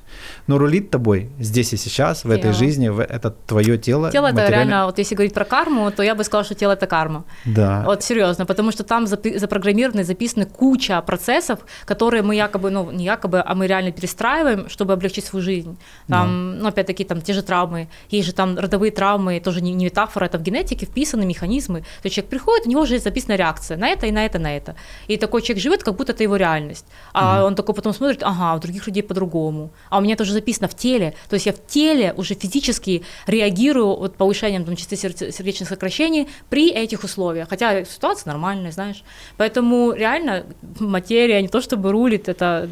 [0.48, 2.54] но рулит тобой здесь и сейчас, в этой Тело.
[2.54, 4.12] жизни, в, это твое тело.
[4.12, 6.74] Тело это материально- реально, вот если говорить про карму, то я бы сказала, что тело
[6.74, 7.24] это карма.
[7.46, 7.84] Да.
[7.86, 13.06] Вот серьезно, потому что там запи- запрограммированы, записаны куча процессов, которые мы якобы, ну, не
[13.06, 15.78] якобы, а мы реально перестраиваем, чтобы облегчить свою жизнь.
[16.08, 16.62] Там, да.
[16.62, 20.26] ну, опять-таки, там те же травмы, есть же там родовые травмы, тоже не, не метафора,
[20.26, 21.82] это в генетике вписаны механизмы.
[21.82, 24.56] То есть человек приходит, у него уже записана реакция на это и на это, на
[24.56, 24.76] это.
[25.08, 26.86] И такой человек живет, как будто это его реальность.
[27.14, 27.48] А угу.
[27.48, 29.72] он такой потом смотрит, ага, у других людей по-другому.
[29.90, 31.14] А у меня тоже записано в теле.
[31.30, 36.72] То есть я в теле уже физически реагирую вот повышением там, частоты сердечных сокращений при
[36.72, 37.50] этих условиях.
[37.50, 39.04] Хотя ситуация нормальная, знаешь.
[39.38, 40.46] Поэтому реально
[40.80, 42.70] материя не то чтобы рулит, это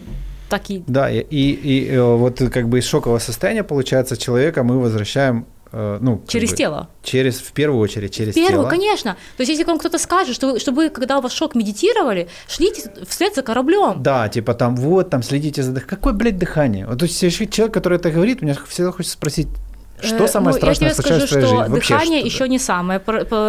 [0.49, 0.83] такие.
[0.87, 5.45] Да, и, и, и э, вот как бы из шокового состояния, получается, человека мы возвращаем
[5.71, 6.89] ну, через бы, тело.
[7.03, 8.69] Через, в первую очередь, через в первую, тело.
[8.69, 9.17] конечно.
[9.37, 12.27] То есть, если вам кто-то скажет, что, вы, что вы, когда у вас шок, медитировали,
[12.47, 14.01] шлите вслед за кораблем.
[14.01, 15.89] Да, типа там, вот, там, следите за дыханием.
[15.89, 16.87] Какое, блядь, дыхание?
[16.87, 19.47] Вот, то есть, человек, который это говорит, меня всегда хочется спросить,
[20.01, 21.55] что э, самое ну, страшное я тебе скажу, что жизни?
[21.55, 23.01] Вообще, дыхание еще не самое,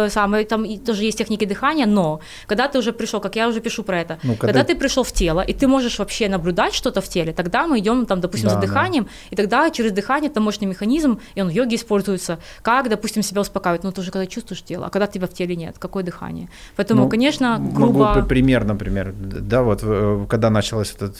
[0.09, 3.83] самое, там тоже есть техники дыхания, но когда ты уже пришел, как я уже пишу
[3.83, 4.47] про это, ну, когда...
[4.47, 7.79] когда ты пришел в тело, и ты можешь вообще наблюдать что-то в теле, тогда мы
[7.79, 9.09] идем там, допустим, да, за дыханием, да.
[9.31, 13.41] и тогда через дыхание это мощный механизм, и он в йоге используется, как, допустим, себя
[13.41, 16.49] успокаивать, ну, ты уже когда чувствуешь тело, а когда тебя в теле нет, какое дыхание.
[16.75, 18.13] Поэтому, ну, конечно, грубо...
[18.13, 21.17] Могу пример, например, да, вот э, когда началось этот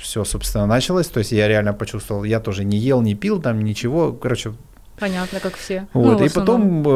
[0.00, 1.08] все, собственно, началось.
[1.08, 4.12] То есть я реально почувствовал, я тоже не ел, не пил, там ничего.
[4.12, 4.52] Короче,
[4.98, 5.86] Понятно, как все.
[5.92, 6.90] Вот, ну, и потом э,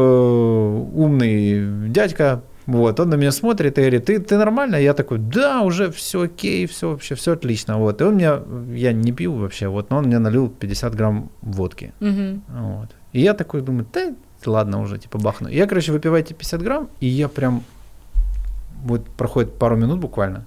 [0.95, 4.77] умный дядька, вот, он на меня смотрит и говорит, ты, ты нормально?
[4.77, 7.79] Я такой, да, уже все окей, все вообще, все отлично.
[7.79, 8.01] Вот.
[8.01, 8.41] И он меня,
[8.75, 11.93] я не пью вообще, вот, но он мне налил 50 грамм водки.
[12.01, 12.41] Угу.
[12.49, 12.89] Вот.
[13.13, 14.13] И я такой думаю, да
[14.47, 15.49] ладно уже, типа бахну.
[15.49, 17.63] Я, короче, выпиваю эти 50 грамм, и я прям,
[18.85, 20.45] вот проходит пару минут буквально,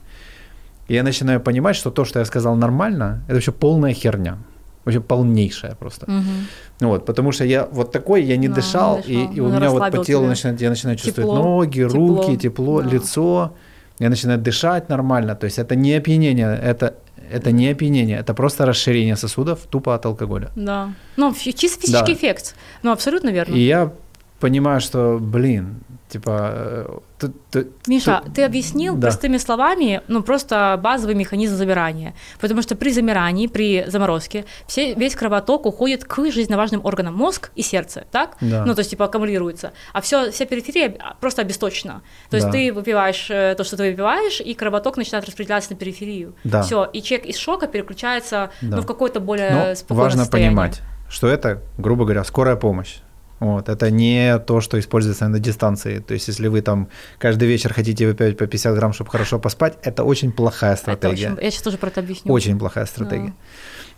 [0.87, 4.37] и я начинаю понимать, что то, что я сказал нормально, это вообще полная херня.
[4.85, 6.05] Вообще полнейшая просто.
[6.05, 6.87] Угу.
[6.89, 9.71] Вот, потому что я вот такой, я не да, дышал, дышал, и, и у меня
[9.71, 12.89] вот по телу начинает, я начинаю тепло, чувствовать ноги, руки, тепло, тепло да.
[12.89, 13.53] лицо.
[13.97, 15.35] Я начинаю дышать нормально.
[15.35, 16.93] То есть это не опьянение, это
[17.31, 20.51] это не опьянение, это просто расширение сосудов тупо от алкоголя.
[20.55, 20.93] Да.
[21.17, 22.13] Ну, чисто физический да.
[22.13, 22.55] эффект.
[22.83, 23.55] Ну, абсолютно верно.
[23.55, 23.91] И я
[24.39, 29.07] понимаю, что, блин, Типа, э, ты, ты, Миша, ты, ты объяснил да.
[29.07, 35.15] простыми словами, ну просто базовый механизм замирания, потому что при замирании, при заморозке, все, весь
[35.15, 38.37] кровоток уходит к жизненно важным органам мозг и сердце, так?
[38.39, 38.63] Да.
[38.65, 42.03] Ну то есть типа аккумулируется, а все, вся периферия просто обесточена.
[42.29, 42.53] То есть да.
[42.53, 46.35] ты выпиваешь э, то, что ты выпиваешь, и кровоток начинает распределяться на периферию.
[46.43, 46.61] Да.
[46.61, 48.77] Все, и человек из шока переключается да.
[48.77, 50.51] ну, в какое-то более Но спокойное важно состояние.
[50.51, 52.99] понимать, что это, грубо говоря, скорая помощь.
[53.39, 55.99] Вот, это не то, что используется на дистанции.
[55.99, 56.87] То есть, если вы там
[57.19, 61.33] каждый вечер хотите выпить по 50 грамм, чтобы хорошо поспать, это очень плохая стратегия.
[61.33, 62.31] Очень, я сейчас тоже про это объясню.
[62.31, 63.27] Очень плохая стратегия.
[63.27, 63.33] Да.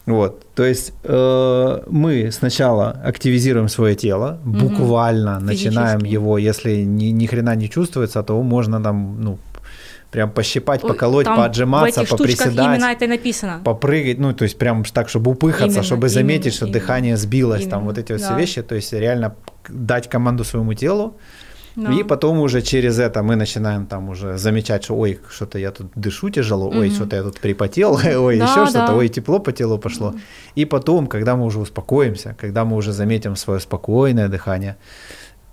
[0.07, 5.45] Вот, то есть э, мы сначала активизируем свое тело, буквально угу.
[5.45, 9.37] начинаем его, если ни, ни хрена не чувствуется, то можно там, ну,
[10.11, 12.53] прям пощипать, поколоть, Там поотжиматься, в этих поприседать.
[12.53, 13.61] именно это и написано.
[13.63, 17.17] Попрыгать, ну, то есть прям так, чтобы упыхаться, именно, чтобы заметить, именно, что именно, дыхание
[17.17, 18.27] сбилось, именно, там вот эти вот да.
[18.27, 19.35] все вещи, то есть реально
[19.67, 21.17] дать команду своему телу,
[21.77, 21.93] да.
[21.93, 25.91] И потом уже через это мы начинаем там уже замечать, что ой, что-то я тут
[25.93, 26.95] дышу тяжело, ой, угу.
[26.95, 27.93] что-то я тут припотел,
[28.23, 28.67] ой, да, еще да.
[28.67, 30.07] что-то, ой, тепло по телу пошло.
[30.07, 30.19] Угу.
[30.55, 34.75] И потом, когда мы уже успокоимся, когда мы уже заметим свое спокойное дыхание,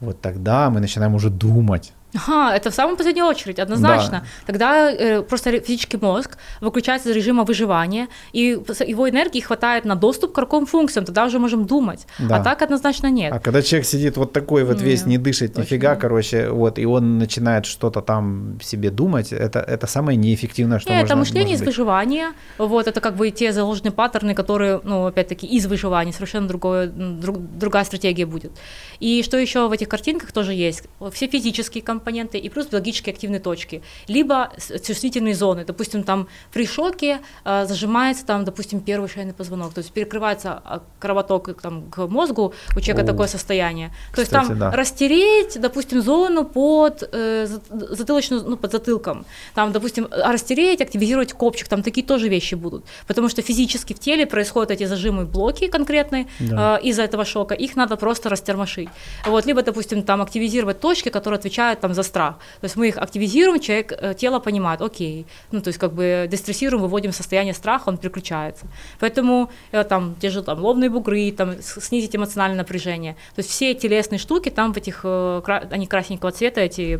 [0.01, 4.21] вот тогда мы начинаем уже думать Ага, это в самую последнюю очередь, однозначно.
[4.21, 4.27] Да.
[4.47, 10.33] Тогда э, просто физический мозг выключается из режима выживания, и его энергии хватает на доступ
[10.33, 12.07] к каким функциям, тогда уже можем думать.
[12.19, 12.37] Да.
[12.37, 13.33] А так однозначно нет.
[13.33, 16.01] А когда человек сидит вот такой вот весь, не дышит нифига, точно.
[16.01, 21.01] короче, вот, и он начинает что-то там себе думать, это, это самое неэффективное, что нет,
[21.01, 25.47] можно это мышление из выживания, вот, это как бы те заложенные паттерны, которые, ну, опять-таки,
[25.47, 28.53] из выживания, совершенно другое, друг, другая стратегия будет.
[29.01, 30.85] И что еще в этих картинках тоже есть?
[31.13, 34.51] Все физические компоненты, компоненты и плюс биологически активные точки, либо
[34.87, 39.93] чувствительные зоны, допустим, там при шоке э, зажимается там, допустим, первый шейный позвонок, то есть
[39.93, 43.89] перекрывается а, кровоток там, к мозгу, у человека О, такое состояние.
[44.15, 44.71] То кстати, есть там да.
[44.71, 49.25] растереть, допустим, зону под э, затылочную, ну, под затылком,
[49.55, 54.27] там, допустим, растереть, активизировать копчик, там такие тоже вещи будут, потому что физически в теле
[54.27, 56.79] происходят эти зажимы блоки конкретные да.
[56.79, 58.89] э, из-за этого шока, их надо просто растермошить.
[59.27, 62.37] Вот, либо, допустим, там активизировать точки, которые отвечают там за страх.
[62.61, 66.29] То есть мы их активизируем, человек, э, тело понимает, окей, ну то есть как бы
[66.31, 68.67] дестрессируем, выводим состояние страха, он переключается.
[69.01, 73.15] Поэтому э, там те же там лобные бугры, там снизить эмоциональное напряжение.
[73.35, 76.95] То есть все телесные штуки там в этих, э, они красненького цвета, эти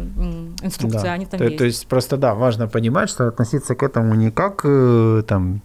[0.63, 1.13] инструкции, да.
[1.13, 1.59] они там то, есть.
[1.59, 4.63] То есть просто да, важно понимать, что относиться к этому не как
[5.27, 5.63] там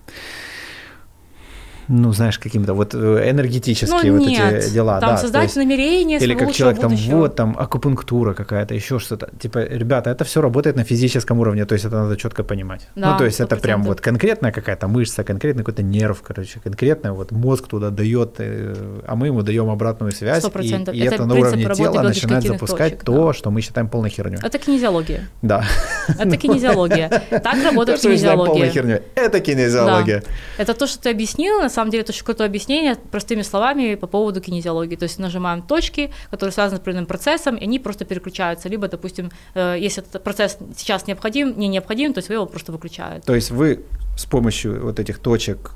[1.90, 4.54] ну, знаешь, какими-то вот э, энергетические ну, вот нет.
[4.54, 5.00] эти дела.
[5.00, 9.30] Там да, создать есть, намерение Или как человек там, вот там акупунктура какая-то, еще что-то.
[9.40, 12.88] Типа, ребята, это все работает на физическом уровне, то есть это надо четко понимать.
[12.96, 13.44] Да, ну, то есть 100%.
[13.44, 18.36] это прям вот конкретная какая-то мышца, конкретный какой-то нерв, короче, конкретно вот мозг туда дает,
[18.38, 20.94] э, а мы ему даем обратную связь, 100%.
[20.94, 23.34] и, и это, это на уровне тела начинает запускать точек, то, да.
[23.34, 24.38] что мы считаем полной херней.
[24.44, 25.28] Это кинезиология.
[25.42, 25.66] Да.
[26.08, 27.10] Это кинезиология.
[27.30, 29.02] Так работает кинезиология.
[29.16, 30.24] Это кинезиология.
[30.58, 34.08] Это то, что ты объяснил, на самом деле, это очень крутое объяснение простыми словами по
[34.08, 34.96] поводу кинезиологии.
[34.96, 38.70] То есть нажимаем точки, которые связаны с определенным процессом, и они просто переключаются.
[38.70, 42.72] Либо, допустим, э, если этот процесс сейчас необходим, не необходим, то есть вы его просто
[42.72, 43.26] выключаете.
[43.26, 43.86] То есть вы
[44.18, 45.72] с помощью вот этих точек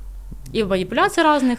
[0.54, 1.58] и манипуляций разных.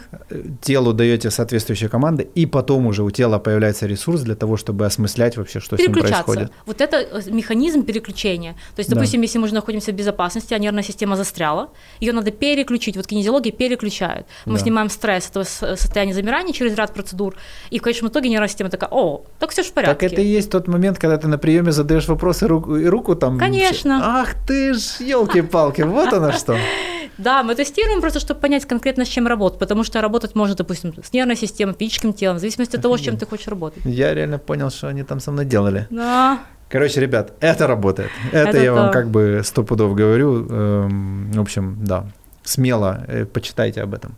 [0.62, 5.36] Телу даете соответствующие команды, и потом уже у тела появляется ресурс для того, чтобы осмыслять
[5.36, 6.52] вообще, что с ним происходит.
[6.66, 8.54] Вот это э, механизм переключения.
[8.76, 9.24] То есть, допустим, да.
[9.24, 11.70] если мы находимся в безопасности, а нервная система застряла,
[12.00, 12.96] ее надо переключить.
[12.96, 14.28] Вот кинезиология переключает.
[14.46, 14.60] Мы да.
[14.60, 17.36] снимаем стресс этого состояния замирания через ряд процедур,
[17.72, 20.08] и в конечном итоге нервная система такая, о, так все в порядке.
[20.08, 23.16] Так это и есть тот момент, когда ты на приеме задаешь вопросы руку, и руку
[23.16, 23.38] там...
[23.40, 24.22] Конечно.
[24.22, 26.58] Ах ты ж, елки-палки, вот оно что.
[27.18, 30.94] Да, мы тестируем просто, чтобы понять конкретно, с чем работать, потому что работать можно, допустим,
[31.04, 33.84] с нервной системой, физическим телом, в зависимости от того, с чем ты хочешь работать.
[33.86, 35.88] Я реально понял, что они там со мной делали.
[35.90, 36.40] Да.
[36.70, 38.10] Короче, ребят, это работает.
[38.32, 38.76] Это, это я то.
[38.76, 40.48] вам как бы сто пудов говорю.
[40.50, 42.06] Эм, в общем, да,
[42.44, 44.16] смело э, почитайте об этом.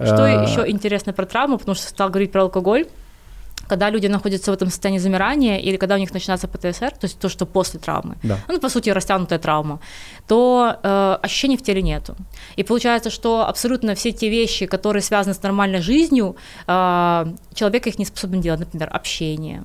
[0.00, 0.42] Что а...
[0.42, 2.86] еще интересно про травму, потому что стал говорить про алкоголь
[3.68, 7.18] когда люди находятся в этом состоянии замирания или когда у них начинается ПТСР, то есть
[7.18, 8.38] то, что после травмы, да.
[8.48, 9.80] ну, по сути, растянутая травма,
[10.26, 12.16] то э, ощущений в теле нету.
[12.56, 16.36] И получается, что абсолютно все те вещи, которые связаны с нормальной жизнью,
[16.66, 19.62] э, человек их не способен делать, например, общение,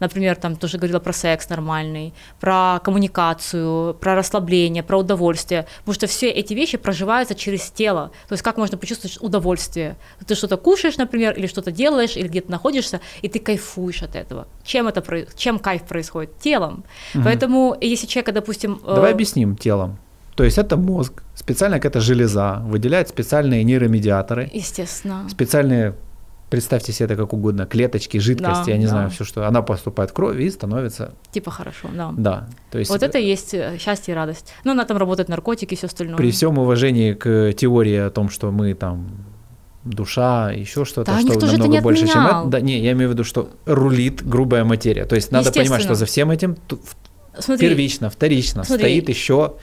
[0.00, 5.66] Например, там тоже говорила про секс нормальный, про коммуникацию, про расслабление, про удовольствие.
[5.80, 8.10] Потому что все эти вещи проживаются через тело.
[8.28, 9.96] То есть как можно почувствовать удовольствие?
[10.26, 14.48] Ты что-то кушаешь, например, или что-то делаешь, или где-то находишься, и ты кайфуешь от этого.
[14.64, 15.00] Чем это
[15.36, 16.38] чем кайф происходит?
[16.38, 16.84] Телом.
[17.14, 17.24] Угу.
[17.24, 18.80] Поэтому если человека, допустим...
[18.84, 19.14] Э, Давай э...
[19.14, 19.98] объясним телом.
[20.36, 24.50] То есть это мозг, специальная какая-то железа, выделяет специальные нейромедиаторы.
[24.54, 25.28] Естественно.
[25.28, 25.94] Специальные
[26.50, 28.90] представьте себе это как угодно, клеточки, жидкости, да, я не да.
[28.90, 31.14] знаю, все что, она поступает в кровь и становится...
[31.30, 32.12] Типа хорошо, да.
[32.16, 32.48] Да.
[32.70, 32.90] То есть...
[32.90, 34.52] Вот это и есть э, счастье и радость.
[34.64, 36.16] Ну, на этом работают наркотики и все остальное.
[36.16, 39.08] При всем уважении к теории о том, что мы там
[39.84, 42.44] душа, еще что-то, да, что намного не больше, чем это.
[42.46, 45.06] Да, не, я имею в виду, что рулит грубая материя.
[45.06, 46.56] То есть надо понимать, что за всем этим
[47.38, 49.54] Смотри, первично, вторично смотри, стоит еще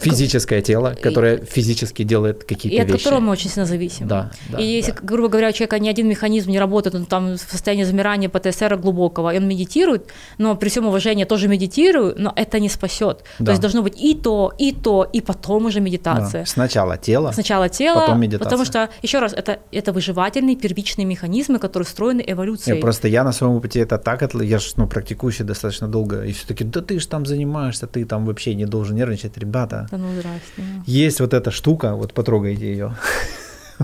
[0.00, 2.90] физическое тело, которое и, физически делает какие-то вещи.
[2.90, 4.08] И от которого мы очень сильно зависим.
[4.08, 4.98] Да, да, и если, да.
[5.02, 8.76] грубо говоря, у человека ни один механизм не работает, он там в состоянии замирания ПТСР
[8.76, 10.06] глубокого, и он медитирует,
[10.38, 13.24] но при всем уважении тоже медитирую, но это не спасет.
[13.38, 13.46] Да.
[13.46, 16.42] То есть должно быть и то, и то, и потом уже медитация.
[16.42, 16.46] Да.
[16.46, 18.44] Сначала тело, Сначала тело, потом медитация.
[18.44, 22.76] Потому что, еще раз, это, это выживательные первичные механизмы, которые встроены эволюцией.
[22.76, 26.32] Я просто я на своем опыте это так, я же ну, практикующий достаточно долго, и
[26.32, 29.88] все-таки, да ты же там занимаешься, ты там вообще не должен нервничать, ребята.
[29.90, 32.94] Да ну здрасте есть вот эта штука, вот потрогайте ее.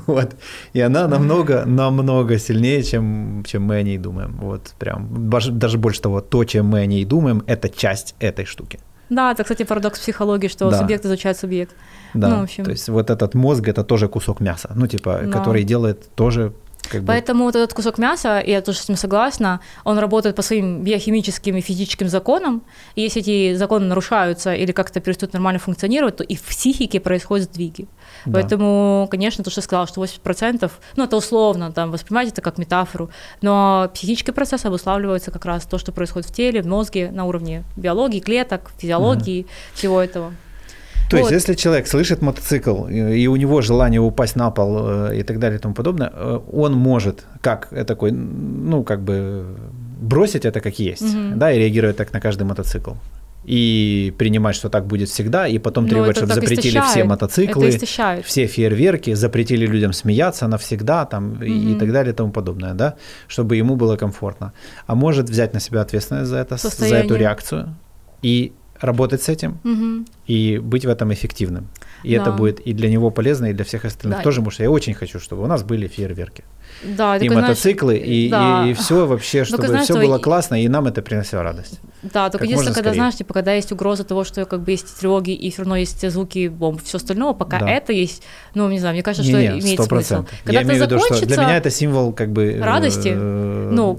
[0.07, 0.37] Вот.
[0.75, 4.37] И она намного, намного сильнее, чем, чем мы о ней думаем.
[4.43, 8.79] Вот прям даже больше того, то, чем мы о ней думаем, это часть этой штуки.
[9.09, 10.79] Да, это, кстати, парадокс психологии, что да.
[10.79, 11.75] субъект изучает субъект.
[12.15, 12.65] Да, ну, в общем.
[12.65, 15.31] то есть вот этот мозг– это тоже кусок мяса, ну, типа, да.
[15.31, 16.53] который делает тоже
[16.89, 17.07] как бы...
[17.09, 21.57] Поэтому вот этот кусок мяса, я тоже с ним согласна, он работает по своим биохимическим
[21.57, 22.63] и физическим законам,
[22.95, 27.47] и если эти законы нарушаются или как-то перестают нормально функционировать, то и в психике происходят
[27.51, 27.87] сдвиги.
[28.25, 28.33] Да.
[28.35, 32.59] Поэтому, конечно, то, что я сказала, что 80%, ну, это условно, там, воспринимать это как
[32.59, 33.11] метафору,
[33.43, 37.65] но психический процесс обуславливается как раз то, что происходит в теле, в мозге, на уровне
[37.77, 39.51] биологии, клеток, физиологии, угу.
[39.75, 40.33] всего этого.
[41.11, 41.19] То вот.
[41.19, 45.39] есть, если человек слышит мотоцикл, и у него желание упасть на пол э, и так
[45.39, 49.45] далее и тому подобное, э, он может, как э, такой, ну, как бы
[50.01, 51.37] бросить это как есть, угу.
[51.37, 52.93] да, и реагировать так на каждый мотоцикл
[53.47, 56.91] и принимать, что так будет всегда, и потом ну, требовать, чтобы запретили истощает.
[56.91, 57.71] все мотоциклы,
[58.25, 62.75] все фейерверки, запретили людям смеяться навсегда там, mm и, и так далее и тому подобное,
[62.75, 62.97] да,
[63.29, 64.53] чтобы ему было комфортно.
[64.89, 66.99] А может взять на себя ответственность за это, Состояние.
[66.99, 67.77] за эту реакцию
[68.23, 70.05] и работать с этим угу.
[70.27, 71.69] и быть в этом эффективным.
[72.03, 72.23] И да.
[72.23, 74.25] это будет и для него полезно, и для всех остальных да.
[74.25, 76.45] тоже, потому что я очень хочу, чтобы у нас были фейерверки.
[76.83, 78.67] Да, и мотоциклы, знаешь, и, да.
[78.67, 81.81] и, и все вообще, чтобы знаешь, все было классно, и нам это приносило радость.
[82.03, 85.31] Да, только единственное, когда, знаешь, типа, когда есть угроза того, что как бы есть тревоги,
[85.31, 87.71] и все равно есть звуки бомб, все остальное, пока да.
[87.71, 88.23] это есть,
[88.55, 89.87] ну, не знаю, мне кажется, что не, не, имеет 100%.
[89.87, 90.25] смысл.
[90.45, 92.59] Когда Я имею в виду, что для меня это символ как бы...
[92.61, 93.99] Радости, э, ну,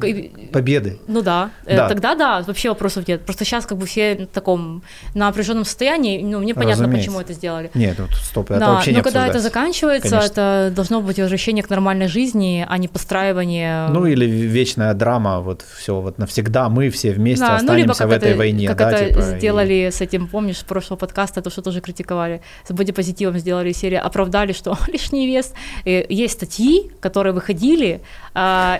[0.51, 0.99] победы.
[1.07, 3.25] Ну да, э, да, тогда да, вообще вопросов нет.
[3.25, 4.83] Просто сейчас как бы все в таком
[5.13, 7.09] напряженном состоянии, ну, мне понятно, Разумеется.
[7.09, 7.71] почему это сделали.
[7.73, 10.31] Нет, вот стоп, это да, вообще не но когда это заканчивается, Конечно.
[10.31, 13.87] это должно быть возвращение к нормальной жизни, а не постраивание.
[13.89, 17.99] Ну или вечная драма, вот все, вот навсегда мы все вместе Да, ну, либо останемся
[18.03, 20.97] как в этой это, войне, как да, это типа, и- сделали с этим, помнишь, прошлого
[20.97, 25.53] подкаста, то, что тоже критиковали, с бодипозитивом сделали серию, оправдали, что лишний вес.
[25.85, 28.01] И есть статьи, которые выходили,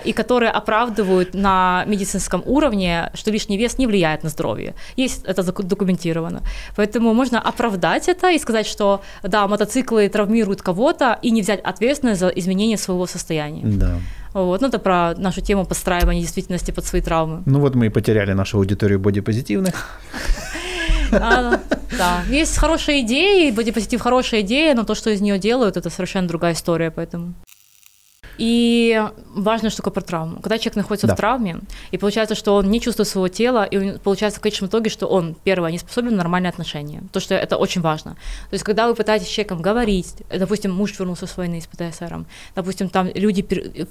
[0.04, 4.74] и которые оправдывают на медицинском уровне, что лишний вес не влияет на здоровье.
[4.96, 6.42] Есть это документировано.
[6.76, 12.20] Поэтому можно оправдать это и сказать, что да, мотоциклы травмируют кого-то, и не взять ответственность
[12.20, 13.62] за изменение своего состояния.
[13.64, 13.98] Да.
[14.34, 14.60] Вот.
[14.60, 17.42] Ну, это про нашу тему подстраивания действительности под свои травмы.
[17.46, 19.74] Ну вот мы и потеряли нашу аудиторию бодипозитивных.
[21.10, 21.58] А,
[21.96, 26.28] да, есть хорошие идеи, бодипозитив хорошая идея, но то, что из нее делают, это совершенно
[26.28, 27.32] другая история, поэтому.
[28.38, 29.02] И
[29.34, 30.40] важная штука про травму.
[30.40, 31.14] Когда человек находится Да.
[31.14, 31.58] в травме,
[31.90, 35.34] и получается, что он не чувствует своего тела, и получается в конечном итоге, что он,
[35.44, 37.02] первое, не способен на нормальные отношения.
[37.12, 38.12] То, что это очень важно.
[38.50, 42.24] То есть, когда вы пытаетесь с человеком говорить, допустим, муж вернулся с войны с ПТСР,
[42.54, 43.44] допустим, там люди,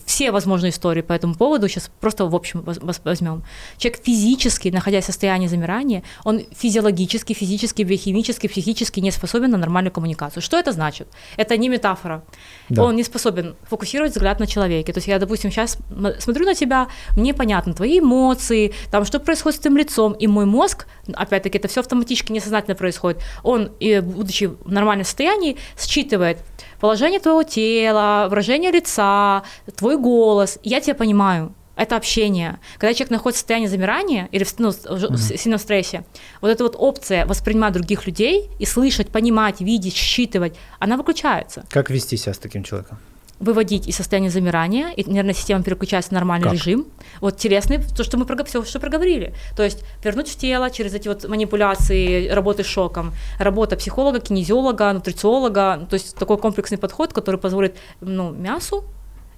[0.06, 3.44] все возможные истории по этому поводу, сейчас просто в общем воз- воз- возьмем.
[3.78, 9.92] Человек физически, находясь в состоянии замирания, он физиологически, физически, биохимически, психически не способен на нормальную
[9.92, 10.42] коммуникацию.
[10.42, 11.08] Что это значит?
[11.38, 12.24] Это не метафора.
[12.70, 12.84] Да.
[12.84, 14.94] Он не способен фокусировать взгляд на человеке.
[14.94, 15.78] То есть я, допустим, сейчас
[16.20, 20.46] смотрю на тебя, мне понятно твои эмоции, там, что происходит с твоим лицом, и мой
[20.46, 26.40] мозг, опять-таки, это все автоматически, несознательно происходит, он, и, будучи в нормальном состоянии, считывает
[26.80, 29.44] положение твоего тела, выражение лица,
[29.76, 32.60] твой голос, я тебя понимаю, это общение.
[32.80, 36.04] Когда человек находится в состоянии замирания или в, ну, в сильном стрессе,
[36.42, 41.90] вот эта вот опция воспринимать других людей и слышать, понимать, видеть, считывать, она выключается Как
[41.90, 42.98] вести себя с таким человеком?
[43.40, 46.54] Выводить из состояния замирания, и нервная система переключается в нормальный Как?
[46.54, 46.88] режим.
[47.22, 49.34] Вот телесный, то, что мы всё, что проговорили.
[49.56, 54.94] То есть вернуть в тело через эти вот манипуляции, работы с шоком, работа психолога, кинезиолога,
[54.94, 58.84] нутрициолога, то есть такой комплексный подход, который позволит ну, мясу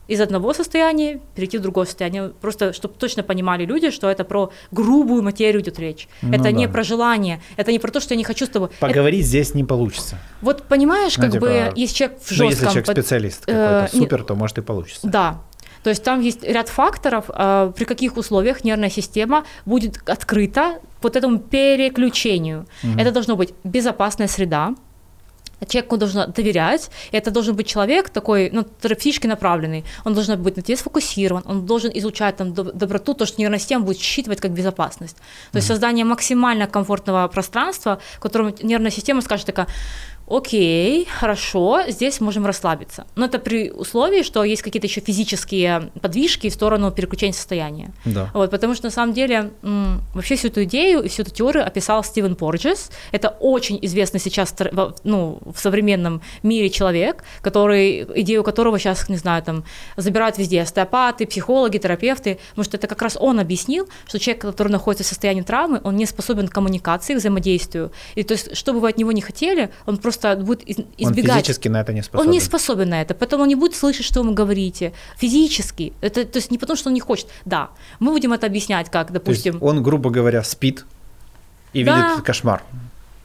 [0.10, 2.30] из одного состояния перейти в другое состояние.
[2.42, 6.08] Просто, чтобы точно понимали люди, что это про грубую материю идет речь.
[6.22, 6.74] Ну это не да.
[6.74, 8.70] про желание, это не про то, что я не хочу с тобой.
[8.70, 10.18] Это- Поговорить здесь не получится.
[10.42, 12.68] вот понимаешь, Ну, как типа, бы, есть человек в Ну, если жестком...
[12.70, 15.08] человек под- специалист э, какой-то не- супер, то может и получится.
[15.08, 15.42] Да.
[15.84, 21.16] То есть там есть ряд факторов, э, при каких условиях нервная система будет открыта вот
[21.16, 22.66] этому переключению.
[22.98, 24.74] Это должна быть безопасная среда,
[25.68, 30.58] человеку нужно доверять, и это должен быть человек такой, ну, терапевтически направленный, он должен быть
[30.58, 34.40] на тебе сфокусирован, он должен изучать там доб- доброту, то, что нервная система будет считывать
[34.40, 35.18] как безопасность.
[35.52, 39.68] То есть создание максимально комфортного пространства, в котором нервная система скажет такая,
[40.30, 43.06] окей, хорошо, здесь можем расслабиться.
[43.16, 47.92] Но это при условии, что есть какие-то еще физические подвижки в сторону переключения состояния.
[48.06, 48.30] Да.
[48.34, 49.52] Вот, потому что на самом деле
[50.14, 52.92] вообще всю эту идею и всю эту теорию описал Стивен Порджес.
[53.12, 54.56] Это очень известный сейчас
[55.04, 59.64] ну, в современном мире человек, который, идею которого сейчас, не знаю, там,
[59.98, 64.72] забирают везде остеопаты, психологи, терапевты, потому что это как раз он объяснил, что человек, который
[64.72, 67.92] находится в состоянии травмы, он не способен к коммуникации, к взаимодействию.
[68.16, 70.86] И то есть, что бы вы от него не хотели, он просто будет из- Он
[70.98, 72.28] избегать физически на это не способен.
[72.28, 74.94] он не способен на это, поэтому он не будет слышать, что вы говорите.
[75.18, 75.94] Физически.
[76.02, 77.28] Это, то есть не потому, что он не хочет.
[77.46, 77.70] Да,
[78.00, 80.86] мы будем это объяснять, как, допустим, он, грубо говоря, спит
[81.74, 82.10] и Да.
[82.12, 82.62] видит кошмар.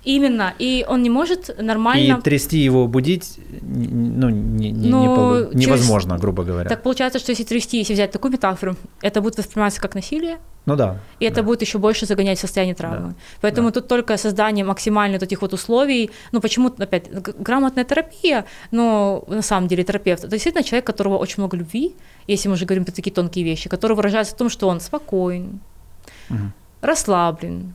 [0.06, 2.20] именно, и он не может И нормально...
[2.20, 6.68] трясти его, будить, ну, не- не- Ну, не полу- через- невозможно, грубо говоря.
[6.68, 10.76] Так получается, что если трясти, если взять такую метафору, это будет восприниматься как насилие, Ну
[10.76, 10.96] да.
[11.20, 11.42] и это да.
[11.42, 13.08] будет еще больше загонять в состояние травмы.
[13.08, 13.14] Да.
[13.42, 13.80] Поэтому Да.
[13.80, 16.10] тут только создание максимально этих вот условий.
[16.32, 21.36] Ну, почему, опять, грамотная терапия, но на самом деле терапевт, это действительно человек, которого очень
[21.42, 21.94] много любви,
[22.26, 25.60] если мы уже говорим про такие тонкие вещи, который выражается в том, что он спокоен,
[26.30, 26.52] Мгм.
[26.80, 27.74] расслаблен,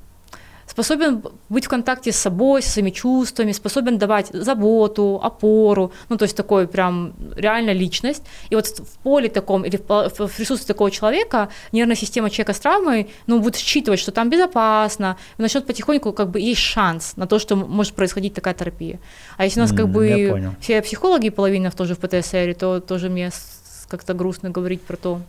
[0.79, 6.23] способен быть в контакте с собой, со своими чувствами, способен давать заботу, опору, ну, то
[6.23, 8.23] есть такой прям реально личность.
[8.49, 13.09] И вот в поле таком или в присутствии такого человека нервная система человека с травмой,
[13.27, 17.55] ну, будет считывать, что там безопасно, начнет потихоньку, как бы, есть шанс на то, что
[17.55, 18.99] может происходить такая терапия.
[19.37, 23.31] А если у нас, как бы, все психологи, половина тоже в ПТСР, то тоже мне
[23.89, 25.21] как-то грустно говорить про то,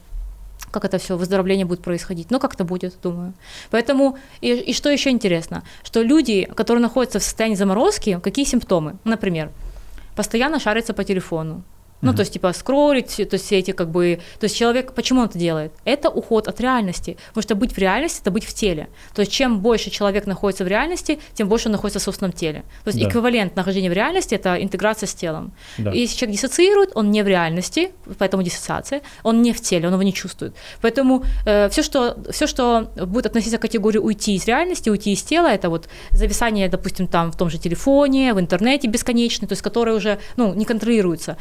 [0.71, 2.31] как это все, выздоровление будет происходить.
[2.31, 3.33] Но как-то будет, думаю.
[3.71, 8.97] Поэтому, и, и что еще интересно, что люди, которые находятся в состоянии заморозки, какие симптомы?
[9.05, 9.51] Например,
[10.15, 11.63] постоянно шарятся по телефону,
[12.03, 15.21] Ну, то есть, типа, скроллить, то есть, все эти, как бы, то есть, человек, почему
[15.21, 15.73] он это делает?
[15.85, 18.89] Это уход от реальности, потому что быть в реальности– это быть в теле.
[19.15, 22.65] То есть, чем больше человек находится в реальности, тем больше он находится в собственном теле.
[22.85, 23.09] То есть, да.
[23.09, 25.53] эквивалент нахождения в реальности– это интеграция с телом.
[25.79, 25.93] Да.
[25.93, 29.93] И если человек диссоциирует, он не в реальности, поэтому диссоциация, он не в теле, он
[29.93, 30.55] его не чувствует.
[30.81, 35.23] Поэтому э, все, что, все, что будет относиться к категории уйти из реальности, уйти из
[35.23, 39.63] тела, это вот зависание, допустим, там в том же телефоне, в интернете бесконечный, то есть,
[39.63, 41.37] который уже, ну, не контролируется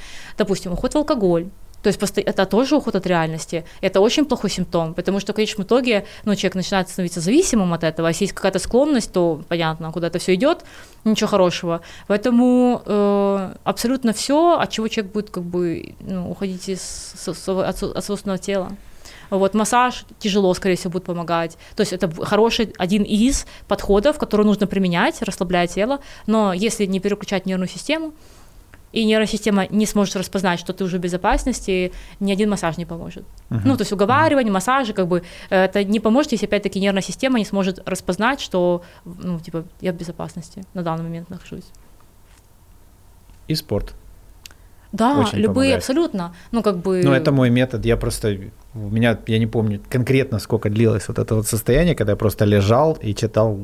[0.49, 1.45] допустим, уход в алкоголь,
[1.84, 3.63] то есть это тоже уход от реальности.
[3.81, 7.84] Это очень плохой симптом, потому что в конечном итоге ну, человек начинает становиться зависимым от
[7.84, 8.07] этого.
[8.07, 10.65] А если есть какая-то склонность, то понятно, куда это все идет,
[11.05, 11.80] ничего хорошего.
[12.07, 18.05] Поэтому э, абсолютно все, от чего человек будет как бы ну, уходить из, от, от
[18.05, 18.71] собственного тела.
[19.30, 21.57] Вот массаж тяжело, скорее всего, будет помогать.
[21.76, 25.99] То есть это хороший один из подходов, который нужно применять, расслабляя тело.
[26.27, 28.11] Но если не переключать нервную систему,
[28.91, 33.24] и нейросистема не сможет распознать, что ты уже в безопасности, ни один массаж не поможет.
[33.49, 33.61] Uh-huh.
[33.66, 37.45] Ну, то есть уговаривание, массажи, как бы, это не поможет, если опять-таки нервная система не
[37.45, 41.66] сможет распознать, что, ну, типа, я в безопасности на данный момент нахожусь.
[43.48, 43.94] И спорт.
[44.91, 45.78] Да, Очень любые помогает.
[45.78, 46.36] абсолютно.
[46.52, 47.02] Ну, как бы...
[47.03, 47.86] Ну, это мой метод.
[47.86, 48.38] Я просто...
[48.74, 52.45] У меня, я не помню конкретно, сколько длилось вот это вот состояние, когда я просто
[52.45, 53.60] лежал и читал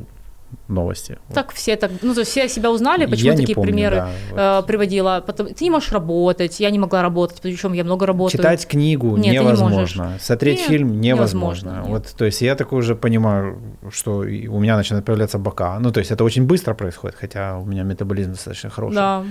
[0.68, 1.18] новости.
[1.32, 1.56] Так вот.
[1.56, 4.64] все так, ну то есть все себя узнали, почему я такие помню, примеры да, вот.
[4.64, 5.22] э, приводила.
[5.26, 8.38] Потом ты не можешь работать, я не могла работать, причем я много работаю.
[8.38, 11.68] Читать книгу Нет, невозможно, не смотреть Нет, фильм невозможно.
[11.68, 11.92] невозможно.
[11.92, 13.58] Вот, то есть я такой уже понимаю,
[13.90, 15.78] что у меня начинают появляться бока.
[15.80, 18.96] Ну то есть это очень быстро происходит, хотя у меня метаболизм достаточно хороший.
[18.96, 19.24] Да.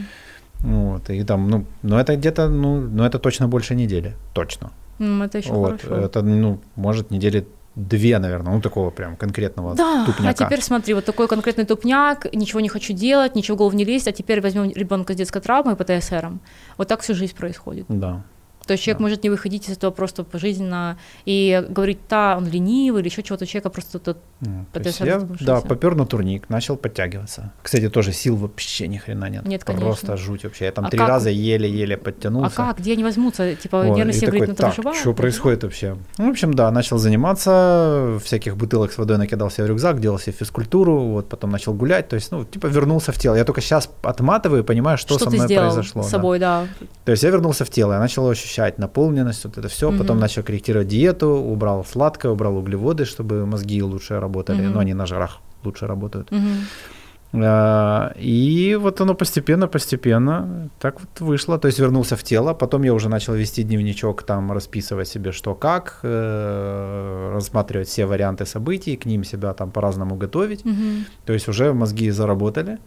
[0.59, 4.71] Вот, и там, ну, ну это где-то, ну, ну это точно больше недели, точно.
[4.99, 6.05] Mm, это еще вот, хорошо.
[6.05, 7.45] Это, ну, может, недели
[7.75, 10.29] две, наверное, ну такого прям конкретного да, тупняка.
[10.29, 13.83] а теперь смотри, вот такой конкретный тупняк, ничего не хочу делать, ничего в голову не
[13.83, 16.31] лезть, а теперь возьмем ребенка с детской травмой по ТСР.
[16.77, 17.85] Вот так всю жизнь происходит.
[17.89, 18.23] Да.
[18.65, 19.03] То есть человек да.
[19.03, 23.45] может не выходить из этого просто пожизненно и говорить, да, он ленивый или еще чего-то,
[23.45, 27.53] человека просто тот mm, я, Да, попер на турник, начал подтягиваться.
[27.61, 29.45] Кстати, тоже сил вообще ни хрена нет.
[29.45, 29.85] Нет, конечно.
[29.85, 30.65] Просто жуть вообще.
[30.65, 31.09] Я там а три как?
[31.09, 32.63] раза еле-еле подтянулся.
[32.63, 32.79] А как?
[32.79, 33.55] Где они возьмутся?
[33.55, 35.97] Типа вот, нервный система говорит, ну так, что происходит вообще?
[36.17, 40.19] Ну, в общем, да, начал заниматься, всяких бутылок с водой накидал себе в рюкзак, делал
[40.19, 43.35] себе физкультуру, вот потом начал гулять, то есть, ну, типа вернулся в тело.
[43.35, 46.03] Я только сейчас отматываю и понимаю, что, что со мной произошло.
[46.03, 46.67] с собой, да.
[46.79, 46.87] да.
[47.05, 49.97] То есть я вернулся в тело, я начал ощущать наполненность, вот это все, угу.
[49.97, 54.73] потом начал корректировать диету, убрал сладкое, убрал углеводы, чтобы мозги лучше работали, угу.
[54.73, 56.31] но они на жирах лучше работают.
[56.31, 56.41] Угу.
[58.19, 63.09] И вот оно постепенно-постепенно так вот вышло, то есть вернулся в тело, потом я уже
[63.09, 69.25] начал вести дневничок, там расписывать себе что как, э, рассматривать все варианты событий, к ним
[69.25, 71.05] себя там по-разному готовить, угу.
[71.25, 72.77] то есть уже мозги заработали.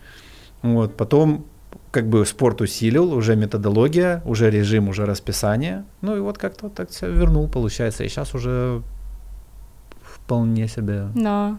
[0.63, 1.45] Вот, потом
[1.91, 5.85] как бы спорт усилил, уже методология, уже режим, уже расписание.
[6.01, 8.05] Ну и вот как-то так все вернул, получается.
[8.05, 8.83] И сейчас уже
[10.29, 11.09] вполне себе.
[11.15, 11.57] Да.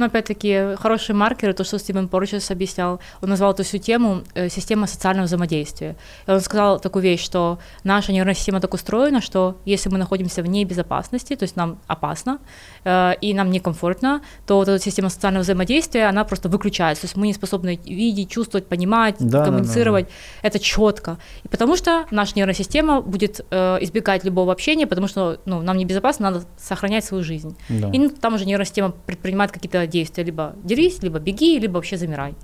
[0.00, 4.48] Но опять-таки хорошие маркеры, то, что Стивен Порчес объяснял, он назвал эту всю тему э,
[4.48, 5.94] система социального взаимодействия.
[6.26, 10.42] И он сказал такую вещь, что наша нервная система так устроена, что если мы находимся
[10.42, 12.38] вне безопасности, то есть нам опасно
[12.84, 17.02] э, и нам некомфортно, то вот эта система социального взаимодействия, она просто выключается.
[17.02, 20.06] То есть мы не способны видеть, чувствовать, понимать, да, коммуницировать.
[20.06, 20.10] Да,
[20.44, 20.48] да.
[20.48, 21.18] Это четко.
[21.44, 25.76] И потому что наша нервная система будет э, избегать любого общения, потому что ну, нам
[25.76, 27.54] небезопасно, надо сохранять свою жизнь.
[27.68, 27.90] Да.
[27.90, 30.24] И ну, там уже нервная система предпринимает какие-то действия.
[30.24, 32.34] Либо дерись, либо беги, либо вообще замирай.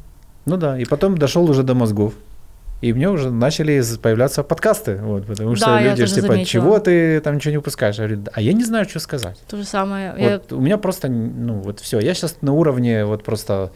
[0.45, 2.15] Ну да, и потом дошел уже до мозгов.
[2.83, 6.47] И мне уже начали появляться подкасты, вот, потому да, что люди же типа, заметила.
[6.47, 7.97] чего ты там ничего не упускаешь?
[7.97, 9.39] Я говорю, а я не знаю, что сказать.
[9.49, 10.13] То же самое.
[10.13, 10.57] Вот я...
[10.57, 13.73] У меня просто, ну вот все, я сейчас на уровне вот просто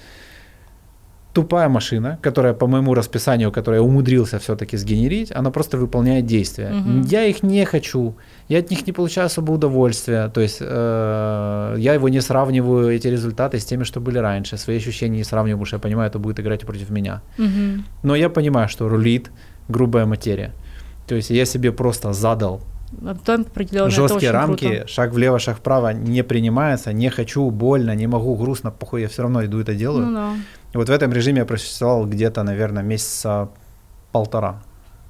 [1.32, 6.73] тупая машина, которая по моему расписанию, которое я умудрился все-таки сгенерить, она просто выполняет действия.
[6.73, 7.07] Угу.
[7.07, 8.15] Я их не хочу,
[8.48, 13.09] я от них не получаю особо удовольствия, то есть э, я его не сравниваю, эти
[13.09, 16.19] результаты, с теми, что были раньше, свои ощущения не сравниваю, потому что я понимаю, это
[16.19, 17.23] будет играть против меня.
[17.39, 17.85] Угу.
[18.02, 19.31] Но я понимаю, что рулит
[19.69, 20.52] грубая материя.
[21.07, 22.61] То есть я себе просто задал
[23.90, 24.89] жесткие рамки, круто.
[24.89, 29.23] шаг влево, шаг вправо не принимается, не хочу, больно, не могу, грустно, похуй, я все
[29.23, 30.07] равно иду это делаю.
[30.07, 30.32] Ну, да.
[30.73, 33.49] И вот в этом режиме я просуществовал где-то, наверное, месяца
[34.13, 34.63] полтора.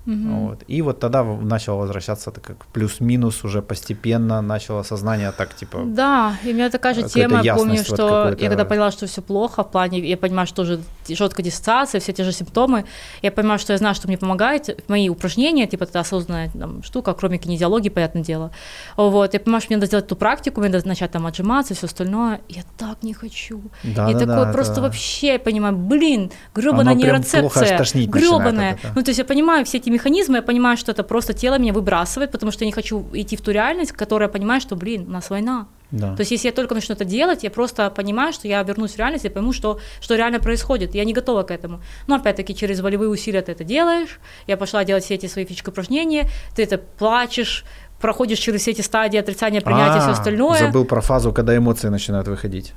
[0.06, 0.46] Угу.
[0.46, 0.62] Вот.
[0.66, 5.82] И вот тогда начало возвращаться так как плюс-минус уже постепенно начало сознание так типа.
[5.84, 9.20] Да, и у меня такая же тема, я помню, что я когда поняла, что все
[9.20, 12.84] плохо, в плане, я понимаю, что уже жесткая диссоциация, все те же симптомы,
[13.22, 17.12] я понимаю, что я знаю, что мне помогает, мои упражнения, типа это осознанная там, штука,
[17.12, 18.50] кроме кинезиологии, понятное дело.
[18.96, 21.86] Вот, я понимаю, что мне надо сделать эту практику, мне надо начать там отжиматься, все
[21.86, 22.40] остальное.
[22.48, 23.60] Я так не хочу.
[23.82, 24.82] Да, и да, такое да, просто это...
[24.82, 28.78] вообще, я понимаю, блин, гребаная нейроцепция, гребаная.
[28.94, 31.58] Ну, то есть я понимаю все эти эти механизмы, я понимаю, что это просто тело
[31.58, 35.04] меня выбрасывает, потому что я не хочу идти в ту реальность, которая понимаю, что, блин,
[35.08, 35.66] у нас война.
[35.90, 36.14] Да.
[36.14, 38.98] То есть если я только начну это делать, я просто понимаю, что я вернусь в
[38.98, 40.94] реальность и пойму, что, что реально происходит.
[40.94, 41.80] Я не готова к этому.
[42.06, 44.20] Но опять-таки через волевые усилия ты это делаешь.
[44.46, 47.64] Я пошла делать все эти свои физические упражнения, ты это плачешь,
[48.00, 50.58] проходишь через все эти стадии отрицания, принятия, А, все остальное.
[50.58, 52.72] Забыл про фазу, когда эмоции начинают выходить.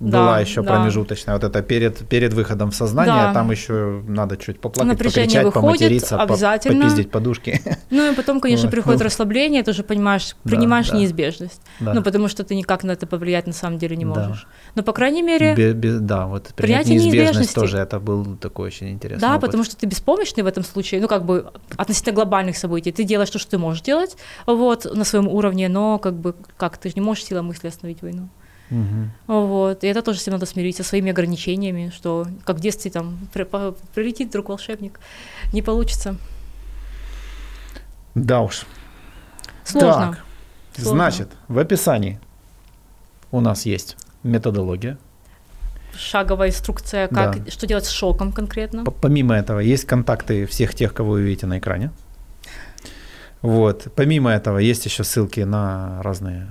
[0.00, 0.74] Да, Была еще да.
[0.74, 1.34] промежуточная.
[1.34, 3.34] Вот это перед, перед выходом в сознание, Да.
[3.34, 6.82] там еще надо чуть поплакать, Напряжение покричать, выходит, поматериться, по- обязательно.
[6.84, 7.60] попиздить подушки.
[7.90, 8.70] Ну и потом, конечно, Вот.
[8.72, 10.96] приходит расслабление, ты уже понимаешь, Да, принимаешь да.
[10.98, 11.60] неизбежность.
[11.80, 11.94] Да.
[11.94, 14.10] Ну, потому что ты никак на это повлиять на самом деле не Да.
[14.28, 14.46] можешь.
[14.76, 17.54] Но, по крайней мере, Бе- бе- да, вот принять Принятие неизбежность неизбежности.
[17.54, 19.46] тоже, это был такой очень интересный да, опыт.
[19.46, 22.92] потому что ты беспомощный в этом случае, ну, как бы относительно глобальных событий.
[22.92, 24.16] Ты делаешь то, что ты можешь делать,
[24.46, 28.00] вот, на своем уровне, но, как бы, как, ты же не можешь силой мысли остановить
[28.02, 28.28] войну.
[28.70, 29.10] Мгм.
[29.26, 33.18] Вот, и это тоже этим надо смириться, со своими ограничениями, что, как в детстве, там,
[33.94, 35.00] прилетит вдруг волшебник,
[35.52, 36.16] не получится.
[38.14, 38.66] Да уж.
[39.64, 40.16] Сложно.
[40.74, 40.90] Так, Сложно.
[40.92, 42.18] значит, в описании
[43.30, 44.98] у нас есть методология.
[45.96, 47.50] Шаговая инструкция, как, Да.
[47.50, 48.84] что делать с шоком конкретно.
[48.84, 51.90] П- Помимо этого, есть контакты всех тех, кого вы видите на экране.
[53.42, 53.86] Вот.
[53.96, 56.48] Помимо этого, есть еще ссылки на разные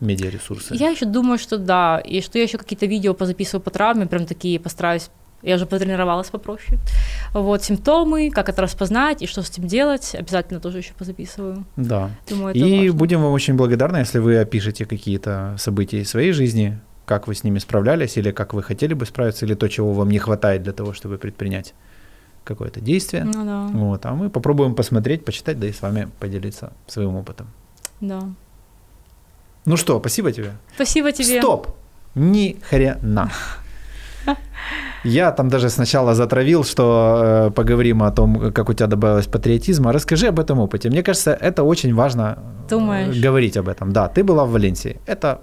[0.00, 0.74] медиаресурсы.
[0.74, 4.26] Я еще думаю, что да, и что я еще какие-то видео позаписываю по травме, прям
[4.26, 5.10] такие постараюсь.
[5.42, 6.78] Я уже потренировалась попроще.
[7.32, 11.64] Вот симптомы, как это распознать и что с этим делать, обязательно тоже еще позаписываю.
[11.76, 12.10] Да.
[12.28, 12.92] Думаю, И важно.
[12.98, 17.42] будем вам очень благодарны, если вы опишете какие-то события из своей жизни, как вы с
[17.42, 20.72] ними справлялись, или как вы хотели бы справиться, или то, чего вам не хватает для
[20.74, 21.72] того, чтобы предпринять
[22.44, 23.24] какое-то действие.
[23.24, 27.46] Ну да, Вот, а мы попробуем посмотреть, почитать, да и с вами поделиться своим опытом.
[28.00, 28.20] да.
[29.66, 30.52] Ну что, спасибо тебе.
[30.74, 31.40] Спасибо тебе.
[31.40, 31.68] Стоп!
[32.14, 33.30] Ни хрена.
[35.04, 39.92] Я там даже сначала затравил, что э, поговорим о том, как у тебя добавилось патриотизма.
[39.92, 40.90] Расскажи об этом опыте.
[40.90, 43.18] Мне кажется, это очень важно э, Думаешь?
[43.18, 43.92] говорить об этом.
[43.92, 45.00] Да, ты была в Валенсии.
[45.06, 45.40] Это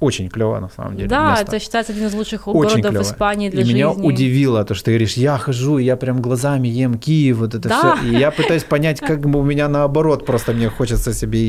[0.00, 1.08] очень клево на самом деле.
[1.08, 1.44] Да, место.
[1.46, 3.02] это считается один из лучших Очень городов клево.
[3.02, 3.78] Испании для и жизни.
[3.78, 7.68] меня удивило то, что ты говоришь, я хожу, я прям глазами ем Киев, вот это
[7.68, 7.96] Да.
[7.96, 8.06] все.
[8.08, 11.40] И я пытаюсь понять, как бы у меня наоборот, просто мне хочется себе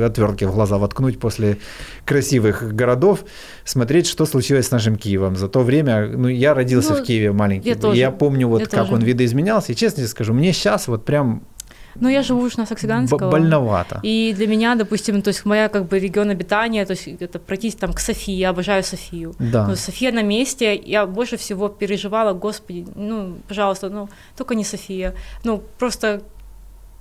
[0.00, 1.58] э, отвертки в глаза воткнуть после
[2.04, 3.24] красивых городов,
[3.64, 5.36] смотреть, что случилось с нашим Киевом.
[5.36, 7.98] За то время, ну, я родился Ну, в Киеве маленький, я тоже.
[7.98, 8.94] я помню вот Я как тоже.
[8.94, 11.42] он видоизменялся, и честно тебе скажу, мне сейчас вот прям
[12.00, 13.30] Ну, я живу уж на б- Саксаганского.
[13.30, 14.00] больновато.
[14.02, 17.74] И для меня, допустим, то есть моя как бы регион обитания, то есть это пройтись
[17.74, 19.34] там к Софии, я обожаю Софию.
[19.38, 19.66] Да.
[19.68, 25.12] Ну, София на месте, я больше всего переживала, господи, ну, пожалуйста, ну, только не София.
[25.44, 26.20] Ну, просто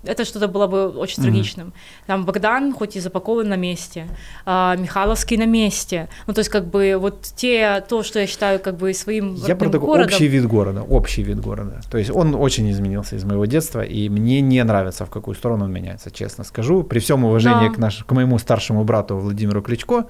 [0.08, 1.74] это что-то было бы очень трагичным.
[2.06, 4.08] Там Богдан, хоть и запакован на месте,
[4.46, 6.08] а, Михайловский на месте.
[6.28, 9.56] Ну, то есть, как бы, вот те, то, что я считаю, как бы, своим Я
[9.56, 10.06] про такой городом.
[10.14, 11.82] общий вид города, общий вид города.
[11.92, 15.66] То есть он очень изменился из моего детства, и мне не нравится, в какую сторону
[15.66, 16.84] он меняется, честно скажу.
[16.84, 17.74] При всем уважении Да.
[17.74, 20.06] к, наш, к моему старшему брату Владимиру Кличко,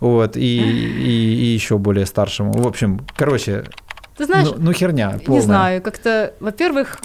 [0.00, 2.52] вот, и, и, и еще более старшему.
[2.52, 3.64] В общем, короче,
[4.16, 5.42] Ты знаешь, ну, ну херня не полная.
[5.42, 7.00] знаю, как-то, во-первых,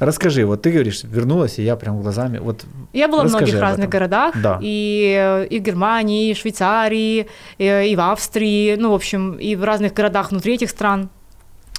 [0.00, 3.88] Расскажи, вот ты говоришь, вернулась, и я прям глазами, вот Я была в многих разных
[3.88, 4.58] городах, Да.
[4.60, 9.34] и, э, и в Германии, и в Швейцарии, и, и в Австрии, ну, в общем,
[9.34, 11.08] и в разных городах внутри этих стран.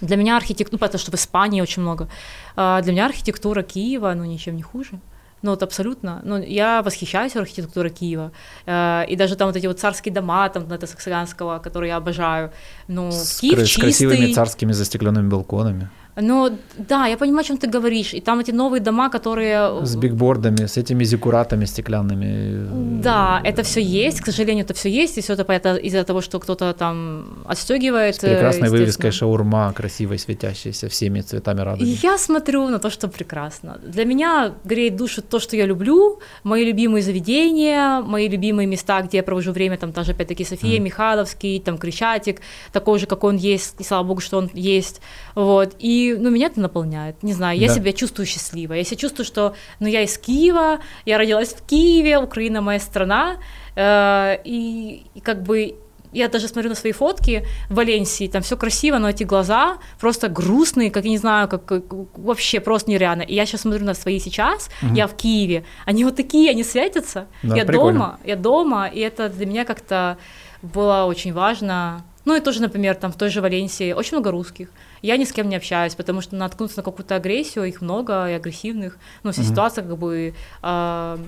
[0.01, 2.07] Для меня архитектура, ну, потому что в Испании очень много,
[2.55, 4.99] а для меня архитектура Киева, ну, ничем не хуже.
[5.41, 6.21] Ну, вот абсолютно.
[6.23, 8.31] Ну, я восхищаюсь архитектурой Киева.
[8.65, 12.51] Э, И даже там вот эти вот царские дома, там, это Саксаганского, которые я обожаю.
[12.87, 14.33] Ну, с, Киев кра- с красивыми чистый.
[14.33, 18.13] царскими застекленными балконами, Ну, да, я понимаю, о чем ты говоришь.
[18.13, 19.85] И там эти новые дома, которые...
[19.85, 23.01] с бигбордами, с этими зиккуратами стеклянными.
[23.01, 26.39] Да, это все есть, к сожалению, это все есть, и все это из-за того, что
[26.39, 28.15] кто-то там отстегивает.
[28.15, 31.97] С прекрасной э, вывеской шаурма, красивой, светящейся всеми цветами радуги.
[32.03, 33.79] я смотрю на то, что прекрасно.
[33.85, 39.17] Для меня греет душу то, что я люблю, мои любимые заведения, мои любимые места, где
[39.17, 40.85] я провожу время, там тоже опять-таки София, Мгм.
[40.85, 45.01] Михайловский, там Крещатик, такой же, как он есть, и слава богу, что он есть.
[45.35, 45.75] Вот.
[45.79, 47.23] И ну, меня это наполняет.
[47.23, 47.73] Не знаю, я Да.
[47.73, 48.77] себя чувствую счастливой.
[48.79, 53.37] Я себя чувствую, что ну, я из Киева, я родилась в Киеве, Украина моя страна.
[53.75, 55.75] э, и, и как бы
[56.13, 60.29] я даже смотрю на свои фотки в Валенсии, там все красиво, но эти глаза просто
[60.29, 61.83] грустные, как я не знаю, как, как
[62.17, 63.23] вообще просто нереально.
[63.23, 64.93] И я сейчас смотрю на свои сейчас, Мгм.
[64.93, 67.25] я в Киеве, они вот такие, они светятся.
[67.43, 67.99] Да, я прикольно.
[67.99, 70.17] дома, я дома, и это для меня как-то
[70.61, 72.05] было очень важно.
[72.23, 74.69] Ну и тоже, например, там в той же Валенсии очень много русских.
[75.05, 78.33] Я ни с кем не общаюсь, потому что наткнуться на какую-то агрессию, их много и
[78.33, 78.97] агрессивных.
[79.21, 79.51] Ну, вся Мгм.
[79.51, 80.33] ситуация как бы
[80.63, 81.19] а,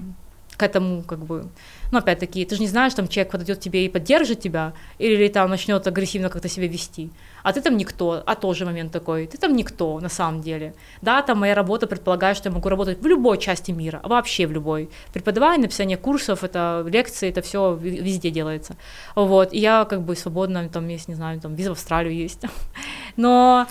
[0.57, 1.45] к этому как бы
[1.91, 5.49] Ну, опять-таки, ты же не знаешь, там человек подойдет тебе и поддержит тебя, или там
[5.49, 7.09] начнет агрессивно как-то себя вести.
[7.43, 10.73] А ты там никто, а тоже момент такой, ты там никто на самом деле.
[11.01, 14.51] Да, там моя работа предполагает, что я могу работать в любой части мира, вообще в
[14.51, 14.89] любой.
[15.13, 18.75] Преподавание, написание курсов, это лекции, это все везде делается.
[19.15, 22.41] Вот, и я как бы свободно, там есть, не знаю, там виза в Австралию есть.
[23.15, 23.67] Но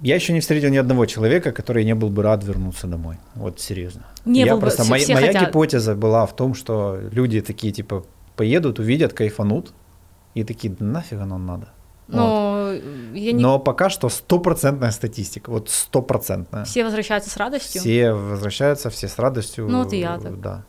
[0.00, 3.16] я еще не встретил ни одного человека, который не был бы рад вернуться домой.
[3.34, 4.06] Вот серьезно.
[4.24, 5.48] Не я был просто бы, моя, все моя хотят.
[5.48, 8.04] гипотеза была в том, что люди такие типа
[8.36, 9.72] поедут, увидят, кайфанут
[10.34, 11.68] и такие «Да нафиг оно надо.
[12.08, 12.16] Вот.
[12.16, 12.72] Но
[13.14, 13.42] я не...
[13.42, 16.64] Но пока что стопроцентная статистика, вот стопроцентная.
[16.64, 17.80] Все возвращаются с радостью.
[17.80, 19.68] Все возвращаются, все с радостью.
[19.68, 20.40] Ну, вот и я так.
[20.40, 20.64] Да.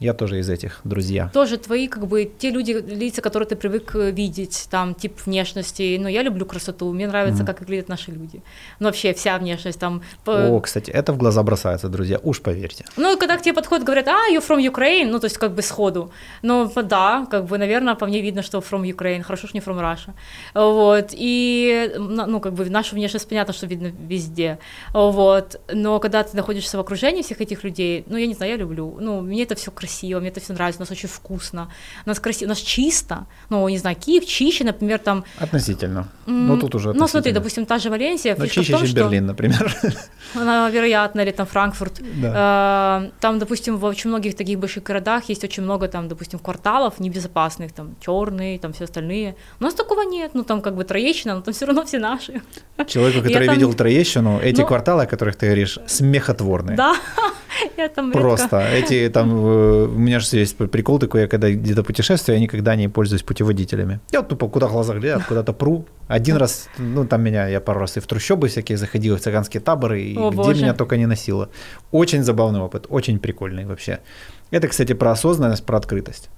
[0.00, 1.28] Я тоже из этих, друзья.
[1.34, 5.98] Тоже твои, как бы, те люди, лица, которые ты привык э, видеть, там, тип внешности.
[6.00, 7.46] Ну, я люблю красоту, мне нравится, Мгм.
[7.46, 8.40] как выглядят наши люди.
[8.78, 10.02] Ну, вообще, вся внешность, там...
[10.24, 12.84] О, кстати, это в глаза бросается, друзья, уж поверьте.
[12.96, 15.62] Ну, когда к тебе подходят, говорят, а, you from Ukraine, ну, то есть, как бы
[15.62, 16.12] сходу.
[16.42, 19.80] Ну, да, как бы, наверное, по мне видно, что from Ukraine, хорошо, что не from
[19.80, 20.12] Russia.
[20.54, 24.58] Вот, и, ну, как бы, нашу внешность понятно, что видно везде.
[24.92, 28.58] Вот, но когда ты находишься в окружении всех этих людей, ну, я не знаю, я
[28.58, 29.87] люблю, ну, мне это все красиво,
[30.20, 31.68] мне это все нравится, у нас очень вкусно,
[32.06, 35.24] у нас красиво, у нас чисто, ну, не знаю, Киев чище, например, там...
[35.38, 36.08] Относительно.
[36.26, 38.88] Ну, тут уже Ну, смотри, допустим, та же Валенсия, Но фишка в чище, том, чем
[38.90, 39.00] что...
[39.00, 39.76] Берлин, например.
[40.34, 42.00] Она, вероятно, или там Франкфурт.
[42.22, 43.02] Да.
[43.04, 47.00] Э, Там, допустим, в очень многих таких больших городах есть очень много там, допустим, кварталов
[47.00, 49.34] небезопасных, там черные, там все остальные.
[49.60, 52.40] У нас такого нет, ну там как бы Троещина, но там все равно все наши.
[52.86, 56.76] Человеку, который там- видел Троещину, эти Ну- кварталы, о которых ты говоришь, смехотворные.
[56.76, 56.94] Да,
[57.76, 61.82] я там Просто эти там, э, у меня же есть прикол такой, я когда где-то
[61.82, 64.00] путешествую, я никогда не пользуюсь путеводителями.
[64.12, 65.84] Я вот тупо куда глаза глядят, куда-то пру.
[66.08, 69.60] Один раз, ну там меня, я пару раз и в трущобы всякие заходил, в цыганские
[69.60, 70.62] таборы, и О, где боже.
[70.62, 71.48] меня только не носило.
[71.92, 73.98] Очень забавный опыт, очень прикольный вообще.
[74.50, 76.30] Это, кстати, про осознанность, про открытость.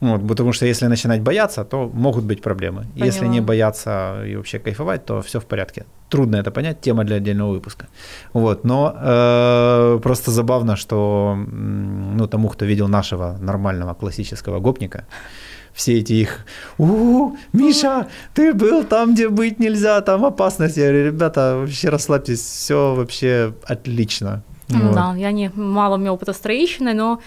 [0.00, 2.86] Вот, потому что если начинать бояться, то могут быть проблемы.
[2.94, 3.34] Если Поняла.
[3.34, 5.84] не бояться и вообще кайфовать, то все в порядке.
[6.10, 7.86] Трудно это понять, тема для отдельного выпуска.
[8.32, 15.04] Вот, но э, просто забавно, что ну, тому, кто видел нашего нормального классического гопника,
[15.72, 16.46] все эти их
[16.78, 20.76] у Миша, ты был там, где быть нельзя, там опасность.
[20.76, 24.42] Я говорю, ребята, вообще расслабьтесь, все вообще отлично.
[24.68, 24.94] Ну Вот.
[24.94, 27.20] Да, я не мало у меня опыта с Троещиной, но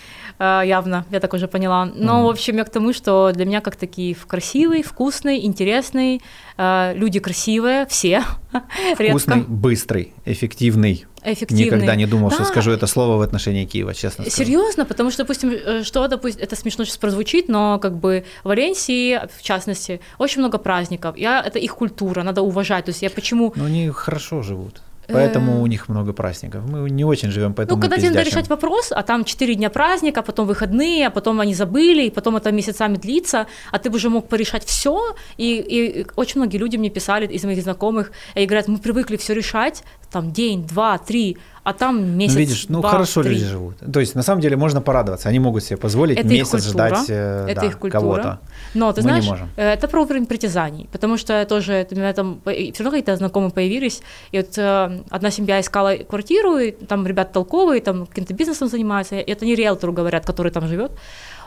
[0.66, 1.86] явно, я так уже поняла.
[1.86, 2.24] Но, Мгм.
[2.26, 6.22] в общем, я к тому, что для меня как такие красивый, вкусный, интересный,
[6.58, 8.24] э, люди красивые, все,
[8.96, 11.06] Вкусный, редко, быстрый, эффективный.
[11.26, 11.66] эффективный.
[11.66, 12.46] Никогда не думал, что Да.
[12.50, 14.38] скажу это слово в отношении Киева, честно скажу.
[14.38, 18.48] Серьезно, потому что, допустим, э, что, допустим, это смешно сейчас прозвучит, но как бы в
[18.50, 21.18] Валенсии, в частности, очень много праздников.
[21.18, 22.86] Я, это их культура, надо уважать.
[22.86, 23.54] То есть я почему...
[23.56, 24.82] Но они хорошо живут.
[25.08, 25.62] Поэтому Э.
[25.62, 26.64] у них много праздников.
[26.70, 29.70] Мы не очень живем, поэтому Ну, когда тебе надо решать вопрос, а там 4 дня
[29.70, 33.96] праздника, потом выходные, а потом они забыли, и потом это месяцами длится, а ты бы
[33.96, 35.16] уже мог порешать все.
[35.38, 39.34] И, и очень многие люди мне писали из моих знакомых, и говорят, мы привыкли все
[39.34, 43.32] решать, там день, два, три, а там Ну, месяц, видишь, ну два, хорошо три.
[43.34, 43.76] люди живут.
[43.94, 45.30] То есть, на самом деле, можно порадоваться.
[45.30, 48.02] Они могут себе позволить Это месяц культура, ждать э, это да, их культура.
[48.02, 48.40] кого-то.
[48.74, 49.50] Но ты Мы не знаешь, можем.
[49.58, 52.92] э, это про уровень притязаний, потому что я тоже, это у меня там все равно
[52.92, 58.06] какие-то знакомые появились, и вот э, одна семья искала квартиру, и там ребята толковые, там
[58.06, 60.92] каким-то бизнесом занимаются, и это не риэлтору говорят, который там живет.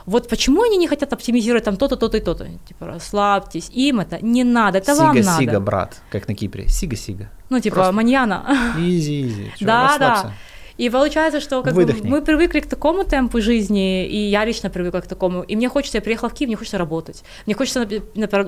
[0.07, 2.47] Вот почему они не хотят оптимизировать там то-то, то-то и то-то?
[2.65, 5.21] Типа, расслабьтесь, им это не надо, это вам надо.
[5.21, 6.69] Σιγά-σιγά, брат, как на Кипре.
[6.69, 7.29] Σιγά-σιγά.
[7.49, 7.91] Ну, типа, Просто.
[7.93, 8.45] mañana.
[8.77, 9.51] Easy-easy.
[9.59, 10.23] Да, расслабься.
[10.23, 10.33] да.
[10.77, 14.99] И получается, что как бы, мы привыкли к такому темпу жизни, и я лично привыкла
[14.99, 15.41] к такому.
[15.41, 17.23] И мне хочется, я приехала в Киев, мне хочется работать.
[17.45, 17.85] Мне хочется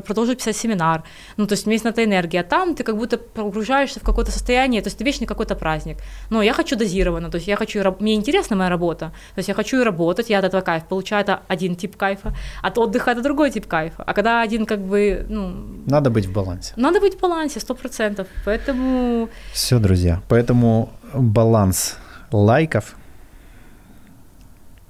[0.05, 1.03] продолжить писать семинар.
[1.37, 2.41] Ну, то есть у меня есть на это энергия.
[2.41, 5.97] А там ты как будто погружаешься в какое-то состояние, то есть ты вечно какой-то праздник.
[6.29, 9.11] Но я хочу дозированно, то есть я хочу, мне интересна моя работа.
[9.35, 12.35] То есть я хочу и работать, я от этого кайф получаю, это один тип кайфа,
[12.61, 14.03] от отдыха это другой тип кайфа.
[14.03, 15.53] А когда один как бы, ну,
[15.85, 16.73] Надо быть в балансе.
[16.75, 18.27] надо быть в балансе, сто процентов.
[18.45, 20.21] Поэтому Все, друзья.
[20.27, 21.97] Поэтому баланс
[22.31, 22.95] лайков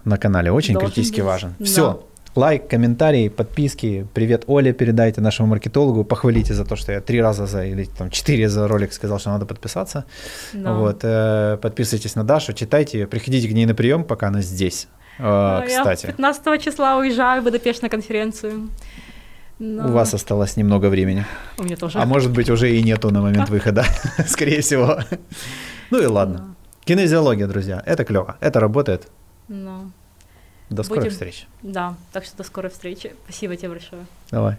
[0.06, 1.26] на канале очень Должен критически быть.
[1.26, 1.56] важен.
[1.60, 1.66] Да.
[1.66, 2.06] Все.
[2.36, 4.08] Лайк, комментарий, подписки.
[4.14, 6.04] Привет Оле передайте нашему маркетологу.
[6.04, 9.32] Похвалите за то, что я три раза за или там четыре за ролик сказал, что
[9.32, 10.06] надо подписаться.
[10.54, 10.74] да.
[10.74, 14.88] Вот, э, подписывайтесь на Дашу, читайте ее, приходите к ней на прием, пока она здесь.
[15.18, 18.70] Э, А, Я кстати, 15 числа уезжаю в Будапешт на конференцию.
[19.58, 21.26] Но у вас осталось немного времени.
[21.58, 22.00] У меня тоже.
[22.00, 23.84] А может быть, уже и нету на момент выхода,
[24.28, 25.00] скорее всего.
[25.92, 26.56] Ну и ладно.
[26.86, 29.08] Кинезиология, друзья, это клево, это работает.
[29.48, 29.92] Ну,
[30.70, 31.48] До скорых Будем- встреч.
[31.62, 33.16] да, так что до скорой встречи.
[33.26, 34.06] Спасибо тебе большое.
[34.32, 34.58] Давай.